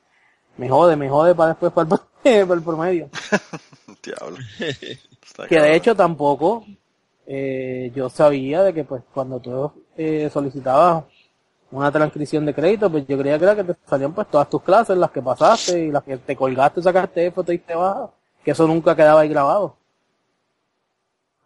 me 0.58 0.70
jode, 0.70 0.96
me 0.96 1.10
jode 1.10 1.36
para 1.36 1.50
después 1.50 1.72
para 1.72 1.90
el, 2.24 2.46
para 2.48 2.58
el 2.58 2.64
promedio. 2.64 3.10
Diablo. 4.04 4.38
que 5.50 5.60
de 5.60 5.76
hecho 5.76 5.96
tampoco 5.96 6.66
eh, 7.26 7.92
yo 7.94 8.10
sabía 8.10 8.64
de 8.64 8.74
que 8.74 8.84
pues 8.86 9.04
cuando 9.14 9.40
tú 9.40 9.72
eh, 9.98 10.30
solicitabas 10.32 11.04
una 11.72 11.92
transcripción 11.92 12.46
de 12.46 12.54
crédito, 12.54 12.90
pues 12.90 13.06
yo 13.08 13.18
creía 13.18 13.38
que 13.38 13.44
era 13.44 13.56
que 13.56 13.64
te 13.66 13.76
salían 13.86 14.14
pues 14.14 14.28
todas 14.28 14.50
tus 14.50 14.62
clases, 14.62 14.98
las 14.98 15.12
que 15.12 15.22
pasaste 15.22 15.86
y 15.86 15.92
las 15.92 16.04
que 16.04 16.18
te 16.18 16.36
colgaste, 16.36 16.82
sacaste 16.82 17.32
foto 17.32 17.52
y 17.52 17.58
te 17.58 17.76
bajas, 17.76 18.10
que 18.44 18.52
eso 18.52 18.66
nunca 18.66 18.96
quedaba 18.96 19.22
ahí 19.22 19.30
grabado. 19.30 19.76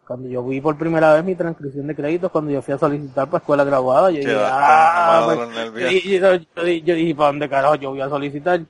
Cuando 0.06 0.28
yo 0.28 0.44
vi 0.44 0.60
por 0.60 0.76
primera 0.76 1.14
vez 1.14 1.24
mi 1.24 1.34
transcripción 1.34 1.86
de 1.86 1.96
créditos, 1.96 2.30
cuando 2.30 2.50
yo 2.50 2.60
fui 2.60 2.74
a 2.74 2.78
solicitar 2.78 3.26
para 3.28 3.38
escuela 3.38 3.64
graduada, 3.64 4.10
yo 4.10 4.18
dije, 4.18 4.36
ah, 4.36 5.22
pues, 5.24 5.82
yo, 5.82 6.34
yo, 6.62 6.94
dije, 6.94 7.14
¿para 7.14 7.28
dónde 7.28 7.48
carajo 7.48 7.74
yo 7.76 7.90
voy 7.90 8.00
a 8.00 8.08
solicitar? 8.08 8.60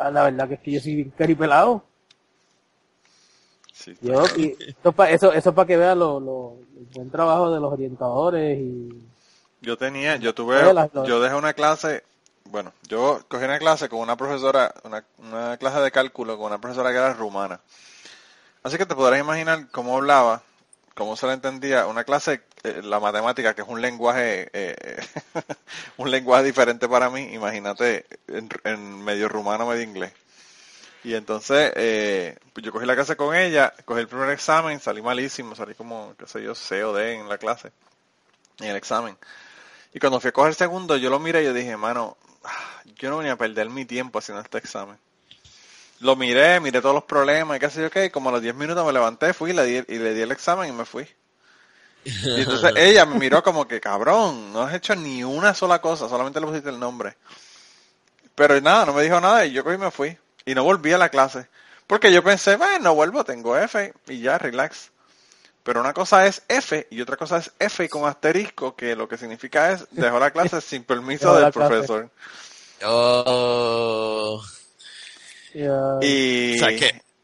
Ah, 0.00 0.10
la 0.10 0.24
verdad 0.24 0.48
que 0.48 0.54
es 0.54 0.60
que 0.60 0.70
yo 0.72 0.80
soy 0.80 1.12
caripelado. 1.16 1.84
Sí, 3.72 3.96
yo, 4.00 4.24
y 4.36 4.56
eso, 4.60 4.94
eso, 5.04 5.32
eso 5.32 5.54
para 5.54 5.66
que 5.66 5.76
vean 5.76 5.98
lo, 5.98 6.20
lo, 6.20 6.56
el 6.78 6.86
buen 6.94 7.10
trabajo 7.10 7.50
de 7.50 7.60
los 7.60 7.72
orientadores 7.72 8.58
y 8.58 9.10
yo 9.62 9.76
tenía, 9.76 10.16
yo 10.16 10.34
tuve, 10.34 10.58
yo 11.06 11.20
dejé 11.20 11.34
una 11.34 11.52
clase, 11.52 12.02
bueno, 12.44 12.72
yo 12.88 13.20
cogí 13.28 13.44
una 13.44 13.58
clase 13.58 13.90
con 13.90 13.98
una 13.98 14.16
profesora, 14.16 14.72
una, 14.84 15.04
una 15.18 15.58
clase 15.58 15.80
de 15.80 15.90
cálculo 15.90 16.38
con 16.38 16.46
una 16.46 16.58
profesora 16.60 16.90
que 16.90 16.96
era 16.96 17.12
rumana. 17.12 17.60
Así 18.62 18.78
que 18.78 18.86
te 18.86 18.94
podrás 18.94 19.20
imaginar 19.20 19.70
cómo 19.70 19.96
hablaba, 19.96 20.42
cómo 20.94 21.14
se 21.14 21.26
le 21.26 21.34
entendía. 21.34 21.86
Una 21.86 22.04
clase, 22.04 22.42
eh, 22.62 22.82
la 22.82 23.00
matemática, 23.00 23.54
que 23.54 23.62
es 23.62 23.68
un 23.68 23.80
lenguaje, 23.80 24.50
eh, 24.52 25.02
un 25.96 26.10
lenguaje 26.10 26.44
diferente 26.44 26.88
para 26.88 27.08
mí, 27.08 27.22
imagínate 27.32 28.04
en, 28.28 29.04
medio 29.04 29.28
rumano, 29.28 29.66
medio 29.66 29.82
inglés. 29.82 30.12
Y 31.02 31.14
entonces, 31.14 31.72
eh, 31.76 32.36
pues 32.52 32.64
yo 32.64 32.72
cogí 32.72 32.84
la 32.84 32.94
clase 32.94 33.16
con 33.16 33.34
ella, 33.34 33.72
cogí 33.86 34.00
el 34.00 34.08
primer 34.08 34.28
examen, 34.30 34.78
salí 34.80 35.00
malísimo, 35.00 35.54
salí 35.54 35.74
como, 35.74 36.14
qué 36.18 36.26
sé 36.26 36.42
yo, 36.42 36.54
C 36.54 36.84
o 36.84 36.92
D 36.92 37.14
en 37.14 37.28
la 37.28 37.38
clase, 37.38 37.72
en 38.58 38.68
el 38.68 38.76
examen. 38.76 39.16
Y 39.94 39.98
cuando 39.98 40.20
fui 40.20 40.28
a 40.28 40.32
coger 40.32 40.50
el 40.50 40.56
segundo, 40.56 40.98
yo 40.98 41.08
lo 41.08 41.18
miré 41.18 41.42
y 41.42 41.46
yo 41.46 41.54
dije, 41.54 41.76
mano, 41.78 42.18
yo 42.96 43.08
no 43.08 43.18
venía 43.18 43.32
a 43.32 43.36
perder 43.36 43.70
mi 43.70 43.86
tiempo 43.86 44.18
haciendo 44.18 44.42
este 44.42 44.58
examen. 44.58 44.98
Lo 46.00 46.14
miré, 46.16 46.60
miré 46.60 46.82
todos 46.82 46.94
los 46.94 47.04
problemas 47.04 47.56
y 47.56 47.60
qué 47.60 47.70
sé 47.70 47.80
yo 47.80 47.90
qué, 47.90 48.10
como 48.10 48.28
a 48.28 48.32
los 48.32 48.42
10 48.42 48.54
minutos 48.54 48.84
me 48.86 48.92
levanté, 48.92 49.32
fui 49.32 49.50
y 49.50 49.52
le, 49.54 49.64
di, 49.64 49.84
y 49.88 49.98
le 49.98 50.12
di 50.12 50.20
el 50.20 50.32
examen 50.32 50.68
y 50.68 50.72
me 50.72 50.84
fui. 50.84 51.08
Y 52.04 52.40
entonces 52.40 52.72
ella 52.76 53.04
me 53.04 53.18
miró 53.18 53.42
como 53.42 53.66
que, 53.66 53.80
cabrón, 53.80 54.52
no 54.52 54.62
has 54.62 54.74
hecho 54.74 54.94
ni 54.94 55.24
una 55.24 55.54
sola 55.54 55.80
cosa, 55.80 56.08
solamente 56.08 56.40
le 56.40 56.46
pusiste 56.46 56.70
el 56.70 56.78
nombre. 56.78 57.16
Pero 58.34 58.60
nada, 58.60 58.86
no 58.86 58.94
me 58.94 59.02
dijo 59.02 59.20
nada 59.20 59.44
y 59.44 59.52
yo 59.52 59.64
cogí 59.64 59.76
y 59.76 59.78
me 59.78 59.90
fui. 59.90 60.16
Y 60.46 60.54
no 60.54 60.64
volví 60.64 60.92
a 60.92 60.98
la 60.98 61.10
clase. 61.10 61.46
Porque 61.86 62.12
yo 62.12 62.22
pensé, 62.22 62.56
bueno, 62.56 62.78
no 62.78 62.94
vuelvo, 62.94 63.24
tengo 63.24 63.56
F 63.56 63.92
y 64.08 64.20
ya, 64.20 64.38
relax. 64.38 64.90
Pero 65.62 65.80
una 65.80 65.92
cosa 65.92 66.26
es 66.26 66.42
F 66.48 66.86
y 66.90 67.00
otra 67.02 67.16
cosa 67.16 67.38
es 67.38 67.52
F 67.58 67.88
con 67.88 68.06
asterisco, 68.06 68.74
que 68.74 68.96
lo 68.96 69.08
que 69.08 69.18
significa 69.18 69.72
es 69.72 69.86
dejó 69.90 70.18
la 70.18 70.30
clase 70.30 70.60
sin 70.62 70.84
permiso 70.84 71.34
del 71.38 71.52
profesor. 71.52 72.08
Oh. 72.84 74.40
Y, 75.52 76.58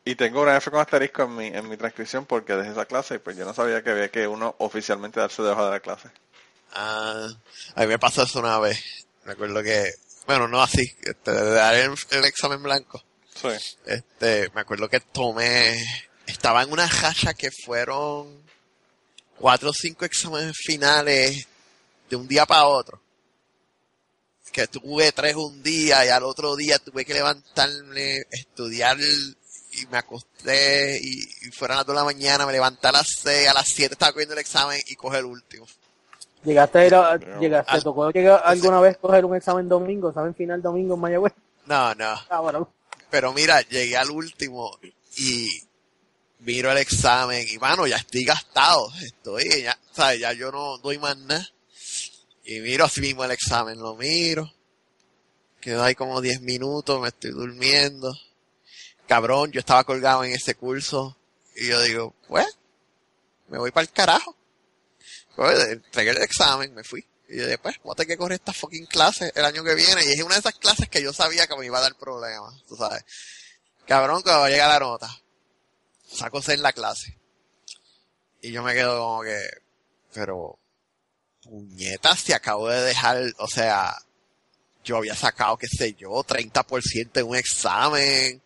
y 0.07 0.15
tengo 0.15 0.41
una 0.41 0.57
F 0.57 0.71
con 0.71 0.81
asterisco 0.81 1.25
en 1.25 1.37
mi, 1.37 1.47
en 1.49 1.69
mi 1.69 1.77
transcripción 1.77 2.27
porque 2.27 2.55
dejé 2.55 2.71
esa 2.71 2.87
clase 2.87 3.17
y 3.17 3.19
pues 3.19 3.37
yo 3.37 3.45
no 3.45 3.53
sabía 3.53 3.83
que 3.83 3.91
había 3.91 4.09
que 4.09 4.29
uno 4.29 4.55
oficialmente 4.59 5.19
darse 5.19 5.43
de 5.43 5.49
de 5.49 5.55
la 5.57 5.81
clase. 5.81 6.09
Ah, 6.73 7.29
a 7.75 7.81
mí 7.81 7.87
me 7.89 7.99
pasó 7.99 8.23
eso 8.23 8.39
una 8.39 8.61
vez. 8.61 8.79
Me 9.25 9.33
acuerdo 9.33 9.61
que, 9.65 9.91
bueno, 10.25 10.47
no 10.47 10.63
así, 10.63 10.95
este, 11.03 11.33
de 11.33 11.51
dar 11.51 11.75
el, 11.75 11.93
el 12.11 12.25
examen 12.25 12.63
blanco. 12.63 13.03
Sí. 13.35 13.49
Este, 13.85 14.49
me 14.55 14.61
acuerdo 14.61 14.89
que 14.89 15.01
tomé 15.01 15.85
estaba 16.25 16.63
en 16.63 16.71
una 16.71 16.87
racha 16.87 17.35
que 17.35 17.51
fueron 17.51 18.45
cuatro 19.37 19.71
o 19.71 19.75
cinco 19.75 20.05
exámenes 20.05 20.57
finales 20.57 21.49
de 22.09 22.15
un 22.15 22.29
día 22.29 22.47
para 22.47 22.67
otro. 22.67 23.01
que 24.53 24.69
tuve 24.69 25.11
tres 25.11 25.35
un 25.35 25.63
día 25.65 26.07
y 26.07 26.11
al 26.11 26.23
otro 26.23 26.55
día 26.55 26.79
tuve 26.79 27.05
que 27.05 27.13
levantarme, 27.13 28.23
estudiar 28.31 28.97
y 29.77 29.87
me 29.87 29.99
acosté 29.99 30.99
y, 31.03 31.21
y 31.43 31.51
fueron 31.51 31.77
las 31.77 31.87
dos 31.87 31.95
de 31.95 32.01
la 32.01 32.05
mañana, 32.05 32.47
me 32.47 32.53
levanté 32.53 32.89
a 32.89 32.93
las 32.93 33.07
seis, 33.23 33.49
a 33.49 33.55
las 33.55 33.69
siete 33.69 33.95
estaba 33.95 34.13
cogiendo 34.13 34.35
el 34.35 34.41
examen 34.41 34.81
y 34.87 34.95
coge 34.95 35.19
el 35.19 35.25
último. 35.25 35.67
¿Llegaste 36.45 36.79
a 36.79 36.87
ir 36.87 36.95
a, 36.95 37.17
llegaste, 37.41 37.73
¿te 37.73 37.83
tocó 37.83 38.11
llegar 38.11 38.41
alguna 38.45 38.81
vez 38.81 38.97
coger 38.99 39.25
un 39.25 39.35
examen 39.35 39.69
domingo, 39.69 40.11
examen 40.11 40.35
final 40.35 40.63
domingo 40.63 40.95
en 40.95 41.01
Mayagüez? 41.01 41.33
No, 41.67 41.95
no. 41.95 42.17
Ah, 42.29 42.41
bueno. 42.41 42.73
Pero 43.11 43.33
mira, 43.33 43.61
llegué 43.63 43.97
al 43.97 44.11
último 44.11 44.79
y 45.17 45.49
miro 46.41 46.71
el 46.71 46.79
examen 46.79 47.45
y 47.49 47.59
mano, 47.59 47.87
ya 47.87 47.97
estoy 47.97 48.25
gastado. 48.25 48.89
Estoy, 49.03 49.63
ya, 49.63 49.77
¿sabes? 49.93 50.21
Ya 50.21 50.33
yo 50.33 50.53
no 50.53 50.79
doy 50.79 50.99
más 50.99 51.17
nada. 51.17 51.47
Y 52.45 52.61
miro 52.61 52.85
así 52.85 53.01
mismo 53.01 53.25
el 53.25 53.33
examen, 53.33 53.79
lo 53.79 53.97
miro. 53.97 54.49
Quedo 55.61 55.83
ahí 55.83 55.97
como 55.97 56.21
10 56.21 56.43
minutos, 56.43 57.01
me 57.01 57.09
estoy 57.09 57.33
durmiendo. 57.33 58.17
Cabrón, 59.07 59.53
yo 59.53 59.61
estaba 59.61 59.85
colgado 59.85 60.25
en 60.25 60.33
ese 60.33 60.55
curso. 60.55 61.17
Y 61.55 61.69
yo 61.69 61.81
digo, 61.83 62.15
pues, 62.29 62.47
me 63.49 63.59
voy 63.59 63.71
para 63.71 63.83
el 63.83 63.93
carajo. 63.93 64.37
Pues, 65.35 65.69
entregué 65.69 66.11
el 66.11 66.23
examen, 66.23 66.75
me 66.75 66.85
fui. 66.85 67.07
Y 67.29 67.39
yo 67.39 67.47
después, 67.47 67.77
voy 67.83 67.93
a 67.93 67.97
tener 67.97 68.09
que 68.09 68.17
correr 68.17 68.37
esta 68.37 68.53
fucking 68.53 68.87
clase 68.87 69.33
el 69.35 69.45
año 69.45 69.65
que 69.65 69.75
viene. 69.75 70.05
Y 70.05 70.13
es 70.13 70.23
una 70.23 70.35
de 70.35 70.41
esas 70.41 70.55
clases 70.55 70.89
que 70.89 71.03
yo 71.03 71.13
sabía 71.13 71.47
que 71.47 71.57
me 71.57 71.67
iba 71.67 71.79
a 71.79 71.83
dar 71.83 71.97
problemas, 71.97 72.63
tú 72.69 72.77
sabes. 72.77 73.05
Cabrón, 73.87 74.23
cuando 74.23 74.49
llega 74.49 74.69
la 74.69 74.81
nota, 74.81 75.09
saco 76.07 76.43
C 76.43 76.55
en 76.55 76.63
la 76.63 76.73
clase. 76.73 77.19
Y 78.41 78.53
yo 78.53 78.63
me 78.63 78.75
quedo 78.75 78.99
como 78.99 79.23
que, 79.23 79.41
pero, 80.13 80.59
puñetas, 81.43 82.21
si 82.21 82.33
acabo 82.33 82.69
de 82.69 82.81
dejar, 82.83 83.23
o 83.39 83.49
sea, 83.49 83.97
yo 84.85 84.97
había 84.99 85.15
sacado, 85.15 85.57
qué 85.57 85.67
sé 85.67 85.95
yo, 85.95 86.11
30% 86.11 87.21
en 87.21 87.27
un 87.27 87.37
examen. 87.37 88.43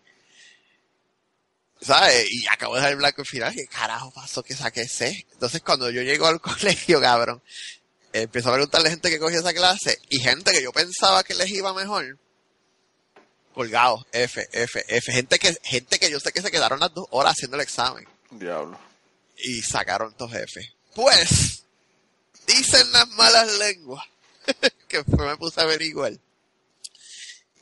¿Sabes? 1.80 2.30
Y 2.30 2.46
acabo 2.48 2.74
de 2.74 2.80
dejar 2.80 2.92
el 2.92 2.98
blanco 2.98 3.22
al 3.22 3.26
final. 3.26 3.54
¿Qué 3.54 3.66
carajo 3.66 4.10
pasó 4.10 4.42
que 4.42 4.54
saqué 4.54 4.86
C? 4.86 5.26
Entonces 5.32 5.62
cuando 5.62 5.90
yo 5.90 6.02
llego 6.02 6.26
al 6.26 6.40
colegio, 6.40 7.00
cabrón, 7.00 7.42
empiezo 8.12 8.50
a 8.50 8.54
preguntarle 8.54 8.90
gente 8.90 9.10
que 9.10 9.18
cogió 9.18 9.40
esa 9.40 9.54
clase 9.54 9.98
y 10.08 10.20
gente 10.20 10.52
que 10.52 10.62
yo 10.62 10.72
pensaba 10.72 11.24
que 11.24 11.34
les 11.34 11.50
iba 11.50 11.72
mejor. 11.72 12.18
Colgados, 13.54 14.06
F, 14.12 14.48
F, 14.52 14.84
F. 14.88 15.12
Gente 15.12 15.38
que, 15.38 15.54
gente 15.62 15.98
que 15.98 16.10
yo 16.10 16.20
sé 16.20 16.32
que 16.32 16.42
se 16.42 16.50
quedaron 16.50 16.80
las 16.80 16.94
dos 16.94 17.06
horas 17.10 17.32
haciendo 17.32 17.56
el 17.56 17.62
examen. 17.62 18.06
Diablo. 18.30 18.78
Y 19.36 19.62
sacaron 19.62 20.14
dos 20.16 20.32
F. 20.34 20.72
Pues, 20.94 21.64
dicen 22.46 22.90
las 22.92 23.08
malas 23.08 23.58
lenguas, 23.58 24.04
que 24.88 25.04
me 25.18 25.36
puse 25.36 25.60
a 25.60 25.64
averiguar, 25.64 26.12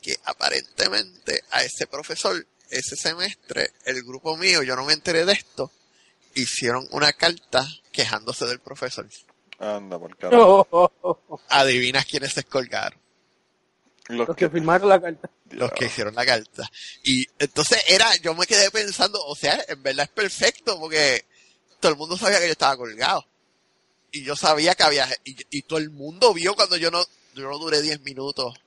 que 0.01 0.17
aparentemente 0.25 1.43
a 1.51 1.63
ese 1.63 1.87
profesor, 1.87 2.45
ese 2.69 2.95
semestre, 2.95 3.71
el 3.85 4.03
grupo 4.03 4.37
mío, 4.37 4.63
yo 4.63 4.75
no 4.75 4.85
me 4.85 4.93
enteré 4.93 5.25
de 5.25 5.33
esto, 5.33 5.71
hicieron 6.35 6.87
una 6.91 7.13
carta 7.13 7.67
quejándose 7.91 8.45
del 8.45 8.59
profesor. 8.59 9.07
Anda, 9.59 9.99
por 9.99 10.15
carajo. 10.17 10.91
Adivinas 11.49 12.05
quiénes 12.05 12.33
se 12.33 12.43
colgaron. 12.43 12.99
Los, 14.07 14.27
Los 14.27 14.35
que, 14.35 14.45
que 14.45 14.49
firmaron 14.49 14.89
la 14.89 14.99
carta. 14.99 15.29
Los 15.51 15.71
que 15.71 15.85
hicieron 15.85 16.15
la 16.15 16.25
carta. 16.25 16.69
Y 17.03 17.27
entonces 17.37 17.83
era, 17.87 18.15
yo 18.17 18.33
me 18.33 18.47
quedé 18.47 18.71
pensando, 18.71 19.23
o 19.25 19.35
sea, 19.35 19.63
en 19.67 19.83
verdad 19.83 20.05
es 20.05 20.11
perfecto 20.11 20.79
porque 20.79 21.25
todo 21.79 21.91
el 21.91 21.97
mundo 21.97 22.17
sabía 22.17 22.39
que 22.39 22.47
yo 22.47 22.51
estaba 22.53 22.75
colgado 22.75 23.25
y 24.11 24.23
yo 24.23 24.35
sabía 24.35 24.75
que 24.75 24.83
había, 24.83 25.07
y, 25.23 25.35
y, 25.51 25.61
todo 25.63 25.79
el 25.79 25.91
mundo 25.91 26.33
vio 26.33 26.55
cuando 26.55 26.77
yo 26.77 26.89
no, 26.89 27.03
yo 27.35 27.47
no 27.47 27.57
duré 27.59 27.81
10 27.81 28.01
minutos, 28.01 28.59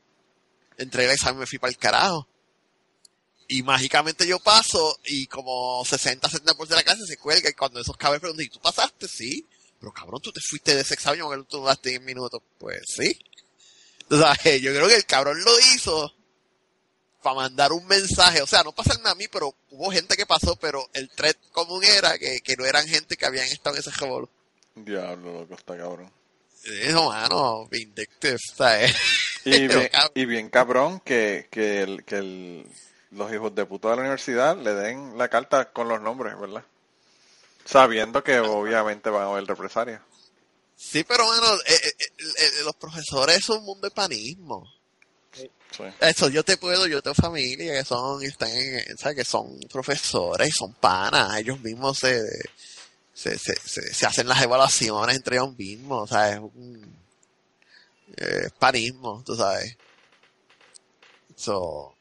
entre 0.79 1.05
el 1.05 1.11
examen 1.11 1.41
me 1.41 1.47
fui 1.47 1.59
para 1.59 1.71
el 1.71 1.79
carajo. 1.79 2.29
Y 3.53 3.63
mágicamente 3.63 4.27
yo 4.27 4.39
paso 4.39 4.99
y 5.05 5.27
como 5.27 5.85
60, 5.85 6.27
70% 6.27 6.69
de 6.69 6.75
la 6.75 6.83
clase 6.83 7.05
se 7.07 7.19
cuelga 7.19 7.51
y 7.51 7.53
cuando 7.53 7.81
esos 7.81 7.99
cabrones 7.99 8.23
preguntan, 8.23 8.47
¿y 8.47 8.49
tú 8.49 8.59
pasaste? 8.61 9.07
Sí. 9.07 9.47
Pero 9.79 9.93
cabrón, 9.93 10.23
tú 10.23 10.33
te 10.33 10.41
fuiste 10.41 10.75
de 10.75 10.81
ese 10.81 10.95
examen 10.95 11.21
porque 11.21 11.45
tú 11.51 11.59
duraste 11.59 11.91
10 11.91 12.01
minutos. 12.01 12.41
Pues 12.57 12.81
sí. 12.87 13.19
O 14.09 14.17
sea, 14.17 14.33
yo 14.57 14.73
creo 14.73 14.89
que 14.89 14.97
el 14.97 15.05
cabrón 15.05 15.39
lo 15.45 15.59
hizo 15.75 16.15
para 17.23 17.37
mandar 17.37 17.73
un 17.73 17.87
mensaje. 17.87 18.41
O 18.41 18.47
sea, 18.47 18.63
no 18.63 18.73
pasarme 18.73 19.11
a 19.11 19.15
mí, 19.15 19.29
pero 19.29 19.55
hubo 19.71 19.93
gente 19.93 20.17
que 20.17 20.25
pasó, 20.25 20.57
pero 20.57 20.89
el 20.95 21.11
thread 21.11 21.37
común 21.53 21.85
era 21.85 22.17
que, 22.17 22.41
que 22.41 22.57
no 22.57 22.65
eran 22.65 22.89
gente 22.89 23.19
que 23.19 23.27
habían 23.27 23.49
estado 23.49 23.77
en 23.77 23.81
ese 23.81 23.91
revolú. 23.91 24.31
Diablo, 24.75 25.41
loco, 25.41 25.57
está 25.57 25.77
cabrón. 25.77 26.11
Eso, 26.65 27.11
mano, 27.11 27.67
vindictive, 27.69 28.39
¿sabes? 28.55 28.95
Y 29.45 29.67
bien, 29.67 29.91
y 30.15 30.25
bien 30.25 30.49
cabrón 30.51 31.01
que, 31.01 31.49
que, 31.51 31.83
el, 31.83 32.05
que 32.05 32.19
el, 32.19 32.65
los 33.13 33.33
hijos 33.33 33.55
de 33.55 33.67
puta 33.67 33.91
de 33.91 33.97
la 33.97 34.03
universidad 34.03 34.57
le 34.57 34.75
den 34.75 35.19
la 35.19 35.29
carta 35.29 35.73
con 35.73 35.89
los 35.89 36.01
nombres, 36.01 36.39
¿verdad? 36.39 36.65
Sabiendo 37.65 38.25
que 38.25 38.41
obviamente 38.41 39.11
van 39.11 39.23
a 39.23 39.31
haber 39.31 39.47
represalias. 39.47 40.01
Sí, 40.77 41.05
pero 41.05 41.27
bueno, 41.27 41.47
eh, 41.67 41.75
eh, 41.75 41.95
eh, 42.19 42.51
los 42.65 42.75
profesores 42.77 43.45
son 43.45 43.59
un 43.59 43.67
mundo 43.67 43.89
de 43.89 43.95
panismo. 43.95 44.69
Sí. 45.31 45.49
Eso, 46.01 46.29
yo 46.29 46.45
te 46.45 46.57
puedo, 46.57 46.87
yo 46.87 47.01
tengo 47.01 47.15
familia 47.15 47.75
que 47.75 47.85
son, 47.85 48.23
están 48.23 48.51
en, 48.51 48.99
¿sabes? 48.99 49.17
que 49.17 49.25
son 49.25 49.59
profesores 49.71 50.49
y 50.49 50.53
son 50.53 50.75
panas, 50.75 51.39
ellos 51.39 51.61
mismos 51.61 51.99
se, 51.99 52.21
se, 53.15 53.39
se, 53.39 53.57
se, 53.57 53.95
se 53.95 54.07
hacen 54.07 54.29
las 54.29 54.43
evaluaciones 54.43 55.17
entre 55.17 55.37
ellos 55.37 55.57
mismos, 55.57 56.03
o 56.03 56.15
sea, 56.15 56.33
es 56.33 56.39
un 56.41 57.03
eh, 58.17 58.51
panismo, 58.59 59.23
tú 59.25 59.35
sabes. 59.35 59.77
So, 61.35 61.95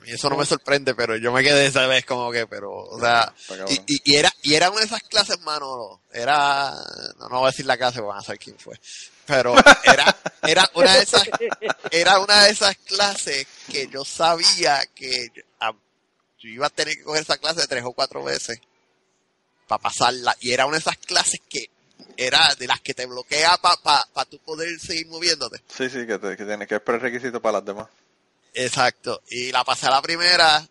a 0.00 0.04
mí 0.04 0.10
eso 0.12 0.30
no 0.30 0.36
me 0.36 0.46
sorprende, 0.46 0.94
pero 0.94 1.16
yo 1.16 1.30
me 1.30 1.42
quedé 1.42 1.66
esa 1.66 1.86
vez 1.86 2.06
como 2.06 2.30
que, 2.30 2.46
pero, 2.46 2.72
o 2.72 2.98
sea, 2.98 3.32
y, 3.68 3.74
y, 3.74 4.12
y, 4.12 4.16
era, 4.16 4.32
y 4.42 4.54
era 4.54 4.70
una 4.70 4.80
de 4.80 4.86
esas 4.86 5.02
clases, 5.02 5.38
mano, 5.40 6.00
era, 6.12 6.72
no, 7.18 7.28
no 7.28 7.38
voy 7.40 7.48
a 7.48 7.50
decir 7.50 7.66
la 7.66 7.76
clase, 7.76 8.00
van 8.00 8.18
a 8.18 8.22
saber 8.22 8.38
quién 8.38 8.58
fue, 8.58 8.80
pero 9.26 9.54
era, 9.84 10.16
era 10.42 10.70
una 10.74 10.94
de 10.94 11.02
esas, 11.02 11.28
era 11.90 12.18
una 12.18 12.44
de 12.44 12.50
esas 12.50 12.76
clases 12.78 13.46
que 13.70 13.88
yo 13.88 14.04
sabía 14.04 14.80
que 14.94 15.28
yo, 15.34 15.42
yo 16.38 16.48
iba 16.48 16.66
a 16.66 16.70
tener 16.70 16.96
que 16.96 17.04
coger 17.04 17.22
esa 17.22 17.36
clase 17.36 17.66
tres 17.68 17.84
o 17.84 17.92
cuatro 17.92 18.24
veces 18.24 18.58
para 19.68 19.82
pasarla. 19.82 20.34
Y 20.40 20.52
era 20.52 20.64
una 20.64 20.76
de 20.76 20.80
esas 20.80 20.96
clases 20.96 21.40
que 21.48 21.70
era 22.16 22.54
de 22.58 22.66
las 22.66 22.80
que 22.80 22.94
te 22.94 23.04
bloquea 23.06 23.58
para 23.58 23.76
pa, 23.76 24.08
pa 24.12 24.24
tu 24.24 24.38
poder 24.38 24.80
seguir 24.80 25.06
moviéndote. 25.08 25.58
Sí, 25.68 25.88
sí, 25.90 26.06
que, 26.06 26.18
te, 26.18 26.36
que 26.36 26.44
tienes 26.44 26.66
que 26.66 26.76
es 26.76 26.80
prerequisito 26.80 27.40
para 27.40 27.58
las 27.58 27.66
demás. 27.66 27.88
Exacto. 28.54 29.22
Y 29.28 29.52
la 29.52 29.64
pasé 29.64 29.86
a 29.86 29.90
la 29.90 30.02
primera 30.02 30.66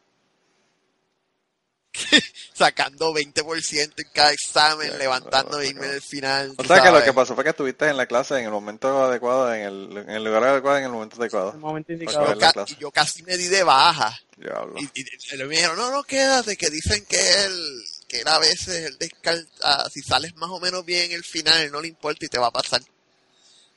sacando 2.54 3.14
20% 3.14 3.94
en 3.98 4.10
cada 4.14 4.32
examen, 4.32 4.98
levantando 4.98 5.62
y 5.62 5.68
irme 5.68 5.88
en 5.88 5.94
el 5.94 6.02
final. 6.02 6.54
O 6.58 6.64
sea 6.64 6.78
sabes? 6.78 6.84
que 6.84 7.00
lo 7.00 7.04
que 7.04 7.14
pasó 7.14 7.36
fue 7.36 7.44
que 7.44 7.52
estuviste 7.52 7.88
en 7.88 7.98
la 7.98 8.06
clase 8.06 8.38
en 8.38 8.46
el 8.46 8.52
momento 8.52 9.06
adecuado, 9.06 9.54
en 9.54 9.62
el, 9.62 9.98
en 9.98 10.10
el 10.10 10.24
lugar 10.24 10.44
adecuado, 10.44 10.78
en 10.78 10.86
el 10.86 10.92
momento 10.92 11.18
adecuado. 11.18 11.52
El 11.54 11.60
momento 11.60 11.94
indicado. 11.94 12.34
Yo, 12.34 12.40
ca 12.40 12.66
yo, 12.80 12.92
casi 12.92 13.24
me 13.24 13.38
di 13.38 13.48
de 13.48 13.64
baja. 13.64 14.18
Y, 14.38 15.02
y, 15.02 15.02
y, 15.02 15.38
me 15.38 15.56
dijeron, 15.56 15.78
no, 15.78 15.92
no, 15.92 16.04
quédate, 16.04 16.56
que 16.56 16.70
dicen 16.70 17.06
que 17.06 17.44
él, 17.44 17.84
que 18.08 18.22
él 18.22 18.28
a 18.28 18.40
veces 18.40 18.86
él 18.86 18.98
descarta, 18.98 19.90
si 19.90 20.02
sales 20.02 20.36
más 20.36 20.50
o 20.50 20.60
menos 20.60 20.86
bien 20.86 21.12
el 21.12 21.24
final, 21.24 21.72
no 21.72 21.82
le 21.82 21.90
importa 21.90 22.26
y 22.26 22.30
te 22.30 22.40
va 22.40 22.48
a 22.48 22.52
pasar. 22.52 22.82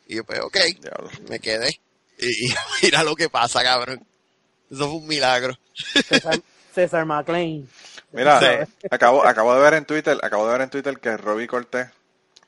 Y 0.07 0.17
yo, 0.17 0.25
pues, 0.25 0.41
ok, 0.41 0.59
Diablo. 0.81 1.11
me 1.29 1.41
quedé. 1.41 1.81
Y, 2.19 2.47
y, 2.47 2.55
mira 2.83 3.03
lo 3.03 3.15
que 3.15 3.29
pasa, 3.29 3.63
cabrón. 3.63 4.05
Eso 4.71 4.89
fue 4.89 4.99
un 4.99 5.07
milagro. 5.07 5.59
César, 5.75 6.41
César 6.75 7.05
McLean. 7.05 7.69
Mira, 8.13 8.41
sí. 8.41 8.87
acabo, 8.91 9.25
acabo 9.25 9.55
de 9.55 9.61
ver 9.61 9.75
en 9.75 9.85
Twitter, 9.85 10.19
acabo 10.23 10.47
de 10.47 10.53
ver 10.53 10.63
en 10.63 10.71
Twitter 10.71 10.99
que 10.99 11.17
Robbie 11.17 11.47
Cortés 11.47 11.89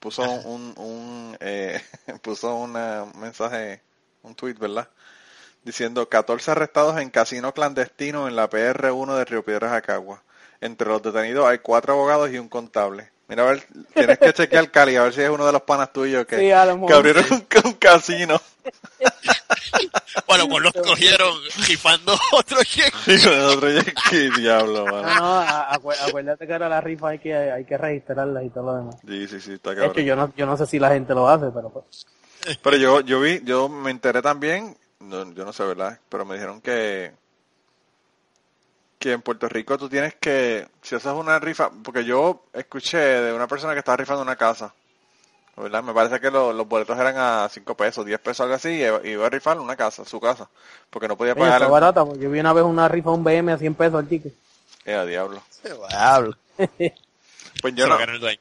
puso 0.04 0.22
un, 0.22 0.74
un 0.76 1.36
eh, 1.40 1.80
puso 2.22 2.54
una, 2.54 3.04
un 3.04 3.18
mensaje, 3.18 3.80
un 4.22 4.34
tweet, 4.34 4.54
¿verdad? 4.54 4.88
Diciendo 5.62 6.06
14 6.06 6.50
arrestados 6.50 7.00
en 7.00 7.08
casino 7.08 7.54
clandestino 7.54 8.28
en 8.28 8.36
la 8.36 8.50
PR1 8.50 9.16
de 9.16 9.24
Río 9.24 9.42
Piedras 9.42 9.72
Acagua. 9.72 10.22
Entre 10.60 10.86
los 10.86 11.02
detenidos 11.02 11.46
hay 11.46 11.58
cuatro 11.58 11.94
abogados 11.94 12.30
y 12.30 12.38
un 12.38 12.50
contable. 12.50 13.10
Mira, 13.28 13.44
a 13.44 13.46
ver, 13.46 13.66
tienes 13.94 14.18
que 14.18 14.34
chequear 14.34 14.70
Cali, 14.70 14.96
a 14.96 15.04
ver 15.04 15.14
si 15.14 15.22
es 15.22 15.30
uno 15.30 15.46
de 15.46 15.52
los 15.52 15.62
panas 15.62 15.90
tuyos 15.90 16.26
que, 16.26 16.36
sí, 16.36 16.42
que 16.42 16.52
abrieron 16.92 17.24
un, 17.30 17.46
un 17.64 17.72
casino. 17.74 18.38
bueno, 20.26 20.48
pues 20.48 20.62
los 20.62 20.72
cogieron 20.72 21.36
rifando 21.66 22.14
otro. 22.32 22.58
Sí, 22.62 22.82
otro 23.26 23.82
cheque, 23.82 24.30
diablo, 24.36 24.84
mano. 24.86 25.02
No, 25.02 25.14
no, 25.16 25.40
acu 25.40 25.92
acuérdate 25.92 26.46
que 26.46 26.52
ahora 26.52 26.68
la 26.68 26.80
rifa 26.80 27.08
hay 27.10 27.18
que, 27.18 27.34
hay 27.34 27.64
que 27.64 27.76
registrarla 27.76 28.42
y 28.42 28.50
todo 28.50 28.64
lo 28.64 28.76
demás. 28.76 28.96
Sí, 29.06 29.28
sí, 29.28 29.40
sí, 29.40 29.52
está 29.54 29.70
cabrón. 29.70 29.90
Es 29.90 29.96
que 29.96 30.04
yo 30.04 30.16
no, 30.16 30.32
yo 30.36 30.46
no 30.46 30.56
sé 30.56 30.66
si 30.66 30.78
la 30.78 30.90
gente 30.90 31.14
lo 31.14 31.28
hace, 31.28 31.46
pero 31.54 31.70
pues. 31.70 32.06
Pero 32.62 32.76
yo, 32.76 33.00
yo 33.00 33.20
vi, 33.20 33.40
yo 33.44 33.68
me 33.68 33.90
enteré 33.90 34.20
también, 34.20 34.76
no, 35.00 35.32
yo 35.32 35.44
no 35.44 35.52
sé, 35.52 35.64
¿verdad? 35.64 35.98
Pero 36.08 36.24
me 36.24 36.34
dijeron 36.34 36.60
que 36.60 37.12
que 38.98 39.12
en 39.12 39.20
Puerto 39.20 39.50
Rico 39.50 39.76
tú 39.76 39.86
tienes 39.86 40.14
que, 40.14 40.66
si 40.80 40.94
haces 40.94 41.12
una 41.12 41.38
rifa, 41.38 41.70
porque 41.82 42.06
yo 42.06 42.46
escuché 42.54 42.96
de 42.96 43.34
una 43.34 43.46
persona 43.46 43.74
que 43.74 43.80
estaba 43.80 43.98
rifando 43.98 44.22
una 44.22 44.36
casa 44.36 44.72
¿verdad? 45.56 45.82
Me 45.82 45.92
parece 45.92 46.20
que 46.20 46.30
los 46.30 46.68
boletos 46.68 46.98
eran 46.98 47.16
a 47.16 47.48
5 47.48 47.76
pesos, 47.76 48.04
10 48.04 48.20
pesos, 48.20 48.40
algo 48.40 48.54
así, 48.54 48.70
y 48.70 49.10
iba 49.10 49.26
a 49.26 49.30
rifar 49.30 49.58
una 49.58 49.76
casa, 49.76 50.04
su 50.04 50.20
casa, 50.20 50.48
porque 50.90 51.08
no 51.08 51.16
podía 51.16 51.34
pagar. 51.34 51.62
Está 51.62 51.68
barata, 51.68 52.04
porque 52.04 52.20
yo 52.20 52.30
vi 52.30 52.40
una 52.40 52.52
vez 52.52 52.64
una 52.64 52.88
rifa 52.88 53.10
un 53.10 53.24
BM 53.24 53.52
a 53.52 53.58
100 53.58 53.74
pesos 53.74 54.00
el 54.00 54.08
ticket. 54.08 54.32
Eh, 54.84 55.06
diablo. 55.06 55.42
Diablo. 55.88 56.36
Pues 57.62 57.74
yo 57.76 57.86
no. 57.86 57.96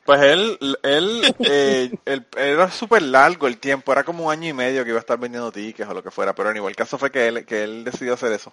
Pues 0.06 0.22
él, 0.22 0.58
él, 0.84 1.36
eh, 1.40 1.92
él 2.06 2.26
era 2.36 2.70
súper 2.72 3.04
largo 3.04 3.48
el 3.48 3.58
tiempo, 3.58 3.92
era 3.92 4.04
como 4.04 4.26
un 4.26 4.32
año 4.32 4.50
y 4.50 4.54
medio 4.54 4.84
que 4.84 4.90
iba 4.90 4.98
a 4.98 5.02
estar 5.02 5.18
vendiendo 5.18 5.52
tickets 5.52 5.90
o 5.90 5.94
lo 5.94 6.04
que 6.04 6.12
fuera, 6.12 6.34
pero 6.34 6.54
igual 6.54 6.72
el 6.72 6.76
caso 6.76 6.98
fue 6.98 7.12
que 7.12 7.28
él, 7.28 7.46
que 7.46 7.64
él 7.64 7.84
decidió 7.84 8.16
hacer 8.16 8.34
eso. 8.34 8.52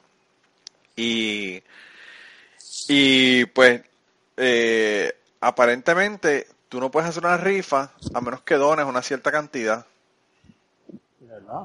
Y, 0.97 1.63
y 2.89 3.47
pues, 3.47 3.83
eh, 4.37 5.13
aparentemente, 5.41 6.47
tú 6.71 6.81
no 6.81 6.91
puedes 6.91 7.11
hacer 7.11 7.25
una 7.25 7.37
rifa 7.37 7.91
a 8.15 8.21
menos 8.23 8.41
que 8.43 8.55
dones 8.55 8.87
una 8.87 9.03
cierta 9.03 9.31
cantidad. 9.31 9.85
¿Verdad? 11.19 11.65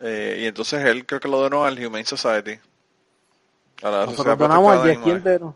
Eh, 0.00 0.38
y 0.40 0.46
entonces 0.46 0.84
él 0.84 1.06
creo 1.06 1.20
que 1.20 1.28
lo 1.28 1.38
donó 1.38 1.64
al 1.64 1.78
Humane 1.78 2.06
Society. 2.06 2.58
A 3.82 3.90
la 3.90 4.06
Nosotros 4.06 4.38
donamos 4.38 4.86
el 4.86 5.02
jet 5.02 5.16
entero. 5.16 5.54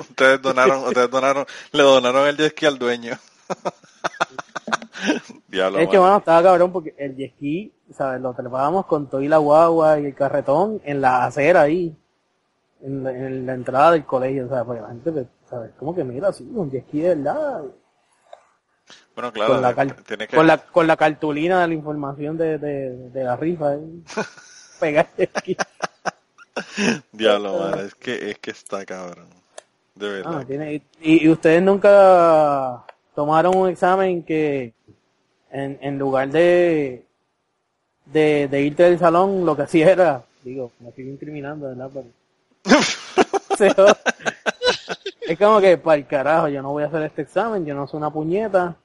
ustedes 0.00 0.42
donaron, 0.42 0.84
ustedes 0.84 1.10
donaron, 1.10 1.46
le 1.72 1.82
donaron 1.82 2.26
el 2.26 2.36
jet 2.36 2.64
al 2.64 2.78
dueño. 2.78 3.18
Diablo, 5.48 5.78
es 5.78 5.88
que 5.88 5.98
bueno, 5.98 6.16
estaba 6.16 6.42
cabrón 6.42 6.72
porque 6.72 6.94
el 6.96 7.16
jet 7.16 7.34
ski, 7.34 7.72
¿sabes? 7.92 8.20
Lo 8.22 8.32
trepábamos 8.32 8.86
con 8.86 9.08
todo 9.08 9.20
y 9.20 9.28
la 9.28 9.36
guagua 9.36 10.00
y 10.00 10.06
el 10.06 10.14
carretón 10.14 10.80
en 10.84 11.02
la 11.02 11.26
acera 11.26 11.62
ahí, 11.62 11.94
en 12.80 13.46
la, 13.46 13.52
entrada 13.52 13.92
del 13.92 14.06
colegio, 14.06 14.48
sea, 14.48 14.64
pues 14.64 14.80
la 14.80 14.88
gente, 14.88 15.12
pues, 15.12 15.26
¿sabes? 15.50 15.72
Como 15.78 15.94
que 15.94 16.02
mira, 16.02 16.28
así, 16.28 16.50
un 16.54 16.70
jet 16.70 16.86
ski 16.86 17.00
de 17.00 17.14
verdad. 17.14 17.62
Bueno, 19.14 19.32
claro, 19.32 19.54
con 19.54 19.62
la, 19.62 19.74
que... 19.74 20.28
con 20.28 20.46
la, 20.46 20.58
con 20.58 20.86
la 20.86 20.96
cartulina 20.96 21.62
de 21.62 21.68
la 21.68 21.74
información 21.74 22.36
de, 22.36 22.58
de, 22.58 22.90
de 23.10 23.24
la 23.24 23.36
rifa, 23.36 23.74
¿eh? 23.74 23.80
el 25.16 25.28
ski. 25.36 25.56
Diablo, 27.12 27.58
man, 27.58 27.86
es 27.86 27.94
que, 27.94 28.30
es 28.30 28.38
que 28.38 28.50
está 28.50 28.84
cabrón. 28.84 29.28
De 29.94 30.08
verdad. 30.08 30.46
Ah, 30.50 30.80
y, 31.00 31.28
ustedes 31.28 31.62
nunca 31.62 32.84
tomaron 33.14 33.56
un 33.56 33.68
examen 33.70 34.22
que 34.22 34.74
en, 35.50 35.78
en 35.80 35.98
lugar 35.98 36.28
de, 36.28 37.06
de, 38.04 38.48
de 38.48 38.62
irte 38.62 38.82
del 38.82 38.98
salón, 38.98 39.46
lo 39.46 39.56
que 39.56 39.62
hacía 39.62 39.90
era, 39.90 40.22
digo, 40.42 40.72
me 40.80 40.92
sigo 40.92 41.10
incriminando, 41.10 41.68
¿verdad? 41.68 41.90
Pero, 43.58 43.86
es 45.26 45.38
como 45.38 45.60
que, 45.60 45.76
para 45.76 45.96
el 45.96 46.06
carajo, 46.06 46.48
yo 46.48 46.62
no 46.62 46.70
voy 46.72 46.84
a 46.84 46.86
hacer 46.86 47.02
este 47.02 47.22
examen, 47.22 47.64
yo 47.64 47.74
no 47.74 47.86
soy 47.86 47.98
una 47.98 48.10
puñeta, 48.10 48.76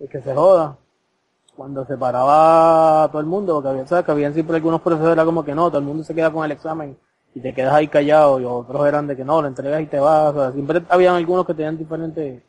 es 0.00 0.10
que 0.10 0.20
se 0.20 0.34
joda. 0.34 0.76
Cuando 1.54 1.86
se 1.86 1.96
paraba 1.96 3.08
todo 3.10 3.20
el 3.20 3.26
mundo, 3.26 3.54
porque 3.54 3.68
había, 3.70 3.86
¿sabes? 3.86 4.04
que 4.04 4.10
habían 4.10 4.34
siempre 4.34 4.56
algunos 4.56 4.82
profesores, 4.82 5.14
era 5.14 5.24
como 5.24 5.42
que 5.42 5.54
no, 5.54 5.68
todo 5.68 5.78
el 5.78 5.86
mundo 5.86 6.04
se 6.04 6.14
queda 6.14 6.30
con 6.30 6.44
el 6.44 6.52
examen 6.52 6.98
y 7.34 7.40
te 7.40 7.54
quedas 7.54 7.74
ahí 7.74 7.88
callado 7.88 8.40
y 8.40 8.44
otros 8.44 8.86
eran 8.86 9.06
de 9.06 9.16
que 9.16 9.24
no, 9.24 9.40
lo 9.40 9.48
entregas 9.48 9.80
y 9.82 9.86
te 9.86 9.98
vas. 9.98 10.34
O 10.34 10.40
sea, 10.40 10.52
siempre 10.52 10.82
habían 10.88 11.14
algunos 11.14 11.46
que 11.46 11.54
tenían 11.54 11.78
diferentes 11.78 12.42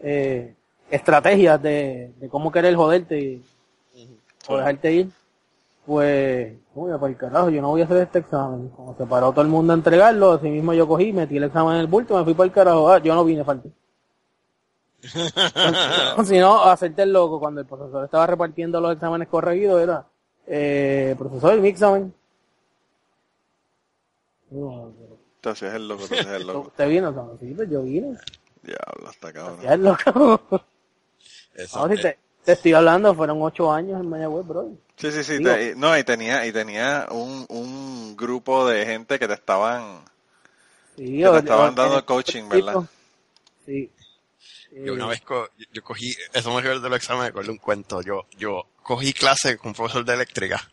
eh, 0.00 0.54
estrategias 0.90 1.60
de, 1.60 2.12
de 2.18 2.28
cómo 2.28 2.52
querer 2.52 2.76
joderte 2.76 3.18
y, 3.18 3.44
o 4.48 4.56
dejarte 4.56 4.92
ir. 4.92 5.08
Pues, 5.86 6.52
uy, 6.74 6.90
para 6.98 7.06
el 7.06 7.16
carajo, 7.16 7.48
yo 7.48 7.62
no 7.62 7.68
voy 7.68 7.80
a 7.80 7.84
hacer 7.84 7.98
este 7.98 8.18
examen. 8.18 8.68
Como 8.70 8.96
se 8.96 9.06
paró 9.06 9.30
todo 9.30 9.42
el 9.42 9.48
mundo 9.48 9.72
a 9.72 9.76
entregarlo, 9.76 10.32
así 10.32 10.48
mismo 10.48 10.74
yo 10.74 10.88
cogí, 10.88 11.12
metí 11.12 11.36
el 11.36 11.44
examen 11.44 11.74
en 11.74 11.80
el 11.80 11.86
bulto, 11.86 12.18
me 12.18 12.24
fui 12.24 12.34
para 12.34 12.46
el 12.46 12.52
carajo. 12.52 12.90
Ah, 12.90 12.98
yo 12.98 13.14
no 13.14 13.24
vine, 13.24 13.44
falté. 13.44 13.70
si 16.24 16.38
no, 16.38 16.64
hacerte 16.64 17.02
el 17.02 17.12
loco 17.12 17.38
cuando 17.38 17.60
el 17.60 17.66
profesor 17.66 18.04
estaba 18.04 18.26
repartiendo 18.26 18.80
los 18.80 18.94
exámenes 18.94 19.28
corregidos 19.28 19.80
era, 19.80 20.04
eh, 20.48 21.14
profesor, 21.16 21.56
mi 21.60 21.68
examen. 21.68 22.12
Te 25.40 25.50
hacías 25.50 25.74
el 25.74 25.86
loco, 25.86 26.08
te 26.08 26.18
hacías 26.18 26.34
el 26.34 26.46
loco. 26.48 26.72
¿Te 26.74 26.86
vino? 26.86 27.36
Sí, 27.38 27.52
pues 27.54 27.70
yo 27.70 27.82
vine. 27.82 28.18
Diablo, 28.62 29.08
hasta 29.08 29.32
cabrón. 29.32 29.60
Te 29.60 29.72
el 29.72 29.84
loco. 29.84 30.40
Eso, 31.54 31.88
si 31.88 32.02
te, 32.02 32.18
te, 32.46 32.52
estoy 32.52 32.72
hablando, 32.72 33.14
fueron 33.14 33.42
ocho 33.42 33.72
años 33.72 34.00
en 34.00 34.08
Mayagüez, 34.08 34.46
bro. 34.46 34.70
Sí, 34.96 35.12
sí, 35.12 35.24
sí. 35.24 35.42
Te, 35.42 35.74
no, 35.76 35.96
y 35.98 36.04
tenía, 36.04 36.46
y 36.46 36.52
tenía 36.52 37.06
un, 37.10 37.44
un 37.48 38.16
grupo 38.16 38.66
de 38.66 38.86
gente 38.86 39.18
que 39.18 39.28
te 39.28 39.34
estaban... 39.34 40.04
Sí, 40.96 41.18
que 41.18 41.28
te 41.28 41.38
estaban 41.38 41.74
dando 41.74 42.04
coaching, 42.06 42.48
¿verdad? 42.48 42.82
Sí. 43.66 43.90
Yo 44.72 44.94
una 44.94 45.06
vez 45.06 45.22
yo, 45.72 45.82
cogí, 45.82 46.14
eso 46.32 46.50
me 46.50 46.60
recuerdo 46.60 46.82
de 46.82 46.88
los 46.90 46.98
exámenes, 46.98 47.28
recuerdo 47.28 47.52
un 47.52 47.58
cuento. 47.58 48.02
Yo, 48.02 48.26
yo 48.38 48.66
cogí 48.82 49.12
clase 49.12 49.56
con 49.56 49.68
un 49.68 49.74
profesor 49.74 50.04
de 50.04 50.14
eléctrica 50.14 50.70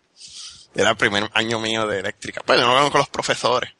era 0.75 0.91
el 0.91 0.97
primer 0.97 1.29
año 1.33 1.59
mío 1.59 1.87
de 1.87 1.99
eléctrica. 1.99 2.41
Pues 2.45 2.59
yo 2.59 2.67
no 2.67 2.91
con 2.91 2.99
los 2.99 3.09
profesores. 3.09 3.71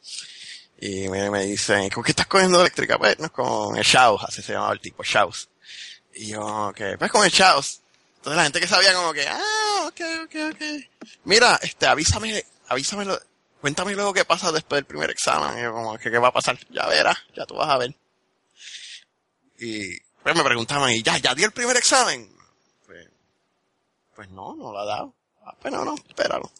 Y 0.80 1.08
me, 1.08 1.30
me 1.30 1.44
dicen, 1.44 1.88
¿con 1.90 2.04
qué 2.04 2.12
estás 2.12 2.26
cogiendo 2.26 2.60
eléctrica? 2.60 2.98
Pues, 2.98 3.18
no, 3.18 3.32
con 3.32 3.76
el 3.76 3.84
Shaus, 3.84 4.22
así 4.24 4.42
se 4.42 4.52
llamaba 4.52 4.72
el 4.72 4.80
tipo, 4.80 5.02
Shaus. 5.02 5.48
Y 6.14 6.28
yo, 6.28 6.72
que, 6.74 6.96
pues 6.98 7.10
con 7.10 7.24
el 7.24 7.30
Shaus. 7.30 7.80
Entonces 8.24 8.38
la 8.38 8.44
gente 8.44 8.60
que 8.60 8.68
sabía 8.68 8.94
como 8.94 9.12
que, 9.12 9.28
ah, 9.28 9.84
ok, 9.86 10.00
ok, 10.24 10.34
ok. 10.54 10.62
Mira, 11.24 11.60
este, 11.60 11.86
avísame, 11.86 12.42
avísame, 12.68 13.04
lo, 13.04 13.20
cuéntame 13.60 13.92
luego 13.92 14.14
qué 14.14 14.24
pasa 14.24 14.50
después 14.50 14.78
del 14.78 14.86
primer 14.86 15.10
examen. 15.10 15.58
Y 15.58 15.62
yo 15.62 15.74
como, 15.74 15.98
que 15.98 16.10
qué 16.10 16.16
va 16.16 16.28
a 16.28 16.32
pasar? 16.32 16.58
Ya 16.70 16.86
verás, 16.86 17.18
ya 17.36 17.44
tú 17.44 17.54
vas 17.56 17.68
a 17.68 17.76
ver. 17.76 17.94
Y, 19.58 20.00
pues 20.22 20.34
me 20.34 20.42
preguntaban, 20.42 20.90
¿y 20.92 21.02
ya, 21.02 21.18
ya 21.18 21.34
di 21.34 21.44
el 21.44 21.52
primer 21.52 21.76
examen? 21.76 22.34
Pues, 22.86 23.10
pues 24.16 24.30
no, 24.30 24.56
no 24.56 24.72
lo 24.72 24.78
ha 24.78 24.86
dado. 24.86 25.14
Ah, 25.44 25.54
pues 25.60 25.74
no, 25.74 25.84
no, 25.84 25.94
espéralo. 25.94 26.50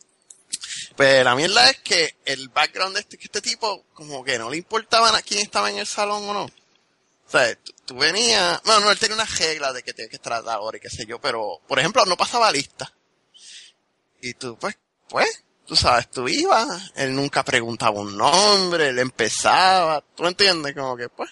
Pues 0.96 1.24
la 1.24 1.34
mierda 1.34 1.70
es 1.70 1.78
que 1.78 2.18
el 2.26 2.50
background 2.50 2.96
de 2.96 3.00
este, 3.00 3.16
este 3.18 3.40
tipo, 3.40 3.86
como 3.94 4.22
que 4.22 4.38
no 4.38 4.50
le 4.50 4.58
importaba 4.58 5.16
a 5.16 5.22
quién 5.22 5.40
estaba 5.40 5.70
en 5.70 5.78
el 5.78 5.86
salón 5.86 6.28
o 6.28 6.34
no. 6.34 6.46
O 7.26 7.30
sea, 7.30 7.56
tú, 7.86 7.96
venías, 7.96 8.62
bueno, 8.64 8.80
no, 8.80 8.90
él 8.90 8.98
tenía 8.98 9.16
una 9.16 9.24
regla 9.24 9.72
de 9.72 9.82
que 9.82 9.92
tienes 9.92 10.10
que 10.10 10.16
estar 10.16 10.32
ahora 10.32 10.76
y 10.76 10.80
qué 10.80 10.90
sé 10.90 11.06
yo, 11.06 11.20
pero, 11.20 11.60
por 11.66 11.78
ejemplo, 11.78 12.04
no 12.06 12.16
pasaba 12.16 12.52
lista. 12.52 12.92
Y 14.20 14.34
tú, 14.34 14.56
pues, 14.58 14.76
pues, 15.08 15.44
tú 15.66 15.74
sabes, 15.76 16.10
tú 16.10 16.28
ibas, 16.28 16.92
él 16.96 17.14
nunca 17.14 17.42
preguntaba 17.42 18.00
un 18.00 18.16
nombre, 18.16 18.88
él 18.88 18.98
empezaba, 18.98 20.02
tú 20.14 20.26
entiendes, 20.26 20.74
como 20.74 20.96
que, 20.96 21.08
pues, 21.08 21.30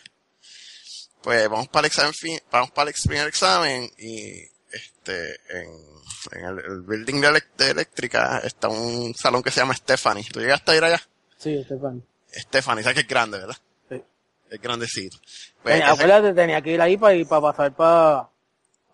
pues 1.23 1.49
vamos 1.49 1.69
para 1.69 1.87
el 1.87 1.93
examen, 1.93 2.13
vamos 2.51 2.71
para 2.73 2.91
el 2.91 2.97
primer 2.97 3.29
examen 3.29 3.91
y, 3.99 4.43
este, 4.73 5.41
en, 5.51 5.93
en 6.33 6.45
el, 6.45 6.83
building 6.83 7.21
de, 7.21 7.71
eléctrica 7.71 8.39
está 8.39 8.69
un 8.69 9.15
salón 9.15 9.43
que 9.43 9.51
se 9.51 9.61
llama 9.61 9.75
Stephanie. 9.75 10.25
¿Tú 10.33 10.41
llegaste 10.41 10.73
a 10.73 10.77
ir 10.77 10.85
allá? 10.85 11.03
Sí, 11.37 11.63
Stephanie. 11.65 12.03
Stephanie, 12.33 12.83
sabes 12.83 12.95
que 12.95 13.01
es 13.03 13.09
grande, 13.09 13.39
¿verdad? 13.39 13.57
Sí. 13.89 14.03
Es 14.51 14.61
grandecito. 14.61 15.19
Pues, 15.63 15.83
acuérdate, 15.83 16.35
tenía 16.35 16.61
que 16.61 16.73
ir 16.73 16.81
ahí 16.81 16.97
para, 16.97 17.25
para 17.25 17.41
pasar 17.41 17.73
para, 17.73 18.29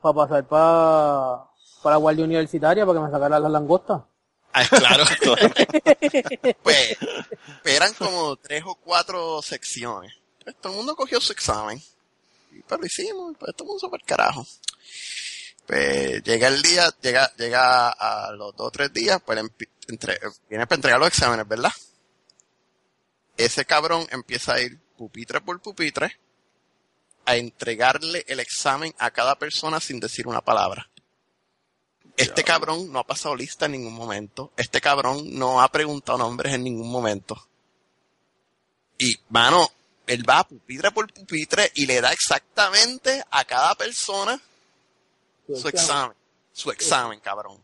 para 0.03 0.15
pasar 0.15 0.47
para, 0.47 1.45
para 1.83 1.95
la 1.95 1.97
guardia 1.97 2.25
universitaria 2.25 2.85
para 2.85 2.99
que 2.99 3.05
me 3.07 3.11
sacara 3.11 3.41
las 3.41 3.51
langostas. 3.51 4.03
Ah, 4.53 4.65
claro. 4.67 5.05
pues, 6.63 6.97
eran 7.65 7.93
como 7.99 8.37
tres 8.37 8.63
o 8.67 8.75
cuatro 8.75 9.41
secciones. 9.43 10.13
Pues, 10.45 10.57
todo 10.61 10.73
el 10.73 10.79
mundo 10.79 10.97
cogió 10.97 11.21
su 11.21 11.33
examen. 11.33 11.83
Y 12.53 12.63
pues 12.63 12.81
lo 12.81 12.87
hicimos, 12.87 13.37
pues 13.39 13.55
todo 13.55 13.65
el 13.65 13.69
mundo 13.69 13.81
super 13.81 14.03
carajo. 14.05 14.47
Pues 15.67 16.23
llega 16.23 16.49
el 16.49 16.63
día, 16.63 16.91
llega, 17.03 17.31
llega 17.37 17.91
a 17.91 18.33
los 18.33 18.57
dos 18.57 18.69
o 18.69 18.71
tres 18.71 18.93
días, 18.93 19.21
pues 19.25 19.39
entre, 19.89 20.19
viene 20.49 20.67
para 20.67 20.77
entregar 20.77 20.99
los 20.99 21.09
exámenes, 21.09 21.47
¿verdad? 21.47 21.73
Ese 23.37 23.65
cabrón 23.65 24.07
empieza 24.11 24.55
a 24.55 24.61
ir 24.61 24.79
pupitre 24.97 25.41
por 25.43 25.61
pupitre 25.61 26.19
a 27.29 27.37
entregarle 27.37 28.25
el 28.27 28.41
examen 28.41 28.95
a 28.99 29.11
cada 29.11 29.39
persona 29.39 29.81
sin 29.81 30.01
decir 30.01 30.27
una 30.27 30.41
palabra. 30.41 30.89
Este 32.17 32.43
cabrón 32.43 32.91
no 32.91 33.01
ha 33.01 33.07
pasado 33.07 33.37
lista 33.37 33.67
en 33.67 33.73
ningún 33.73 33.93
momento. 33.93 34.51
Este 34.57 34.81
cabrón 34.81 35.39
no 35.39 35.61
ha 35.61 35.71
preguntado 35.71 36.17
nombres 36.17 36.55
en 36.55 36.65
ningún 36.65 36.91
momento. 36.91 37.47
Y, 38.97 39.15
mano, 39.29 39.71
él 40.07 40.27
va 40.27 40.43
pupitre 40.43 40.91
por 40.91 41.13
pupitre 41.13 41.71
y 41.75 41.85
le 41.85 42.01
da 42.01 42.13
exactamente 42.13 43.23
a 43.31 43.45
cada 43.45 43.75
persona 43.75 44.41
su 45.55 45.69
examen. 45.69 46.17
Su 46.51 46.71
examen, 46.71 47.21
cabrón. 47.21 47.63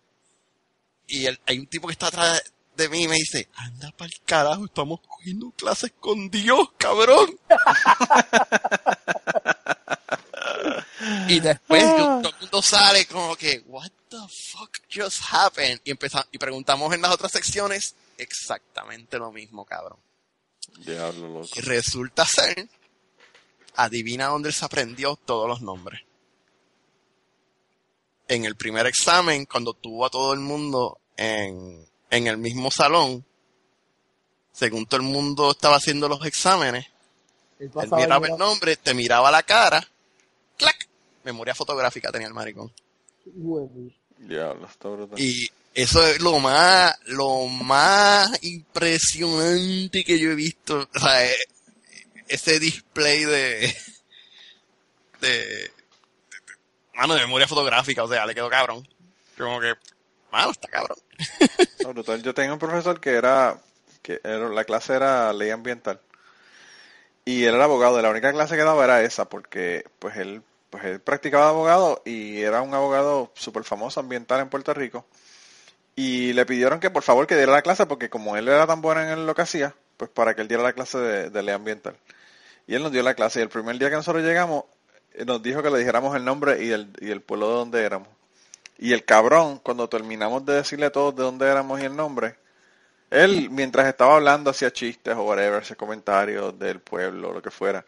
Y 1.06 1.24
el, 1.24 1.40
hay 1.46 1.58
un 1.58 1.66
tipo 1.68 1.86
que 1.88 1.92
está 1.92 2.08
atrás 2.08 2.42
de 2.76 2.88
mí 2.90 3.04
y 3.04 3.08
me 3.08 3.16
dice, 3.16 3.48
anda 3.54 3.90
para 3.92 4.10
el 4.12 4.20
carajo, 4.26 4.66
estamos 4.66 5.00
cogiendo 5.00 5.50
clases 5.52 5.90
con 5.98 6.28
Dios, 6.28 6.68
cabrón. 6.76 7.40
y 11.28 11.40
después 11.40 11.82
todo 11.82 12.28
el 12.28 12.40
mundo 12.40 12.62
sale 12.62 13.06
como 13.06 13.36
que, 13.36 13.62
what 13.66 13.90
the 14.08 14.18
fuck 14.52 14.70
just 14.92 15.22
happened? 15.30 15.80
Y 15.84 15.90
empezamos, 15.90 16.28
y 16.32 16.38
preguntamos 16.38 16.92
en 16.94 17.02
las 17.02 17.12
otras 17.12 17.32
secciones 17.32 17.94
exactamente 18.18 19.18
lo 19.18 19.32
mismo, 19.32 19.64
cabrón. 19.64 19.98
Y 20.86 21.60
resulta 21.60 22.24
ser, 22.24 22.68
adivina 23.76 24.26
dónde 24.26 24.52
se 24.52 24.64
aprendió 24.64 25.16
todos 25.16 25.48
los 25.48 25.60
nombres. 25.60 26.00
en 28.26 28.46
el 28.46 28.56
primer 28.56 28.86
examen, 28.86 29.44
cuando 29.44 29.74
tuvo 29.74 30.06
a 30.06 30.10
todo 30.10 30.32
el 30.32 30.40
mundo 30.40 30.98
en, 31.16 31.86
en 32.10 32.26
el 32.26 32.38
mismo 32.38 32.70
salón, 32.70 33.24
según 34.52 34.86
todo 34.86 35.00
el 35.00 35.06
mundo 35.06 35.50
estaba 35.50 35.76
haciendo 35.76 36.08
los 36.08 36.24
exámenes, 36.24 36.86
él, 37.58 37.70
miraba 37.92 38.26
el 38.26 38.36
nombre, 38.38 38.76
te 38.76 38.94
miraba 38.94 39.30
la 39.30 39.42
cara, 39.42 39.86
clac, 40.56 40.88
memoria 41.24 41.54
fotográfica 41.54 42.12
tenía 42.12 42.28
el 42.28 42.34
maricón. 42.34 42.72
Y 45.16 45.48
eso 45.74 46.06
es 46.06 46.20
lo 46.20 46.38
más, 46.38 46.96
lo 47.06 47.46
más 47.46 48.30
impresionante 48.42 50.04
que 50.04 50.18
yo 50.18 50.30
he 50.30 50.34
visto. 50.34 50.88
O 50.94 50.98
sea, 50.98 51.26
eh, 51.26 51.36
ese 52.28 52.58
display 52.60 53.24
de, 53.24 53.74
de, 55.20 55.70
mano, 56.94 57.14
de 57.14 57.20
memoria 57.20 57.48
fotográfica, 57.48 58.04
o 58.04 58.08
sea, 58.08 58.26
le 58.26 58.34
quedó 58.34 58.48
cabrón. 58.48 58.86
Como 59.36 59.60
que, 59.60 59.74
mano, 60.30 60.52
está 60.52 60.68
cabrón. 60.68 60.98
Yo 62.22 62.34
tengo 62.34 62.54
un 62.54 62.58
profesor 62.58 63.00
que 63.00 63.10
era, 63.10 63.58
que 64.02 64.20
era, 64.22 64.48
la 64.48 64.64
clase 64.64 64.94
era 64.94 65.32
ley 65.32 65.50
ambiental. 65.50 66.00
Y 67.24 67.44
él 67.44 67.54
era 67.54 67.64
abogado, 67.64 68.00
la 68.02 68.10
única 68.10 68.32
clase 68.32 68.56
que 68.56 68.62
daba 68.62 68.84
era 68.84 69.02
esa, 69.02 69.28
porque 69.28 69.84
pues 69.98 70.16
él, 70.16 70.42
pues 70.74 70.86
él 70.86 71.00
practicaba 71.00 71.44
de 71.44 71.50
abogado 71.50 72.02
y 72.04 72.40
era 72.40 72.60
un 72.60 72.74
abogado 72.74 73.30
súper 73.34 73.62
famoso 73.62 74.00
ambiental 74.00 74.40
en 74.40 74.48
Puerto 74.48 74.74
Rico. 74.74 75.06
Y 75.94 76.32
le 76.32 76.44
pidieron 76.46 76.80
que 76.80 76.90
por 76.90 77.04
favor 77.04 77.28
que 77.28 77.36
diera 77.36 77.52
la 77.52 77.62
clase, 77.62 77.86
porque 77.86 78.10
como 78.10 78.36
él 78.36 78.48
era 78.48 78.66
tan 78.66 78.82
bueno 78.82 79.00
en 79.00 79.24
lo 79.24 79.36
que 79.36 79.42
hacía, 79.42 79.72
pues 79.96 80.10
para 80.10 80.34
que 80.34 80.42
él 80.42 80.48
diera 80.48 80.64
la 80.64 80.72
clase 80.72 80.98
de, 80.98 81.30
de 81.30 81.42
ley 81.44 81.54
ambiental. 81.54 81.96
Y 82.66 82.74
él 82.74 82.82
nos 82.82 82.90
dio 82.90 83.04
la 83.04 83.14
clase 83.14 83.38
y 83.38 83.42
el 83.44 83.50
primer 83.50 83.78
día 83.78 83.88
que 83.88 83.94
nosotros 83.94 84.24
llegamos, 84.24 84.64
eh, 85.12 85.24
nos 85.24 85.40
dijo 85.44 85.62
que 85.62 85.70
le 85.70 85.78
dijéramos 85.78 86.16
el 86.16 86.24
nombre 86.24 86.64
y 86.64 86.72
el, 86.72 86.88
y 87.00 87.12
el 87.12 87.20
pueblo 87.20 87.50
de 87.50 87.54
donde 87.54 87.84
éramos. 87.84 88.08
Y 88.76 88.94
el 88.94 89.04
cabrón, 89.04 89.60
cuando 89.60 89.88
terminamos 89.88 90.44
de 90.44 90.54
decirle 90.54 90.86
a 90.86 90.90
todos 90.90 91.14
de 91.14 91.22
dónde 91.22 91.46
éramos 91.46 91.80
y 91.80 91.84
el 91.84 91.94
nombre, 91.94 92.34
él, 93.10 93.48
mientras 93.48 93.86
estaba 93.86 94.16
hablando, 94.16 94.50
hacía 94.50 94.72
chistes 94.72 95.14
o 95.14 95.22
whatever, 95.22 95.62
hacía 95.62 95.76
comentarios 95.76 96.58
del 96.58 96.80
pueblo, 96.80 97.32
lo 97.32 97.40
que 97.40 97.52
fuera. 97.52 97.84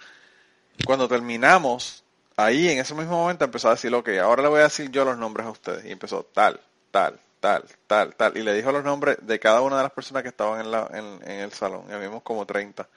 Cuando 0.84 1.08
terminamos, 1.08 2.04
ahí 2.36 2.68
en 2.68 2.78
ese 2.78 2.94
mismo 2.94 3.18
momento 3.18 3.44
empezó 3.44 3.68
a 3.68 3.72
decir, 3.72 3.94
ok, 3.94 4.08
ahora 4.22 4.42
le 4.42 4.48
voy 4.48 4.60
a 4.60 4.64
decir 4.64 4.90
yo 4.90 5.04
los 5.04 5.18
nombres 5.18 5.46
a 5.46 5.50
ustedes. 5.50 5.84
Y 5.84 5.92
empezó 5.92 6.24
tal, 6.24 6.60
tal, 6.90 7.18
tal, 7.40 7.64
tal, 7.86 8.14
tal. 8.14 8.36
Y 8.36 8.42
le 8.42 8.54
dijo 8.54 8.72
los 8.72 8.84
nombres 8.84 9.18
de 9.22 9.38
cada 9.38 9.60
una 9.60 9.76
de 9.76 9.82
las 9.82 9.92
personas 9.92 10.22
que 10.22 10.28
estaban 10.30 10.60
en, 10.60 10.70
la, 10.70 10.88
en, 10.92 11.20
en 11.30 11.40
el 11.40 11.52
salón. 11.52 11.84
Y 11.88 11.92
habíamos 11.92 12.22
como 12.22 12.46
30. 12.46 12.88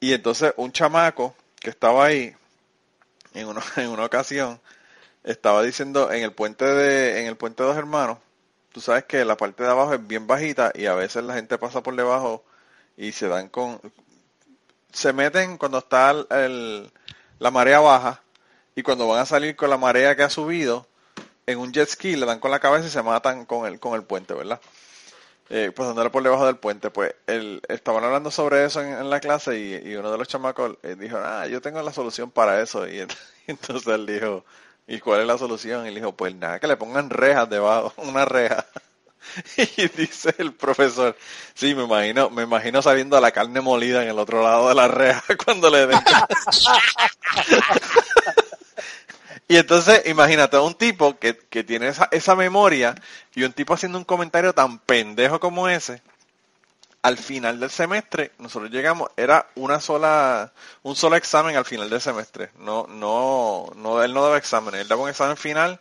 Y 0.00 0.12
entonces 0.12 0.52
un 0.56 0.72
chamaco 0.72 1.34
que 1.60 1.70
estaba 1.70 2.04
ahí, 2.04 2.34
en 3.32 3.48
una, 3.48 3.62
en 3.76 3.88
una 3.88 4.04
ocasión, 4.04 4.60
estaba 5.24 5.62
diciendo 5.62 6.12
en 6.12 6.22
el 6.22 6.32
puente 6.32 6.64
de, 6.64 7.20
en 7.22 7.26
el 7.26 7.36
puente 7.36 7.62
de 7.62 7.70
dos 7.70 7.78
hermanos, 7.78 8.18
tú 8.72 8.80
sabes 8.80 9.04
que 9.04 9.24
la 9.24 9.36
parte 9.36 9.62
de 9.62 9.70
abajo 9.70 9.94
es 9.94 10.06
bien 10.06 10.26
bajita 10.26 10.72
y 10.74 10.86
a 10.86 10.94
veces 10.94 11.24
la 11.24 11.34
gente 11.34 11.56
pasa 11.58 11.82
por 11.82 11.96
debajo 11.96 12.44
y 12.96 13.12
se 13.12 13.28
dan 13.28 13.48
con, 13.48 13.80
se 14.92 15.12
meten 15.12 15.56
cuando 15.56 15.78
está 15.78 16.10
el, 16.10 16.92
la 17.44 17.50
marea 17.50 17.78
baja 17.80 18.22
y 18.74 18.82
cuando 18.82 19.06
van 19.06 19.20
a 19.20 19.26
salir 19.26 19.54
con 19.54 19.68
la 19.68 19.76
marea 19.76 20.16
que 20.16 20.22
ha 20.22 20.30
subido, 20.30 20.86
en 21.46 21.58
un 21.58 21.72
jet 21.72 21.90
ski 21.90 22.16
le 22.16 22.24
dan 22.24 22.40
con 22.40 22.50
la 22.50 22.58
cabeza 22.58 22.88
y 22.88 22.90
se 22.90 23.02
matan 23.02 23.44
con 23.44 23.66
el, 23.66 23.78
con 23.78 23.94
el 23.94 24.02
puente, 24.02 24.32
¿verdad? 24.32 24.60
eh, 25.50 25.72
pues 25.76 25.88
por 26.10 26.22
debajo 26.22 26.46
del 26.46 26.56
puente, 26.56 26.90
pues 26.90 27.14
él, 27.26 27.60
estaban 27.68 28.02
hablando 28.02 28.30
sobre 28.30 28.64
eso 28.64 28.80
en, 28.80 29.10
la 29.10 29.20
clase 29.20 29.58
y, 29.58 29.94
uno 29.94 30.10
de 30.10 30.16
los 30.16 30.26
chamacos 30.26 30.78
eh, 30.82 30.96
dijo, 30.98 31.18
ah, 31.18 31.46
yo 31.46 31.60
tengo 31.60 31.82
la 31.82 31.92
solución 31.92 32.30
para 32.30 32.62
eso. 32.62 32.88
Y, 32.88 33.06
entonces 33.46 33.86
él 33.88 34.06
dijo, 34.06 34.44
¿y 34.86 35.00
cuál 35.00 35.20
es 35.20 35.26
la 35.26 35.36
solución? 35.36 35.84
Y 35.84 35.88
él 35.88 35.96
dijo, 35.96 36.12
pues 36.16 36.34
nada, 36.34 36.58
que 36.60 36.66
le 36.66 36.78
pongan 36.78 37.10
rejas 37.10 37.50
debajo, 37.50 37.92
una 38.02 38.24
reja. 38.24 38.64
Y 39.56 39.88
dice 39.88 40.34
el 40.38 40.52
profesor, 40.52 41.16
sí, 41.54 41.74
me 41.74 41.84
imagino, 41.84 42.30
me 42.30 42.42
imagino 42.42 42.82
saliendo 42.82 43.16
a 43.16 43.20
la 43.20 43.32
carne 43.32 43.60
molida 43.60 44.02
en 44.02 44.08
el 44.10 44.18
otro 44.18 44.42
lado 44.42 44.68
de 44.68 44.74
la 44.74 44.88
reja 44.88 45.22
cuando 45.44 45.70
le 45.70 45.86
den. 45.86 46.00
Y 49.46 49.58
entonces, 49.58 50.02
imagínate, 50.06 50.56
un 50.56 50.74
tipo 50.74 51.18
que, 51.18 51.36
que 51.36 51.62
tiene 51.62 51.88
esa, 51.88 52.08
esa 52.10 52.34
memoria 52.34 52.94
y 53.34 53.42
un 53.42 53.52
tipo 53.52 53.74
haciendo 53.74 53.98
un 53.98 54.04
comentario 54.04 54.54
tan 54.54 54.78
pendejo 54.78 55.38
como 55.38 55.68
ese, 55.68 56.00
al 57.02 57.18
final 57.18 57.60
del 57.60 57.68
semestre, 57.68 58.32
nosotros 58.38 58.70
llegamos, 58.70 59.10
era 59.18 59.46
una 59.56 59.78
sola, 59.78 60.54
un 60.82 60.96
solo 60.96 61.16
examen 61.16 61.54
al 61.54 61.66
final 61.66 61.90
del 61.90 62.00
semestre. 62.00 62.50
No, 62.58 62.86
no, 62.88 63.66
no, 63.76 64.02
él 64.02 64.14
no 64.14 64.22
daba 64.22 64.38
examen, 64.38 64.74
él 64.74 64.88
daba 64.88 65.02
un 65.02 65.10
examen 65.10 65.36
final 65.36 65.78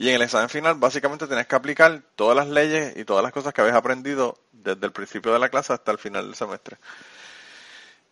y 0.00 0.08
en 0.08 0.14
el 0.14 0.22
examen 0.22 0.48
final 0.48 0.76
básicamente 0.76 1.26
tenías 1.26 1.46
que 1.46 1.54
aplicar 1.54 2.00
todas 2.16 2.34
las 2.34 2.48
leyes 2.48 2.96
y 2.96 3.04
todas 3.04 3.22
las 3.22 3.34
cosas 3.34 3.52
que 3.52 3.60
habías 3.60 3.76
aprendido 3.76 4.38
desde 4.50 4.86
el 4.86 4.92
principio 4.92 5.30
de 5.30 5.38
la 5.38 5.50
clase 5.50 5.74
hasta 5.74 5.92
el 5.92 5.98
final 5.98 6.24
del 6.24 6.34
semestre. 6.34 6.78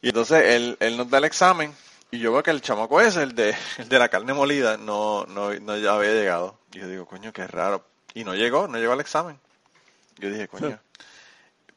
Y 0.03 0.09
entonces 0.09 0.45
él, 0.49 0.76
él 0.80 0.99
nos 0.99 1.09
da 1.09 1.16
el 1.16 1.24
examen 1.24 1.74
y 2.11 2.18
yo 2.18 2.30
veo 2.30 2.43
que 2.43 2.51
el 2.51 2.61
chamaco 2.61 3.01
ese, 3.01 3.22
el 3.22 3.34
de, 3.34 3.57
el 3.78 3.89
de 3.89 3.99
la 3.99 4.11
carne 4.11 4.34
molida, 4.34 4.76
no, 4.76 5.24
no, 5.24 5.55
no 5.55 5.78
ya 5.78 5.95
había 5.95 6.12
llegado. 6.12 6.59
Y 6.74 6.80
yo 6.80 6.89
digo, 6.89 7.07
coño, 7.07 7.32
qué 7.32 7.47
raro. 7.47 7.86
Y 8.12 8.22
no 8.22 8.34
llegó, 8.34 8.68
no 8.68 8.76
llegó 8.76 8.93
al 8.93 9.01
examen. 9.01 9.41
Yo 10.18 10.28
dije, 10.28 10.47
coño. 10.47 10.78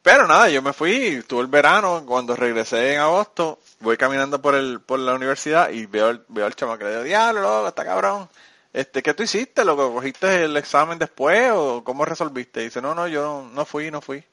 Pero 0.02 0.28
nada, 0.28 0.50
yo 0.50 0.60
me 0.60 0.74
fui, 0.74 1.24
tuve 1.26 1.40
el 1.40 1.46
verano, 1.46 2.04
cuando 2.04 2.36
regresé 2.36 2.92
en 2.92 3.00
agosto, 3.00 3.60
voy 3.80 3.96
caminando 3.96 4.42
por 4.42 4.56
el, 4.56 4.82
por 4.82 4.98
la 4.98 5.14
universidad 5.14 5.70
y 5.70 5.86
veo, 5.86 6.22
veo 6.28 6.44
al 6.44 6.54
chamaco, 6.54 6.84
le 6.84 6.90
digo, 6.90 7.02
diablo, 7.02 7.40
loco, 7.40 7.68
está 7.68 7.82
cabrón. 7.82 8.28
Este, 8.72 9.02
¿qué 9.02 9.12
tú 9.12 9.22
hiciste, 9.22 9.64
loco? 9.64 9.92
¿Cogiste 9.92 10.44
el 10.44 10.56
examen 10.56 10.98
después 10.98 11.50
o 11.52 11.84
cómo 11.84 12.04
resolviste? 12.04 12.62
Y 12.62 12.64
dice, 12.64 12.80
no, 12.80 12.94
no, 12.94 13.06
yo 13.06 13.48
no 13.52 13.64
fui, 13.66 13.90
no 13.90 14.00
fui. 14.00 14.24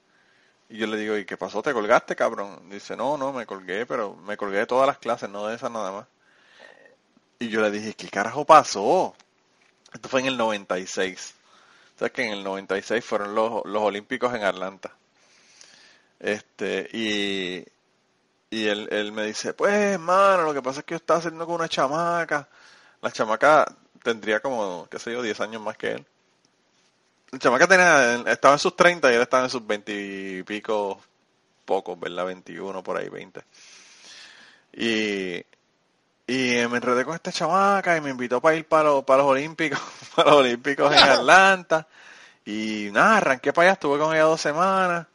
Y 0.69 0.77
yo 0.77 0.87
le 0.87 0.97
digo, 0.97 1.17
¿y 1.17 1.25
qué 1.25 1.35
pasó? 1.37 1.61
¿Te 1.61 1.73
colgaste, 1.73 2.15
cabrón? 2.15 2.69
Dice, 2.69 2.95
no, 2.95 3.17
no, 3.17 3.33
me 3.33 3.45
colgué, 3.45 3.85
pero 3.85 4.15
me 4.15 4.37
colgué 4.37 4.59
de 4.59 4.65
todas 4.67 4.87
las 4.87 4.97
clases, 4.99 5.29
no 5.29 5.47
de 5.47 5.55
esas 5.55 5.71
nada 5.71 5.91
más. 5.91 6.07
Y 7.39 7.49
yo 7.49 7.61
le 7.61 7.71
dije, 7.71 7.93
¿qué 7.95 8.09
carajo 8.09 8.45
pasó? 8.45 9.15
Esto 9.93 10.09
fue 10.09 10.21
en 10.21 10.27
el 10.27 10.37
96. 10.37 11.33
O 11.95 11.99
sea 11.99 12.09
que 12.09 12.23
en 12.25 12.33
el 12.33 12.43
96 12.43 13.03
fueron 13.03 13.35
los, 13.35 13.65
los 13.65 13.83
Olímpicos 13.83 14.33
en 14.33 14.43
Atlanta. 14.43 14.95
Este, 16.19 16.89
y, 16.93 17.65
y 18.49 18.67
él, 18.67 18.87
él 18.91 19.11
me 19.11 19.25
dice, 19.25 19.53
pues, 19.53 19.99
mano, 19.99 20.43
lo 20.43 20.53
que 20.53 20.61
pasa 20.61 20.79
es 20.81 20.85
que 20.85 20.93
yo 20.93 20.97
estaba 20.97 21.21
saliendo 21.21 21.45
con 21.45 21.55
una 21.55 21.69
chamaca. 21.69 22.47
La 23.01 23.11
chamaca 23.11 23.65
tendría 24.09 24.39
como, 24.39 24.87
qué 24.89 24.99
sé 24.99 25.11
yo, 25.11 25.21
10 25.21 25.39
años 25.41 25.61
más 25.61 25.77
que 25.77 25.91
él 25.93 26.05
el 27.31 27.39
chamaca 27.39 27.67
tenía, 27.67 28.15
estaba 28.31 28.55
en 28.55 28.59
sus 28.59 28.75
30 28.75 29.11
y 29.11 29.15
él 29.15 29.21
estaba 29.21 29.43
en 29.43 29.49
sus 29.49 29.65
20 29.65 29.93
y 29.93 30.43
pico 30.43 30.99
pocos, 31.65 31.99
¿verdad? 31.99 32.25
21 32.25 32.81
por 32.83 32.97
ahí, 32.97 33.09
20. 33.09 33.41
Y, 34.73 35.35
y 36.27 36.67
me 36.67 36.77
enredé 36.77 37.05
con 37.05 37.13
esta 37.15 37.31
chamaca 37.31 37.95
y 37.97 38.01
me 38.01 38.09
invitó 38.09 38.41
para 38.41 38.55
ir 38.55 38.67
para 38.67 38.83
los, 38.85 39.03
para 39.03 39.19
los 39.19 39.31
Olímpicos, 39.31 39.79
para 40.15 40.31
los 40.31 40.39
Olímpicos 40.39 40.91
en 40.91 41.03
Atlanta. 41.03 41.87
Y 42.45 42.89
nada, 42.91 43.17
arranqué 43.17 43.53
para 43.53 43.67
allá, 43.67 43.73
estuve 43.73 43.99
con 43.99 44.13
ella 44.15 44.23
dos 44.23 44.41
semanas. 44.41 45.07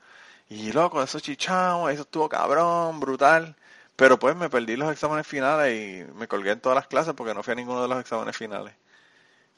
Y 0.48 0.72
loco, 0.72 1.02
eso 1.02 1.18
chichamos, 1.20 1.90
eso 1.90 2.02
estuvo 2.02 2.28
cabrón, 2.28 3.00
brutal. 3.00 3.56
Pero 3.96 4.18
pues 4.18 4.36
me 4.36 4.50
perdí 4.50 4.76
los 4.76 4.92
exámenes 4.92 5.26
finales 5.26 5.72
y 5.74 6.12
me 6.14 6.28
colgué 6.28 6.52
en 6.52 6.60
todas 6.60 6.76
las 6.76 6.86
clases 6.86 7.14
porque 7.14 7.34
no 7.34 7.42
fui 7.42 7.52
a 7.52 7.56
ninguno 7.56 7.82
de 7.82 7.88
los 7.88 8.00
exámenes 8.00 8.36
finales. 8.36 8.74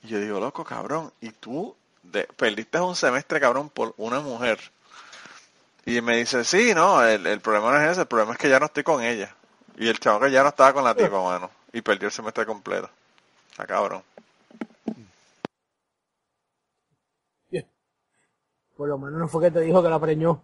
Y 0.02 0.08
yo 0.08 0.20
digo, 0.20 0.40
loco, 0.40 0.64
cabrón, 0.64 1.12
¿y 1.20 1.30
tú 1.30 1.74
perdiste 2.36 2.80
un 2.80 2.96
semestre, 2.96 3.40
cabrón, 3.40 3.70
por 3.70 3.94
una 3.96 4.20
mujer. 4.20 4.58
Y 5.84 6.00
me 6.00 6.16
dice, 6.16 6.44
sí, 6.44 6.74
no, 6.74 7.02
el, 7.04 7.40
problema 7.40 7.70
no 7.70 7.80
es 7.80 7.92
ese, 7.92 8.02
el 8.02 8.06
problema 8.06 8.32
es 8.32 8.38
que 8.38 8.48
ya 8.48 8.58
no 8.58 8.66
estoy 8.66 8.82
con 8.82 9.02
ella. 9.02 9.34
Y 9.76 9.88
el 9.88 10.00
chavo 10.00 10.20
que 10.20 10.30
ya 10.30 10.42
no 10.42 10.48
estaba 10.48 10.72
con 10.72 10.84
la 10.84 10.94
tipa, 10.94 11.22
mano. 11.22 11.50
Y 11.72 11.82
perdió 11.82 12.08
el 12.08 12.12
semestre 12.12 12.46
completo. 12.46 12.88
Está 13.50 13.66
cabrón. 13.66 14.02
Por 18.76 18.88
lo 18.88 18.98
menos 18.98 19.18
no 19.18 19.28
fue 19.28 19.44
que 19.44 19.50
te 19.50 19.60
dijo 19.60 19.82
que 19.82 19.88
la 19.88 19.98
preñó. 19.98 20.42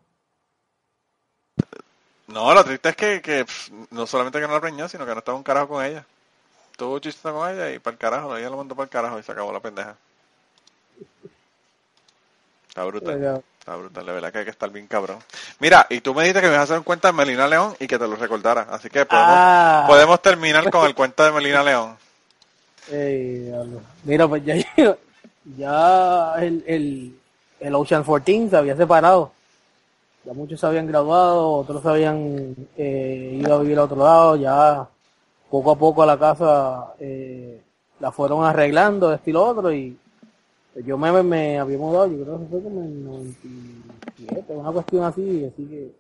No, 2.28 2.55
lo 2.55 2.64
triste 2.64 2.88
es 2.88 2.96
que, 2.96 3.20
que 3.20 3.44
no 3.90 4.07
solamente 4.07 4.40
que 4.40 4.46
no 4.46 4.55
la 4.55 4.61
preñó, 4.61 4.88
sino 4.88 5.05
que 5.05 5.12
no 5.12 5.18
estaba 5.18 5.36
un 5.36 5.44
carajo 5.44 5.68
con 5.68 5.84
ella. 5.84 6.07
Tuvo 6.76 6.98
chiste 6.98 7.30
con 7.30 7.48
ella 7.50 7.70
y 7.70 7.78
para 7.78 7.94
el 7.94 7.98
carajo, 7.98 8.36
ella 8.36 8.50
lo 8.50 8.56
mandó 8.56 8.74
para 8.74 8.84
el 8.84 8.90
carajo 8.90 9.18
y 9.18 9.22
se 9.22 9.32
acabó 9.32 9.52
la 9.52 9.60
pendeja. 9.60 9.96
Está 12.68 12.84
brutal. 12.84 13.42
Está 13.58 13.76
brutal, 13.76 14.06
de 14.06 14.12
verdad 14.12 14.32
que 14.32 14.38
hay 14.38 14.44
que 14.44 14.50
estar 14.50 14.70
bien 14.70 14.86
cabrón. 14.86 15.18
Mira, 15.60 15.86
y 15.88 16.00
tú 16.00 16.14
me 16.14 16.22
dijiste 16.22 16.40
que 16.40 16.48
me 16.48 16.54
ibas 16.54 16.62
a 16.62 16.64
hacer 16.64 16.78
un 16.78 16.84
cuenta 16.84 17.08
de 17.08 17.12
Melina 17.12 17.46
León 17.46 17.76
y 17.78 17.86
que 17.86 17.98
te 17.98 18.08
lo 18.08 18.16
recordara. 18.16 18.66
Así 18.70 18.88
que 18.88 19.06
podemos, 19.06 19.30
ah. 19.30 19.84
podemos 19.86 20.20
terminar 20.20 20.68
con 20.70 20.86
el 20.86 20.94
cuenta 20.94 21.26
de 21.26 21.32
Melina 21.32 21.62
León. 21.62 21.96
Mira, 24.04 24.26
pues 24.26 24.44
ya, 24.44 24.56
ya 25.56 26.34
el, 26.38 26.64
el, 26.66 27.16
el 27.60 27.74
Ocean 27.74 28.02
14 28.02 28.50
se 28.50 28.56
había 28.56 28.76
separado. 28.76 29.32
Ya 30.24 30.32
muchos 30.32 30.58
se 30.58 30.66
habían 30.66 30.86
graduado, 30.86 31.52
otros 31.52 31.82
se 31.82 31.88
habían 31.88 32.56
eh, 32.76 33.38
ido 33.40 33.54
a 33.54 33.60
vivir 33.60 33.78
a 33.78 33.84
otro 33.84 33.98
lado. 33.98 34.36
Ya 34.36 34.88
poco 35.53 35.70
a 35.72 35.76
poco 35.76 36.03
a 36.03 36.07
la 36.07 36.18
casa 36.18 36.94
eh, 36.98 37.61
la 38.00 38.11
fueron 38.11 38.42
arreglando, 38.42 39.11
de 39.11 39.16
estilo 39.16 39.44
otro, 39.44 39.70
y 39.70 39.98
Yo 40.86 40.96
me, 40.96 41.22
me 41.22 41.59
había 41.59 41.76
mudado, 41.76 42.07
yo 42.07 42.24
creo 42.24 42.38
que 42.38 42.46
fue 42.46 42.62
como 42.62 42.80
en 42.80 43.05
97, 43.05 44.55
una 44.55 44.72
cuestión 44.72 45.05
así, 45.05 45.44
así 45.44 45.66
que... 45.66 45.94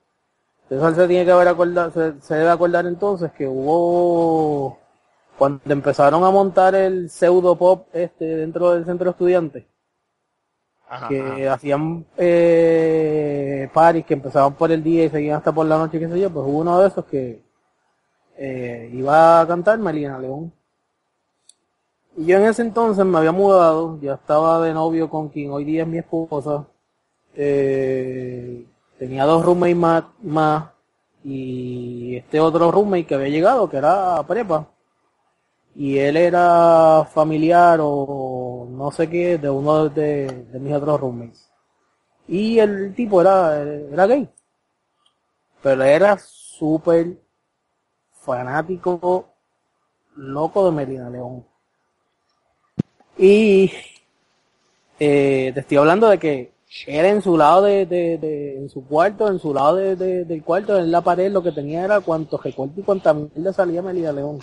Eso 0.74 0.94
se 0.94 1.06
tiene 1.06 1.26
que 1.26 1.32
haber 1.32 1.48
acordado, 1.48 1.90
se, 1.90 2.18
se 2.22 2.34
debe 2.34 2.48
acordar 2.48 2.86
entonces 2.86 3.30
que 3.32 3.46
hubo 3.46 4.78
cuando 5.36 5.60
empezaron 5.66 6.24
a 6.24 6.30
montar 6.30 6.74
el 6.74 7.10
pseudo 7.10 7.54
pop 7.54 7.88
este 7.92 8.24
dentro 8.24 8.72
del 8.72 8.86
centro 8.86 9.04
de 9.04 9.10
estudiantes, 9.10 9.64
que 11.10 11.46
hacían 11.46 12.06
eh, 12.16 13.68
paris 13.74 14.06
que 14.06 14.14
empezaban 14.14 14.54
por 14.54 14.72
el 14.72 14.82
día 14.82 15.04
y 15.04 15.10
seguían 15.10 15.36
hasta 15.36 15.52
por 15.52 15.66
la 15.66 15.76
noche, 15.76 15.98
qué 15.98 16.08
sé 16.08 16.18
yo, 16.18 16.30
pues 16.30 16.46
hubo 16.46 16.60
uno 16.60 16.80
de 16.80 16.88
esos 16.88 17.04
que 17.04 17.51
eh, 18.36 18.90
iba 18.92 19.40
a 19.40 19.46
cantar 19.46 19.78
Melina 19.78 20.18
León. 20.18 20.52
Y 22.16 22.26
yo 22.26 22.38
en 22.38 22.44
ese 22.44 22.62
entonces 22.62 23.04
me 23.04 23.18
había 23.18 23.32
mudado, 23.32 23.98
ya 24.00 24.14
estaba 24.14 24.60
de 24.64 24.74
novio 24.74 25.08
con 25.08 25.28
quien 25.28 25.50
hoy 25.50 25.64
día 25.64 25.82
es 25.82 25.88
mi 25.88 25.98
esposa. 25.98 26.66
Eh, 27.34 28.66
tenía 28.98 29.24
dos 29.24 29.44
roommates 29.44 29.76
más, 29.76 30.04
más 30.22 30.64
y 31.24 32.16
este 32.16 32.40
otro 32.40 32.70
roommate 32.70 33.06
que 33.06 33.14
había 33.14 33.28
llegado, 33.28 33.68
que 33.70 33.78
era 33.78 34.22
prepa 34.26 34.68
y 35.74 35.98
él 35.98 36.16
era 36.16 37.04
familiar 37.12 37.78
o 37.82 38.66
no 38.70 38.90
sé 38.90 39.08
qué 39.08 39.38
de 39.38 39.48
uno 39.50 39.88
de, 39.88 40.46
mis 40.60 40.74
otros 40.74 41.00
roommates. 41.00 41.50
Y 42.28 42.58
el 42.58 42.94
tipo 42.94 43.20
era, 43.20 43.62
era 43.62 44.06
gay. 44.06 44.28
Pero 45.62 45.82
era 45.82 46.18
súper 46.18 47.21
fanático, 48.22 49.26
loco 50.16 50.66
de 50.66 50.72
Melina 50.72 51.10
León. 51.10 51.44
Y 53.18 53.70
eh, 54.98 55.50
te 55.52 55.60
estoy 55.60 55.76
hablando 55.76 56.08
de 56.08 56.18
que 56.18 56.52
era 56.86 57.08
en 57.08 57.20
su 57.20 57.36
lado 57.36 57.62
de, 57.62 57.84
de, 57.84 58.56
en 58.56 58.70
su 58.70 58.86
cuarto, 58.86 59.28
en 59.28 59.38
su 59.38 59.52
lado 59.52 59.76
de, 59.76 60.24
del 60.24 60.42
cuarto, 60.42 60.78
en 60.78 60.90
la 60.90 61.02
pared, 61.02 61.30
lo 61.30 61.42
que 61.42 61.52
tenía 61.52 61.84
era 61.84 62.00
cuánto 62.00 62.38
recuerdo 62.38 62.74
y 62.76 62.82
cuánta 62.82 63.12
mierda 63.12 63.52
salía 63.52 63.82
Melina 63.82 64.12
León. 64.12 64.38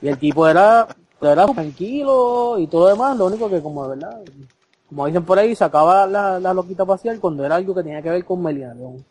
Y 0.00 0.08
el 0.08 0.18
tipo 0.18 0.48
era, 0.48 0.86
era 1.20 1.46
tranquilo 1.46 2.58
y 2.58 2.66
todo 2.68 2.84
lo 2.84 2.88
demás, 2.94 3.16
lo 3.18 3.26
único 3.26 3.50
que 3.50 3.60
como 3.60 3.82
de 3.88 3.96
verdad, 3.96 4.22
como 4.88 5.06
dicen 5.06 5.24
por 5.24 5.38
ahí, 5.38 5.54
sacaba 5.54 6.06
la, 6.06 6.40
la 6.40 6.54
loquita 6.54 6.86
pacial 6.86 7.20
cuando 7.20 7.44
era 7.44 7.56
algo 7.56 7.74
que 7.74 7.82
tenía 7.82 8.00
que 8.00 8.10
ver 8.10 8.24
con 8.24 8.42
Melina 8.42 8.72
León. 8.72 9.04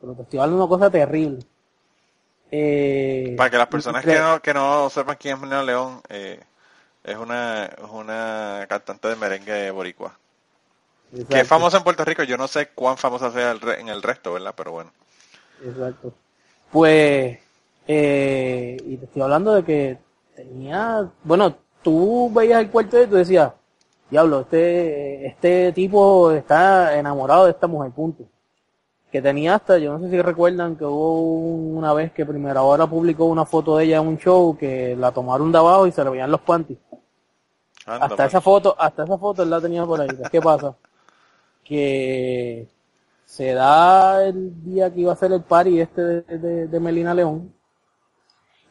Pero 0.00 0.14
te 0.14 0.22
estoy 0.22 0.38
hablando 0.38 0.58
de 0.58 0.62
una 0.62 0.68
cosa 0.68 0.90
terrible. 0.90 1.40
Eh, 2.50 3.34
Para 3.36 3.50
que 3.50 3.58
las 3.58 3.68
personas 3.68 4.04
que 4.04 4.18
no, 4.18 4.40
que 4.40 4.54
no 4.54 4.90
sepan 4.90 5.16
quién 5.18 5.34
es 5.34 5.40
Melina 5.40 5.62
León, 5.62 6.00
eh, 6.08 6.40
es 7.04 7.16
una, 7.16 7.66
es 7.66 7.90
una 7.90 8.66
cantante 8.68 9.08
de 9.08 9.16
merengue 9.16 9.70
boricua. 9.70 10.16
Que 11.28 11.40
es 11.40 11.48
famosa 11.48 11.78
en 11.78 11.84
Puerto 11.84 12.04
Rico, 12.04 12.22
yo 12.22 12.36
no 12.36 12.46
sé 12.46 12.68
cuán 12.68 12.96
famosa 12.96 13.32
sea 13.32 13.56
en 13.78 13.88
el 13.88 14.02
resto, 14.02 14.32
¿verdad? 14.32 14.54
Pero 14.56 14.72
bueno. 14.72 14.92
Exacto. 15.64 16.12
Pues 16.70 17.38
eh, 17.92 18.76
y 18.86 18.96
te 18.98 19.04
estoy 19.06 19.22
hablando 19.22 19.52
de 19.52 19.64
que 19.64 19.98
tenía, 20.36 21.10
bueno, 21.24 21.56
tú 21.82 22.30
veías 22.32 22.60
el 22.60 22.70
cuarto 22.70 23.02
y 23.02 23.06
tú 23.08 23.16
decías, 23.16 23.52
diablo, 24.08 24.42
este, 24.42 25.26
este 25.26 25.72
tipo 25.72 26.30
está 26.30 26.96
enamorado 26.96 27.46
de 27.46 27.50
esta 27.50 27.66
mujer, 27.66 27.90
punto. 27.90 28.24
Que 29.10 29.20
tenía 29.20 29.56
hasta, 29.56 29.78
yo 29.78 29.98
no 29.98 30.04
sé 30.04 30.10
si 30.10 30.22
recuerdan 30.22 30.76
que 30.76 30.84
hubo 30.84 31.76
una 31.76 31.92
vez 31.92 32.12
que 32.12 32.24
Primera 32.24 32.62
Hora 32.62 32.86
publicó 32.86 33.24
una 33.24 33.44
foto 33.44 33.76
de 33.76 33.84
ella 33.84 33.98
en 33.98 34.06
un 34.06 34.18
show 34.18 34.56
que 34.56 34.94
la 34.96 35.10
tomaron 35.10 35.50
de 35.50 35.58
abajo 35.58 35.86
y 35.86 35.92
se 35.92 36.04
le 36.04 36.10
veían 36.10 36.30
los 36.30 36.40
panties. 36.40 36.78
hasta 37.86 38.26
esa 38.26 38.40
foto, 38.40 38.76
hasta 38.78 39.04
esa 39.04 39.18
foto 39.18 39.42
él 39.42 39.50
la 39.50 39.60
tenía 39.60 39.84
por 39.84 40.00
ahí. 40.00 40.08
¿Qué 40.30 40.40
pasa? 40.40 40.76
Que 41.64 42.68
se 43.24 43.52
da 43.52 44.24
el 44.24 44.62
día 44.62 44.92
que 44.92 45.00
iba 45.00 45.12
a 45.12 45.16
ser 45.16 45.32
el 45.32 45.42
party 45.42 45.80
este 45.80 46.02
de 46.02 46.80
Melina 46.80 47.12
León 47.14 47.52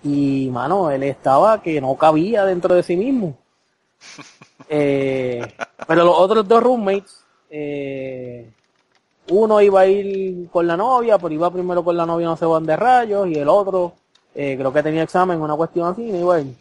y, 0.03 0.49
mano, 0.51 0.89
él 0.91 1.03
estaba 1.03 1.61
que 1.61 1.81
no 1.81 1.95
cabía 1.95 2.45
dentro 2.45 2.75
de 2.75 2.83
sí 2.83 2.95
mismo. 2.95 3.37
Eh, 4.71 5.41
pero 5.87 6.03
los 6.03 6.15
otros 6.15 6.47
dos 6.47 6.61
roommates, 6.61 7.23
eh, 7.49 8.53
uno 9.29 9.61
iba 9.61 9.81
a 9.81 9.87
ir 9.87 10.49
con 10.49 10.67
la 10.67 10.77
novia, 10.77 11.17
pero 11.17 11.33
iba 11.33 11.51
primero 11.51 11.83
con 11.83 11.95
la 11.97 12.05
novia 12.05 12.27
no 12.27 12.37
sé 12.37 12.45
dónde 12.45 12.75
rayos, 12.75 13.27
y 13.27 13.35
el 13.35 13.47
otro, 13.49 13.93
eh, 14.35 14.55
creo 14.57 14.73
que 14.73 14.83
tenía 14.83 15.03
examen, 15.03 15.41
una 15.41 15.55
cuestión 15.55 15.87
así, 15.87 16.11
no 16.11 16.17
iba 16.17 16.35
a 16.35 16.41
ir. 16.41 16.55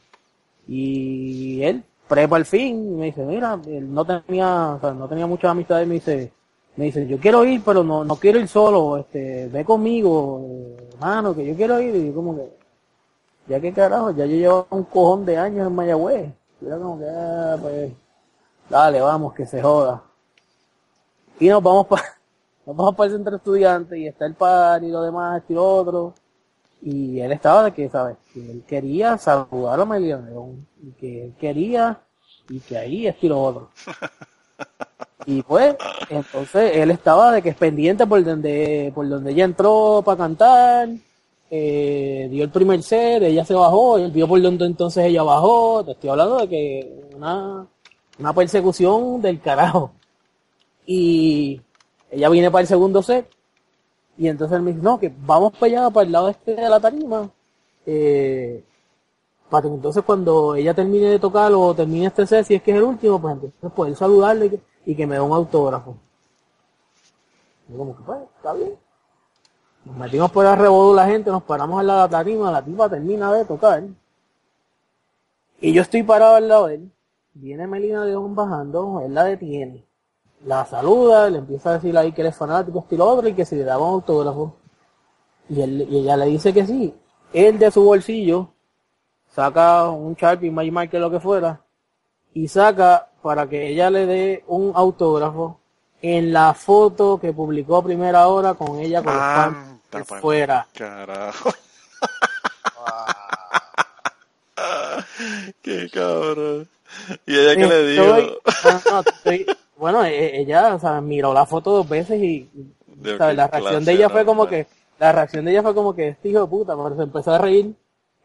Y 0.68 1.62
él, 1.62 1.82
prepa 2.06 2.36
al 2.36 2.44
fin, 2.46 2.98
me 2.98 3.06
dice, 3.06 3.22
mira, 3.24 3.58
él 3.66 3.92
no 3.92 4.04
tenía, 4.04 4.74
o 4.74 4.80
sea, 4.80 4.92
no 4.92 5.08
tenía 5.08 5.26
muchas 5.26 5.50
amistades, 5.50 5.86
me 5.88 5.94
dice, 5.94 6.32
me 6.76 6.86
dice, 6.86 7.06
yo 7.06 7.18
quiero 7.18 7.44
ir, 7.44 7.62
pero 7.64 7.82
no, 7.82 8.04
no 8.04 8.16
quiero 8.16 8.38
ir 8.38 8.48
solo, 8.48 8.98
este, 8.98 9.48
ve 9.48 9.64
conmigo, 9.64 10.46
hermano, 10.94 11.34
que 11.34 11.46
yo 11.46 11.56
quiero 11.56 11.80
ir, 11.80 11.94
y 11.94 12.06
yo 12.08 12.14
como 12.14 12.36
que, 12.36 12.58
ya 13.48 13.60
que 13.60 13.72
carajo, 13.72 14.10
ya 14.10 14.26
yo 14.26 14.36
llevo 14.36 14.66
un 14.70 14.84
cojón 14.84 15.24
de 15.24 15.38
años 15.38 15.66
en 15.66 15.74
Mayagüez. 15.74 16.30
Era 16.64 16.76
como 16.76 16.98
que, 16.98 17.06
ah, 17.08 17.56
pues, 17.60 17.92
dale, 18.68 19.00
vamos, 19.00 19.32
que 19.32 19.46
se 19.46 19.62
joda. 19.62 20.02
Y 21.40 21.48
nos 21.48 21.62
vamos 21.62 21.86
para, 21.88 22.17
vamos 22.76 22.94
para 22.94 23.10
el 23.10 23.16
centro 23.16 23.36
estudiante 23.36 23.98
y 23.98 24.06
está 24.06 24.26
el 24.26 24.34
par 24.34 24.82
y 24.82 24.90
lo 24.90 25.02
demás, 25.02 25.42
y 25.48 25.54
lo 25.54 25.64
otro. 25.64 26.14
Y 26.82 27.20
él 27.20 27.32
estaba 27.32 27.64
de 27.64 27.72
que, 27.72 27.88
¿sabes? 27.88 28.16
Que 28.32 28.50
él 28.50 28.64
quería 28.66 29.18
saludar 29.18 29.80
a 29.80 29.84
Melina 29.84 30.20
León. 30.20 30.66
Y 30.82 30.92
que 30.92 31.24
él 31.24 31.34
quería, 31.38 32.00
y 32.48 32.60
que 32.60 32.78
ahí 32.78 33.06
es 33.06 33.16
y 33.22 33.28
lo 33.28 33.42
otro. 33.42 33.70
Y 35.26 35.42
pues, 35.42 35.76
entonces 36.08 36.76
él 36.76 36.90
estaba 36.90 37.32
de 37.32 37.42
que 37.42 37.50
es 37.50 37.54
pendiente 37.54 38.06
por 38.06 38.24
donde, 38.24 38.90
por 38.94 39.06
donde 39.06 39.32
ella 39.32 39.44
entró 39.44 40.00
para 40.02 40.16
cantar 40.16 40.88
eh, 41.50 42.28
dio 42.30 42.44
el 42.44 42.50
primer 42.50 42.82
set, 42.82 43.22
ella 43.22 43.44
se 43.44 43.54
bajó, 43.54 43.98
y 43.98 44.02
él 44.02 44.10
vio 44.10 44.28
por 44.28 44.40
donde 44.40 44.66
entonces 44.66 45.04
ella 45.06 45.22
bajó, 45.22 45.82
te 45.84 45.92
estoy 45.92 46.10
hablando 46.10 46.38
de 46.38 46.48
que 46.48 47.08
una, 47.16 47.66
una 48.18 48.32
persecución 48.34 49.22
del 49.22 49.40
carajo. 49.40 49.92
Y 50.86 51.60
ella 52.10 52.28
viene 52.28 52.50
para 52.50 52.62
el 52.62 52.68
segundo 52.68 53.02
set, 53.02 53.28
y 54.16 54.28
entonces 54.28 54.56
él 54.56 54.62
me 54.62 54.72
dice, 54.72 54.82
no, 54.82 54.98
que 54.98 55.12
vamos 55.20 55.52
para 55.52 55.66
allá, 55.66 55.90
para 55.90 56.06
el 56.06 56.12
lado 56.12 56.28
este 56.28 56.54
de 56.54 56.68
la 56.68 56.80
tarima, 56.80 57.30
eh, 57.86 58.64
para 59.48 59.62
que 59.62 59.74
entonces 59.74 60.02
cuando 60.04 60.56
ella 60.56 60.74
termine 60.74 61.06
de 61.10 61.18
tocar 61.18 61.52
o 61.52 61.74
termine 61.74 62.06
este 62.06 62.26
set, 62.26 62.44
si 62.44 62.54
es 62.54 62.62
que 62.62 62.72
es 62.72 62.76
el 62.78 62.82
último, 62.82 63.20
pues 63.20 63.34
entonces 63.34 63.72
poder 63.72 63.94
saludarle 63.94 64.60
y 64.84 64.94
que, 64.94 65.06
me 65.06 65.14
dé 65.14 65.20
un 65.20 65.32
autógrafo. 65.32 65.96
Y 67.68 67.76
como 67.76 67.96
que 67.96 68.02
pues, 68.02 68.18
está 68.36 68.52
bien. 68.54 68.74
Nos 69.84 69.96
metimos 69.96 70.30
por 70.32 70.44
el 70.44 70.58
de 70.58 70.94
la 70.94 71.06
gente, 71.06 71.30
nos 71.30 71.42
paramos 71.44 71.80
al 71.80 71.86
lado 71.86 72.00
de 72.00 72.04
la 72.06 72.10
tarima, 72.10 72.50
la 72.50 72.64
tipa 72.64 72.88
termina 72.88 73.32
de 73.32 73.44
tocar. 73.44 73.84
Y 75.60 75.72
yo 75.72 75.82
estoy 75.82 76.02
parado 76.02 76.36
al 76.36 76.48
lado 76.48 76.66
de 76.66 76.74
él. 76.74 76.92
Viene 77.34 77.66
Melina 77.66 78.04
León 78.04 78.34
bajando, 78.34 79.00
él 79.04 79.14
la 79.14 79.24
detiene. 79.24 79.87
La 80.44 80.64
saluda, 80.64 81.28
le 81.28 81.38
empieza 81.38 81.70
a 81.70 81.74
decir 81.74 81.96
ahí 81.96 82.12
que 82.12 82.22
él 82.22 82.28
es 82.28 82.36
fanático, 82.36 82.80
estilo 82.80 83.06
otro, 83.06 83.28
y 83.28 83.34
que 83.34 83.44
si 83.44 83.56
le 83.56 83.64
daba 83.64 83.86
un 83.86 83.94
autógrafo. 83.94 84.56
Y, 85.48 85.60
él, 85.60 85.86
y 85.90 85.98
ella 85.98 86.16
le 86.16 86.26
dice 86.26 86.52
que 86.52 86.66
sí. 86.66 86.94
Él 87.32 87.58
de 87.58 87.70
su 87.70 87.82
bolsillo 87.82 88.52
saca 89.34 89.88
un 89.88 90.14
Sharpie, 90.14 90.50
Magic 90.50 90.72
Marker, 90.72 91.00
lo 91.00 91.10
que 91.10 91.20
fuera, 91.20 91.60
y 92.34 92.48
saca 92.48 93.08
para 93.22 93.48
que 93.48 93.68
ella 93.68 93.90
le 93.90 94.06
dé 94.06 94.44
un 94.46 94.72
autógrafo 94.74 95.60
en 96.00 96.32
la 96.32 96.54
foto 96.54 97.18
que 97.20 97.32
publicó 97.32 97.76
a 97.76 97.84
primera 97.84 98.28
hora 98.28 98.54
con 98.54 98.78
ella 98.78 99.02
con 99.02 99.80
los 99.92 100.20
fuera. 100.20 100.66
Carajo. 100.72 101.50
Qué 105.62 105.90
cabrón. 105.90 106.68
¿Y 107.26 107.38
ella 107.38 107.56
qué 107.56 107.66
le 107.66 107.86
dijo? 107.86 108.40
Bueno, 109.78 110.04
e, 110.04 110.40
ella, 110.40 110.74
o 110.74 110.78
sea, 110.78 111.00
miró 111.00 111.32
la 111.32 111.46
foto 111.46 111.72
dos 111.72 111.88
veces 111.88 112.22
y, 112.22 112.48
la 113.00 113.46
reacción 113.46 113.84
de 113.84 113.92
ella 113.92 114.08
fue 114.08 114.24
como 114.24 114.46
que, 114.46 114.66
la 114.98 115.12
reacción 115.12 115.44
de 115.44 115.52
ella 115.52 115.62
fue 115.62 115.74
como 115.74 115.94
que 115.94 116.08
este 116.08 116.30
hijo 116.30 116.40
de 116.40 116.46
puta, 116.48 116.76
pero 116.76 116.96
se 116.96 117.02
empezó 117.02 117.32
a 117.32 117.38
reír, 117.38 117.74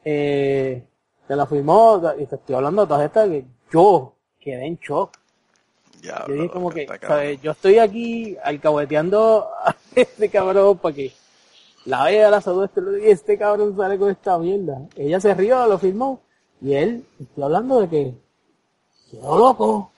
eh, 0.04 0.84
se 1.28 1.36
la 1.36 1.46
firmó, 1.46 2.02
y 2.18 2.26
te 2.26 2.36
estoy 2.36 2.56
hablando 2.56 2.82
de 2.82 2.88
todas 2.88 3.06
estas 3.06 3.30
que 3.30 3.46
yo 3.72 4.14
quedé 4.40 4.66
en 4.66 4.78
shock 4.78 5.12
yo 6.04 6.34
dije 6.34 6.50
como 6.50 6.70
que, 6.70 7.40
Yo 7.42 7.52
estoy 7.52 7.80
aquí 7.80 8.38
alcahueteando 8.44 9.50
a 9.64 9.76
este 9.96 10.30
cabrón 10.30 10.78
para 10.78 10.96
que 10.96 11.14
la 11.86 12.04
vea, 12.06 12.30
la 12.30 12.42
salude, 12.42 12.66
este, 12.66 12.82
y 13.02 13.12
este 13.12 13.38
cabrón 13.38 13.76
sale 13.76 13.98
con 13.98 14.10
esta 14.10 14.38
mierda. 14.38 14.82
Ella 14.96 15.20
se 15.20 15.34
rió, 15.34 15.66
lo 15.68 15.78
firmó, 15.78 16.22
y 16.62 16.74
él, 16.74 17.06
estoy 17.20 17.44
hablando 17.44 17.82
de 17.82 17.90
que 17.90 18.14
quedó 19.12 19.38
loco. 19.38 19.92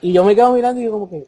Y 0.00 0.12
yo 0.12 0.24
me 0.24 0.34
quedo 0.34 0.52
mirando 0.52 0.80
y 0.80 0.84
digo 0.84 0.94
como 0.94 1.10
que, 1.10 1.26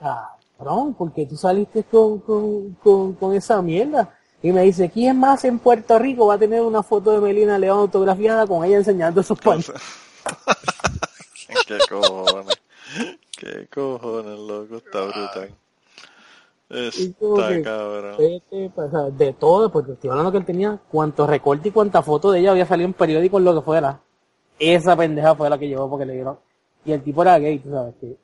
cabrón, 0.00 0.94
¿por 0.94 1.12
qué 1.12 1.26
tú 1.26 1.36
saliste 1.36 1.84
con, 1.84 2.20
con, 2.20 2.74
con, 2.82 3.14
con 3.14 3.34
esa 3.34 3.60
mierda? 3.60 4.16
Y 4.42 4.52
me 4.52 4.62
dice, 4.62 4.90
¿quién 4.90 5.18
más 5.18 5.44
en 5.44 5.58
Puerto 5.58 5.98
Rico 5.98 6.26
va 6.26 6.34
a 6.34 6.38
tener 6.38 6.62
una 6.62 6.82
foto 6.82 7.10
de 7.12 7.20
Melina 7.20 7.58
León 7.58 7.80
autografiada 7.80 8.46
con 8.46 8.64
ella 8.64 8.78
enseñando 8.78 9.22
sus 9.22 9.38
pantos? 9.38 9.74
Qué 11.66 11.78
cojones. 11.88 12.60
cojones, 13.72 14.38
loco? 14.38 14.76
Está 14.76 15.02
brutal. 15.02 15.54
Está 16.70 17.62
cabrón. 17.62 18.16
De 19.16 19.32
todo, 19.32 19.70
porque 19.70 19.92
estoy 19.92 20.10
hablando 20.10 20.32
que 20.32 20.38
él 20.38 20.44
tenía 20.44 20.78
cuántos 20.90 21.28
recortes 21.28 21.66
y 21.66 21.70
cuántas 21.72 22.04
fotos 22.04 22.32
de 22.32 22.40
ella 22.40 22.52
había 22.52 22.66
salido 22.66 22.86
en 22.86 22.94
periódicos, 22.94 23.42
lo 23.42 23.54
que 23.54 23.62
fuera. 23.62 24.00
Esa 24.58 24.96
pendeja 24.96 25.34
fue 25.34 25.50
la 25.50 25.58
que 25.58 25.68
llevó 25.68 25.90
porque 25.90 26.06
le 26.06 26.14
dieron. 26.14 26.38
Y 26.84 26.92
el 26.92 27.02
tipo 27.02 27.22
era 27.22 27.38
gay, 27.38 27.58
tú 27.58 27.70
sabes 27.70 27.94
que. 28.00 28.16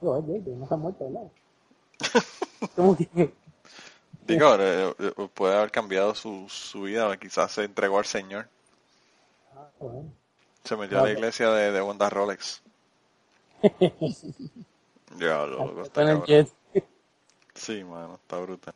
No, 0.00 0.18
es 0.18 0.26
gay, 0.26 0.42
no 0.46 0.66
se 0.66 0.74
ha 0.74 0.76
muerto, 0.76 1.04
¿verdad? 1.04 1.30
¿Cómo 2.76 2.96
que? 2.96 3.32
Digo, 4.26 4.56
eh, 4.58 4.94
eh, 4.98 5.28
puede 5.34 5.54
haber 5.54 5.70
cambiado 5.70 6.14
su, 6.14 6.46
su 6.48 6.82
vida, 6.82 7.16
quizás 7.18 7.52
se 7.52 7.64
entregó 7.64 7.98
al 7.98 8.06
Señor. 8.06 8.48
Ah, 9.54 9.68
bueno. 9.78 10.10
Se 10.64 10.76
metió 10.76 10.98
a 10.98 11.04
la 11.04 11.12
iglesia 11.12 11.50
de, 11.50 11.72
de 11.72 11.82
Wanda 11.82 12.08
Rolex. 12.08 12.62
ya, 15.18 15.44
lo, 15.46 15.82
está 15.82 16.04
cabrón. 16.04 16.48
Sí, 17.54 17.84
mano, 17.84 18.14
está 18.14 18.38
brutal. 18.38 18.74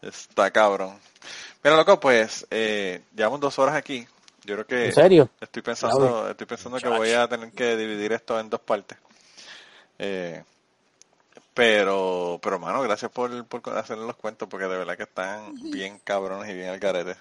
Está 0.00 0.50
cabrón. 0.50 0.98
Mira, 1.62 1.76
loco, 1.76 2.00
pues, 2.00 2.46
eh, 2.50 3.02
llevamos 3.14 3.40
dos 3.40 3.58
horas 3.58 3.74
aquí. 3.74 4.06
Yo 4.48 4.54
creo 4.54 4.66
que... 4.66 4.86
¿En 4.86 4.92
serio? 4.94 5.28
Estoy 5.38 5.60
pensando, 5.60 6.30
estoy 6.30 6.46
pensando 6.46 6.78
que 6.78 6.88
voy 6.88 7.10
a 7.10 7.28
tener 7.28 7.52
que 7.52 7.76
dividir 7.76 8.14
esto 8.14 8.40
en 8.40 8.48
dos 8.48 8.60
partes. 8.60 8.96
Eh, 9.98 10.42
pero, 11.52 12.40
pero, 12.42 12.58
mano, 12.58 12.80
gracias 12.80 13.10
por, 13.10 13.44
por 13.44 13.76
hacerle 13.76 14.06
los 14.06 14.16
cuentos, 14.16 14.48
porque 14.48 14.64
de 14.64 14.78
verdad 14.78 14.96
que 14.96 15.02
están 15.02 15.52
bien 15.70 16.00
cabrones 16.02 16.48
y 16.48 16.54
bien 16.54 16.70
al 16.70 16.80
carete. 16.80 17.16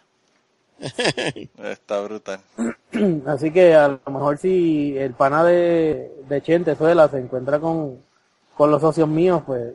Está 1.63 1.99
brutal. 1.99 2.39
Así 3.25 3.51
que 3.51 3.75
a 3.75 3.89
lo 3.89 3.99
mejor 4.05 4.37
si 4.37 4.97
el 4.97 5.13
pana 5.13 5.43
de, 5.43 6.09
de 6.29 6.41
Chente 6.41 6.77
Suela 6.77 7.09
se 7.09 7.17
encuentra 7.17 7.59
con, 7.59 8.01
con 8.55 8.71
los 8.71 8.79
socios 8.79 9.09
míos, 9.09 9.43
pues... 9.45 9.73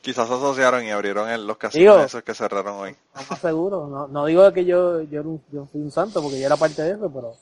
Quizás 0.00 0.28
se 0.28 0.34
asociaron 0.34 0.84
y 0.84 0.90
abrieron 0.90 1.46
los 1.46 1.56
casinos 1.56 2.04
esos 2.04 2.22
que 2.22 2.34
cerraron 2.34 2.76
hoy. 2.76 2.96
No 3.14 3.36
seguro, 3.36 3.86
no, 3.86 4.08
no 4.08 4.26
digo 4.26 4.50
que 4.52 4.64
yo, 4.64 5.02
yo, 5.02 5.22
yo 5.50 5.66
fui 5.66 5.80
un 5.80 5.90
santo 5.90 6.22
porque 6.22 6.40
yo 6.40 6.46
era 6.46 6.56
parte 6.56 6.82
de 6.82 6.92
eso, 6.92 7.10
pero 7.12 7.34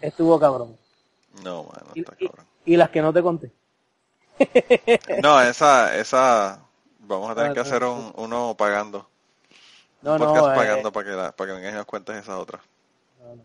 estuvo 0.00 0.38
cabrón. 0.38 0.76
No, 1.42 1.64
bueno, 1.64 1.86
está 1.94 2.12
cabrón. 2.16 2.46
Y, 2.64 2.76
las 2.76 2.90
que 2.90 3.02
no 3.02 3.12
te 3.12 3.22
conté. 3.22 3.52
no, 5.22 5.40
esa, 5.40 5.96
esa, 5.96 6.62
vamos 7.00 7.30
a 7.30 7.34
tener 7.34 7.50
ah, 7.50 7.54
que 7.54 7.60
hacer 7.60 7.84
un, 7.84 8.12
uno 8.16 8.54
pagando. 8.56 9.08
No, 10.02 10.12
un 10.12 10.18
podcast 10.18 10.46
no, 10.46 10.52
eh, 10.52 10.56
pagando 10.56 10.92
para 10.92 11.06
que, 11.06 11.16
la, 11.16 11.32
para 11.32 11.50
que 11.50 11.56
vengan 11.56 11.74
y 11.74 11.76
nos 11.76 11.86
cuentes 11.86 12.16
esa 12.16 12.38
otra. 12.38 12.60
No, 13.20 13.36
no. 13.36 13.42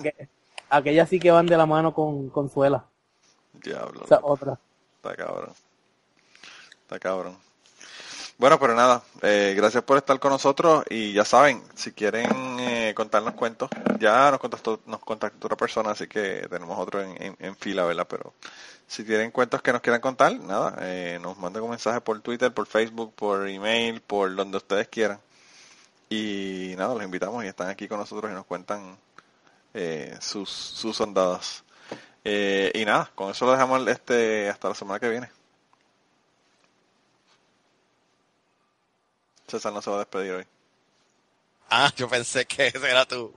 Aquellas 0.70 1.08
sí 1.08 1.20
que 1.20 1.30
van 1.30 1.46
de 1.46 1.56
la 1.56 1.66
mano 1.66 1.94
con, 1.94 2.28
con 2.30 2.50
suela. 2.50 2.84
Diablo. 3.52 4.04
Esa 4.04 4.20
otra. 4.22 4.58
Está 5.04 5.22
cabrón. 5.22 5.52
Está 6.82 6.98
cabrón. 6.98 7.36
Bueno, 8.38 8.58
pero 8.58 8.74
nada, 8.74 9.02
eh, 9.20 9.52
gracias 9.54 9.84
por 9.84 9.98
estar 9.98 10.18
con 10.18 10.30
nosotros 10.32 10.82
y 10.88 11.12
ya 11.12 11.26
saben, 11.26 11.62
si 11.74 11.92
quieren 11.92 12.58
eh, 12.58 12.94
contarnos 12.96 13.34
cuentos, 13.34 13.68
ya 14.00 14.30
nos 14.30 14.40
contactó, 14.40 14.80
nos 14.86 15.00
contactó 15.00 15.46
otra 15.46 15.58
persona, 15.58 15.90
así 15.90 16.06
que 16.06 16.46
tenemos 16.48 16.78
otro 16.78 17.02
en, 17.02 17.36
en 17.38 17.56
fila, 17.56 17.84
¿verdad? 17.84 18.06
Pero 18.08 18.32
si 18.86 19.04
tienen 19.04 19.30
cuentos 19.30 19.60
que 19.60 19.74
nos 19.74 19.82
quieran 19.82 20.00
contar, 20.00 20.40
nada, 20.40 20.78
eh, 20.80 21.18
nos 21.20 21.36
manden 21.36 21.64
un 21.64 21.70
mensaje 21.70 22.00
por 22.00 22.18
Twitter, 22.22 22.54
por 22.54 22.66
Facebook, 22.66 23.12
por 23.14 23.46
email, 23.46 24.00
por 24.00 24.34
donde 24.34 24.56
ustedes 24.56 24.88
quieran. 24.88 25.20
Y 26.08 26.72
nada, 26.78 26.94
los 26.94 27.02
invitamos 27.02 27.44
y 27.44 27.48
están 27.48 27.68
aquí 27.68 27.88
con 27.88 27.98
nosotros 27.98 28.30
y 28.32 28.34
nos 28.34 28.46
cuentan 28.46 28.96
eh, 29.74 30.16
sus, 30.20 30.48
sus 30.48 30.98
ondadas. 30.98 31.63
Eh, 32.24 32.72
y 32.74 32.84
nada, 32.86 33.10
con 33.14 33.30
eso 33.30 33.44
lo 33.44 33.52
dejamos 33.52 33.86
este 33.86 34.48
hasta 34.48 34.70
la 34.70 34.74
semana 34.74 34.98
que 34.98 35.10
viene. 35.10 35.30
César 39.46 39.72
no 39.72 39.82
se 39.82 39.90
va 39.90 39.96
a 39.96 39.98
despedir 40.00 40.32
hoy. 40.32 40.46
Ah, 41.68 41.92
yo 41.96 42.08
pensé 42.08 42.46
que 42.46 42.68
ese 42.68 42.90
era 42.90 43.06
tú. 43.06 43.34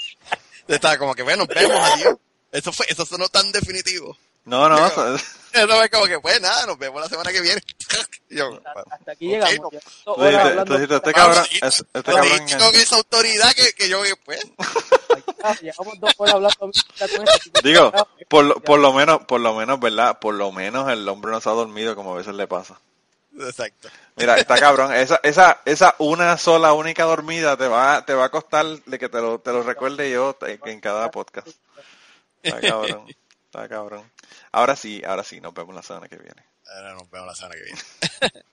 Estaba 0.68 0.96
como 0.96 1.14
que, 1.14 1.22
bueno, 1.22 1.46
vemos, 1.46 1.76
adiós. 1.76 2.16
Eso 2.50 2.72
fue, 2.72 2.86
eso 2.88 3.04
sonó 3.04 3.28
tan 3.28 3.52
definitivo. 3.52 4.16
No, 4.44 4.68
no, 4.68 4.86
eso, 4.86 5.16
es 5.54 5.90
como 5.90 6.06
que, 6.06 6.18
pues 6.20 6.40
nada, 6.40 6.66
nos 6.66 6.78
vemos 6.78 7.00
la 7.00 7.08
semana 7.08 7.32
que 7.32 7.40
viene. 7.40 7.62
yo, 8.30 8.60
hasta, 8.64 9.12
aquí 9.12 9.28
llegamos. 9.28 9.72
este 9.72 11.12
cabrón, 11.12 11.44
este 11.62 12.02
cabrón 12.02 12.40
con 12.58 12.74
esa 12.74 12.96
autoridad 12.96 13.52
que, 13.54 13.72
que 13.72 13.88
yo, 13.88 14.02
pues. 14.24 14.40
Llevamos 15.60 16.00
dos 16.00 16.12
horas 16.16 16.34
hablando. 16.34 16.70
Digo, 17.62 17.92
por, 18.28 18.44
lo, 18.44 18.60
por 18.60 18.80
lo 18.80 18.92
menos, 18.92 19.24
por 19.26 19.40
lo 19.40 19.54
menos, 19.54 19.78
¿verdad? 19.78 20.18
Por 20.18 20.34
lo 20.34 20.50
menos 20.52 20.90
el 20.90 21.08
hombre 21.08 21.30
no 21.32 21.40
se 21.40 21.48
ha 21.48 21.52
dormido 21.52 21.94
como 21.94 22.14
a 22.14 22.18
veces 22.18 22.34
le 22.34 22.46
pasa. 22.46 22.80
Exacto. 23.38 23.88
Mira, 24.16 24.36
está 24.36 24.58
cabrón. 24.58 24.92
Esa, 24.94 25.20
esa, 25.22 25.60
esa 25.64 25.94
una 25.98 26.38
sola, 26.38 26.72
única 26.72 27.04
dormida 27.04 27.56
te 27.56 27.66
va, 27.66 28.04
te 28.04 28.14
va 28.14 28.26
a 28.26 28.30
costar 28.30 28.64
de 28.64 28.98
que 28.98 29.08
te 29.08 29.20
lo, 29.20 29.38
te 29.40 29.52
lo 29.52 29.62
recuerde 29.62 30.10
yo 30.10 30.36
en 30.40 30.80
cada 30.80 31.10
podcast. 31.10 31.48
Está 32.42 32.60
cabrón. 32.60 33.06
Está 33.54 33.68
cabrón. 33.68 34.02
Ahora 34.50 34.74
sí, 34.74 35.00
ahora 35.06 35.22
sí, 35.22 35.40
nos 35.40 35.54
vemos 35.54 35.76
la 35.76 35.82
semana 35.84 36.08
que 36.08 36.16
viene. 36.16 36.44
Ahora 36.74 36.94
nos 36.94 37.08
vemos 37.08 37.28
la 37.28 37.34
semana 37.36 37.54
que 37.54 37.62
viene. 37.62 37.80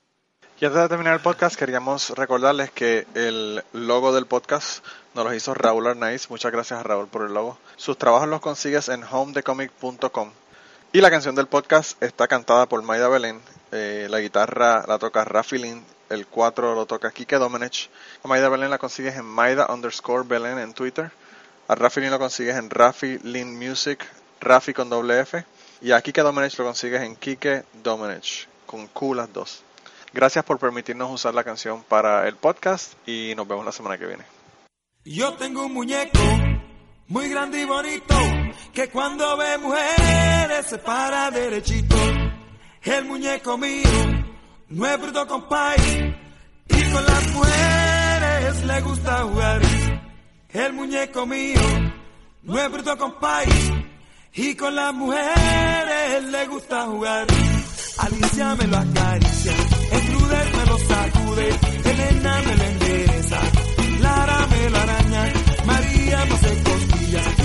y 0.60 0.66
antes 0.66 0.80
de 0.80 0.89
terminar 0.89 1.16
el 1.16 1.22
podcast, 1.22 1.56
queríamos 1.56 2.12
recordarles 2.12 2.70
que 2.70 3.08
el 3.16 3.64
logo 3.74 4.14
del 4.14 4.28
podcast 4.28 4.86
nos 5.16 5.26
lo 5.26 5.34
hizo 5.34 5.56
Raúl 5.56 5.88
Arnaiz. 5.88 6.30
Muchas 6.30 6.52
gracias 6.52 6.80
a 6.80 6.84
Raúl 6.84 7.08
por 7.08 7.26
el 7.26 7.34
logo. 7.34 7.58
Sus 7.78 7.97
trabajos 7.97 8.30
los 8.30 8.41
consigues 8.41 8.89
en 8.89 9.04
homedecomic.com. 9.04 10.32
Y 10.93 11.02
la 11.02 11.10
canción 11.10 11.34
del 11.34 11.47
podcast 11.47 11.99
está 12.04 12.28
cantada 12.28 12.68
por 12.68 12.84
Maida 12.84 13.10
Belén. 13.10 13.41
Eh, 13.72 14.06
la 14.08 14.20
guitarra 14.20 14.86
la 14.88 14.99
toca 14.99 15.26
Rafi 15.26 15.58
Lin. 15.58 15.84
El 16.10 16.28
4 16.28 16.76
lo 16.76 16.86
toca 16.86 17.10
Kike 17.10 17.38
Domenech. 17.38 17.89
A 18.24 18.28
Maida 18.28 18.49
Belén 18.49 18.70
la 18.70 18.78
consigues 18.78 19.16
en 19.16 19.26
Maida 19.26 19.66
underscore 19.74 20.28
Belén 20.28 20.60
en 20.60 20.76
Twitter. 20.76 21.12
A 21.68 21.74
Rafi 21.74 22.02
Lin 22.02 22.12
lo 22.12 22.20
consigues 22.20 22.56
en 22.56 22.70
Rafi 22.70 23.18
Lin 23.24 23.58
Music 23.58 24.08
Rafi 24.41 24.73
con 24.73 24.89
doble 24.89 25.21
F. 25.21 25.45
Y 25.81 25.91
a 25.91 26.01
Kike 26.01 26.21
Domenech 26.21 26.57
lo 26.57 26.65
consigues 26.65 27.01
en 27.01 27.15
Kike 27.15 27.63
Domenech, 27.83 28.47
con 28.65 28.87
Q 28.87 29.15
las 29.15 29.31
dos. 29.31 29.63
Gracias 30.13 30.43
por 30.43 30.59
permitirnos 30.59 31.09
usar 31.09 31.33
la 31.33 31.43
canción 31.43 31.83
para 31.83 32.27
el 32.27 32.35
podcast 32.35 32.93
y 33.07 33.33
nos 33.35 33.47
vemos 33.47 33.65
la 33.65 33.71
semana 33.71 33.97
que 33.97 34.05
viene. 34.05 34.23
Yo 35.05 35.33
tengo 35.33 35.65
un 35.65 35.73
muñeco 35.73 36.19
muy 37.07 37.29
grande 37.29 37.61
y 37.61 37.65
bonito 37.65 38.15
que 38.73 38.89
cuando 38.89 39.37
ve 39.37 39.57
mujeres 39.57 40.67
se 40.67 40.77
para 40.79 41.31
derechito. 41.31 41.95
El 42.83 43.05
muñeco 43.05 43.57
mío 43.57 43.89
no 44.69 44.87
es 44.87 45.01
bruto 45.01 45.27
compay 45.27 46.15
y 46.67 46.91
con 46.91 47.05
las 47.05 47.27
mujeres 47.33 48.65
le 48.65 48.81
gusta 48.81 49.23
jugar. 49.23 49.61
El 50.49 50.73
muñeco 50.73 51.25
mío 51.25 51.61
no 52.43 52.59
es 52.59 52.71
bruto 52.71 52.97
compay 52.97 53.80
y 54.34 54.55
con 54.55 54.75
las 54.75 54.93
mujeres 54.93 56.23
le 56.29 56.47
gusta 56.47 56.86
jugar. 56.86 57.27
Alicia 57.97 58.55
me 58.55 58.67
lo 58.67 58.77
acaricia, 58.77 59.53
Struder 59.53 60.55
me 60.57 60.65
lo 60.65 60.77
sacude, 60.77 61.49
Elena 61.86 62.41
me 62.45 62.55
lo 62.55 62.63
endereza, 62.63 63.39
Lara 63.99 64.47
me 64.47 64.69
lo 64.69 64.77
araña, 64.77 65.34
María 65.65 66.25
me 66.25 66.34
hace 66.34 66.63
costillas 66.63 67.40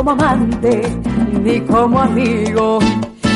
como 0.00 0.12
amante, 0.12 0.80
ni 1.44 1.60
como 1.60 2.00
amigo. 2.00 2.78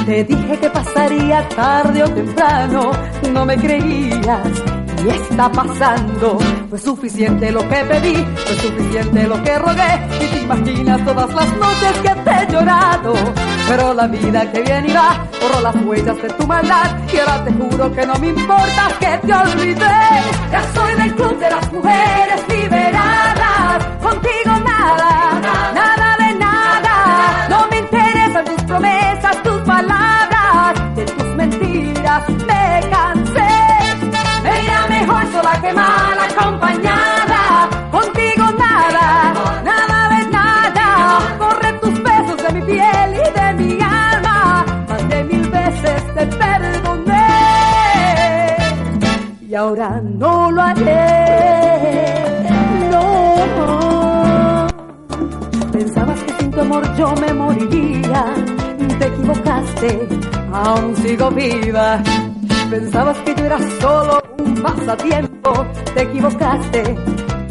Te 0.07 0.25
dije 0.25 0.59
que 0.59 0.71
pasaría 0.71 1.47
tarde 1.51 2.03
o 2.03 2.09
temprano, 2.09 2.91
no 3.33 3.45
me 3.45 3.55
creías. 3.59 4.49
Y 5.05 5.09
está 5.11 5.53
pasando, 5.53 6.39
fue 6.71 6.79
suficiente 6.79 7.53
lo 7.53 7.61
que 7.69 7.85
pedí, 7.85 8.15
fue 8.47 8.57
suficiente 8.57 9.25
lo 9.25 9.43
que 9.43 9.59
rogué. 9.59 9.93
Y 10.23 10.27
te 10.27 10.41
imaginas 10.41 11.05
todas 11.05 11.35
las 11.35 11.53
noches 11.59 11.99
que 12.03 12.15
te 12.25 12.31
he 12.31 12.53
llorado. 12.53 13.13
Pero 13.69 13.93
la 13.93 14.07
vida 14.07 14.51
que 14.51 14.63
viene 14.63 14.95
va, 14.95 15.27
borró 15.43 15.61
las 15.61 15.77
huellas 15.85 16.23
de 16.23 16.31
tu 16.31 16.47
maldad. 16.47 16.97
Y 17.13 17.19
ahora 17.19 17.45
te 17.45 17.53
juro 17.53 17.93
que 17.93 18.07
no 18.07 18.15
me 18.21 18.29
importa 18.29 18.89
que 18.99 19.19
te 19.27 19.35
olvidé. 19.35 20.07
Ya 20.51 20.63
soy 20.75 20.95
del 20.95 21.15
club 21.15 21.39
de 21.39 21.51
las 21.51 21.73
mujeres 21.75 22.49
liberadas. 22.49 23.24
Mejor 35.65 35.73
sola 35.73 35.73
que 35.73 35.73
mal 35.73 36.19
acompañada. 36.31 37.69
Contigo 37.91 38.45
nada, 38.59 39.35
nada 39.63 40.09
de 40.15 40.27
nada. 40.31 40.87
Corre 41.39 41.73
tus 41.75 42.03
besos 42.03 42.43
de 42.43 42.53
mi 42.53 42.63
piel 42.63 43.15
y 43.15 43.41
de 43.41 43.55
mi 43.55 43.73
alma. 43.83 44.65
Más 44.89 45.09
de 45.09 45.25
mil 45.25 45.49
veces 45.51 46.15
te 46.15 46.27
perdoné. 46.27 47.27
Y 49.49 49.55
ahora 49.55 50.01
no 50.03 50.51
lo 50.51 50.63
haré. 50.63 51.05
No. 52.91 54.67
Pensabas 55.73 56.21
que 56.23 56.33
sin 56.39 56.51
tu 56.51 56.61
amor 56.61 56.97
yo 56.97 57.15
me 57.21 57.33
moriría. 57.33 58.35
Te 58.99 59.07
equivocaste, 59.07 60.09
aún 60.53 60.97
sigo 60.97 61.31
viva. 61.31 62.03
Pensabas 62.71 63.19
que 63.19 63.35
yo 63.35 63.45
era 63.45 63.59
solo 63.81 64.23
un 64.39 64.55
pasatiempo. 64.63 65.34
Te 66.25 66.31
equivocaste, 66.31 66.97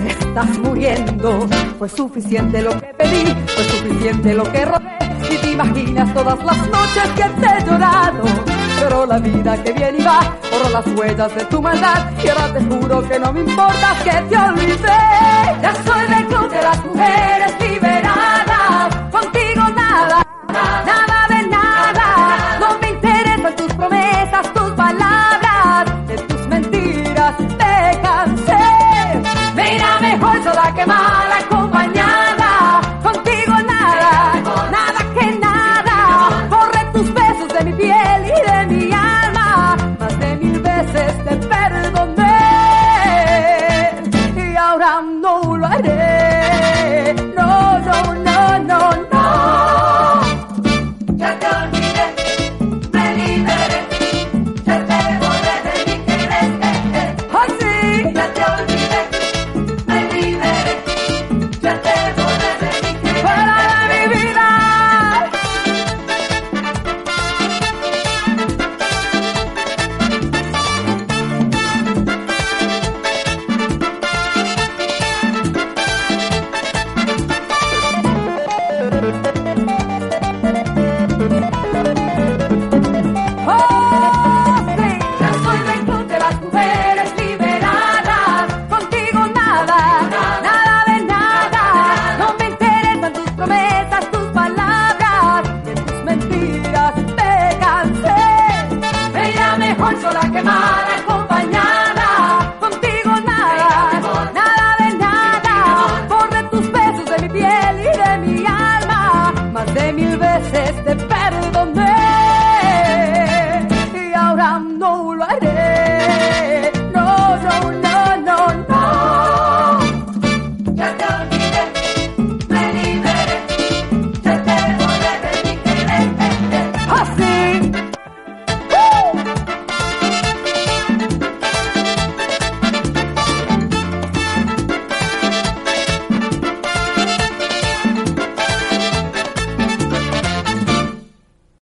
estás 0.08 0.58
muriendo. 0.58 1.48
Fue 1.78 1.88
suficiente 1.88 2.60
lo 2.60 2.72
que 2.72 2.88
pedí, 2.98 3.26
fue 3.46 3.64
suficiente 3.66 4.34
lo 4.34 4.52
que 4.52 4.66
rogué. 4.66 4.98
Y 5.30 5.38
te 5.38 5.52
imaginas 5.52 6.12
todas 6.12 6.44
las 6.44 6.58
noches 6.58 7.08
que 7.16 7.24
te 7.24 7.46
he 7.46 7.66
llorado. 7.66 8.24
Pero 8.80 9.06
la 9.06 9.20
vida 9.20 9.62
que 9.62 9.74
viene 9.74 10.00
y 10.00 10.04
va, 10.04 10.36
borró 10.52 10.70
las 10.72 10.88
huellas 10.88 11.36
de 11.36 11.46
tu 11.46 11.62
maldad. 11.62 12.12
Y 12.24 12.30
ahora 12.30 12.52
te 12.52 12.62
juro 12.62 13.08
que 13.08 13.20
no 13.20 13.32
me 13.32 13.42
importa 13.42 13.96
que 14.04 14.22
te 14.28 14.38
olvidé. 14.38 15.04
Ya 15.62 15.74
soy 15.86 16.08
del 16.08 16.26
club 16.26 16.50
de 16.50 16.62
las 16.64 16.84
mujeres 16.84 17.63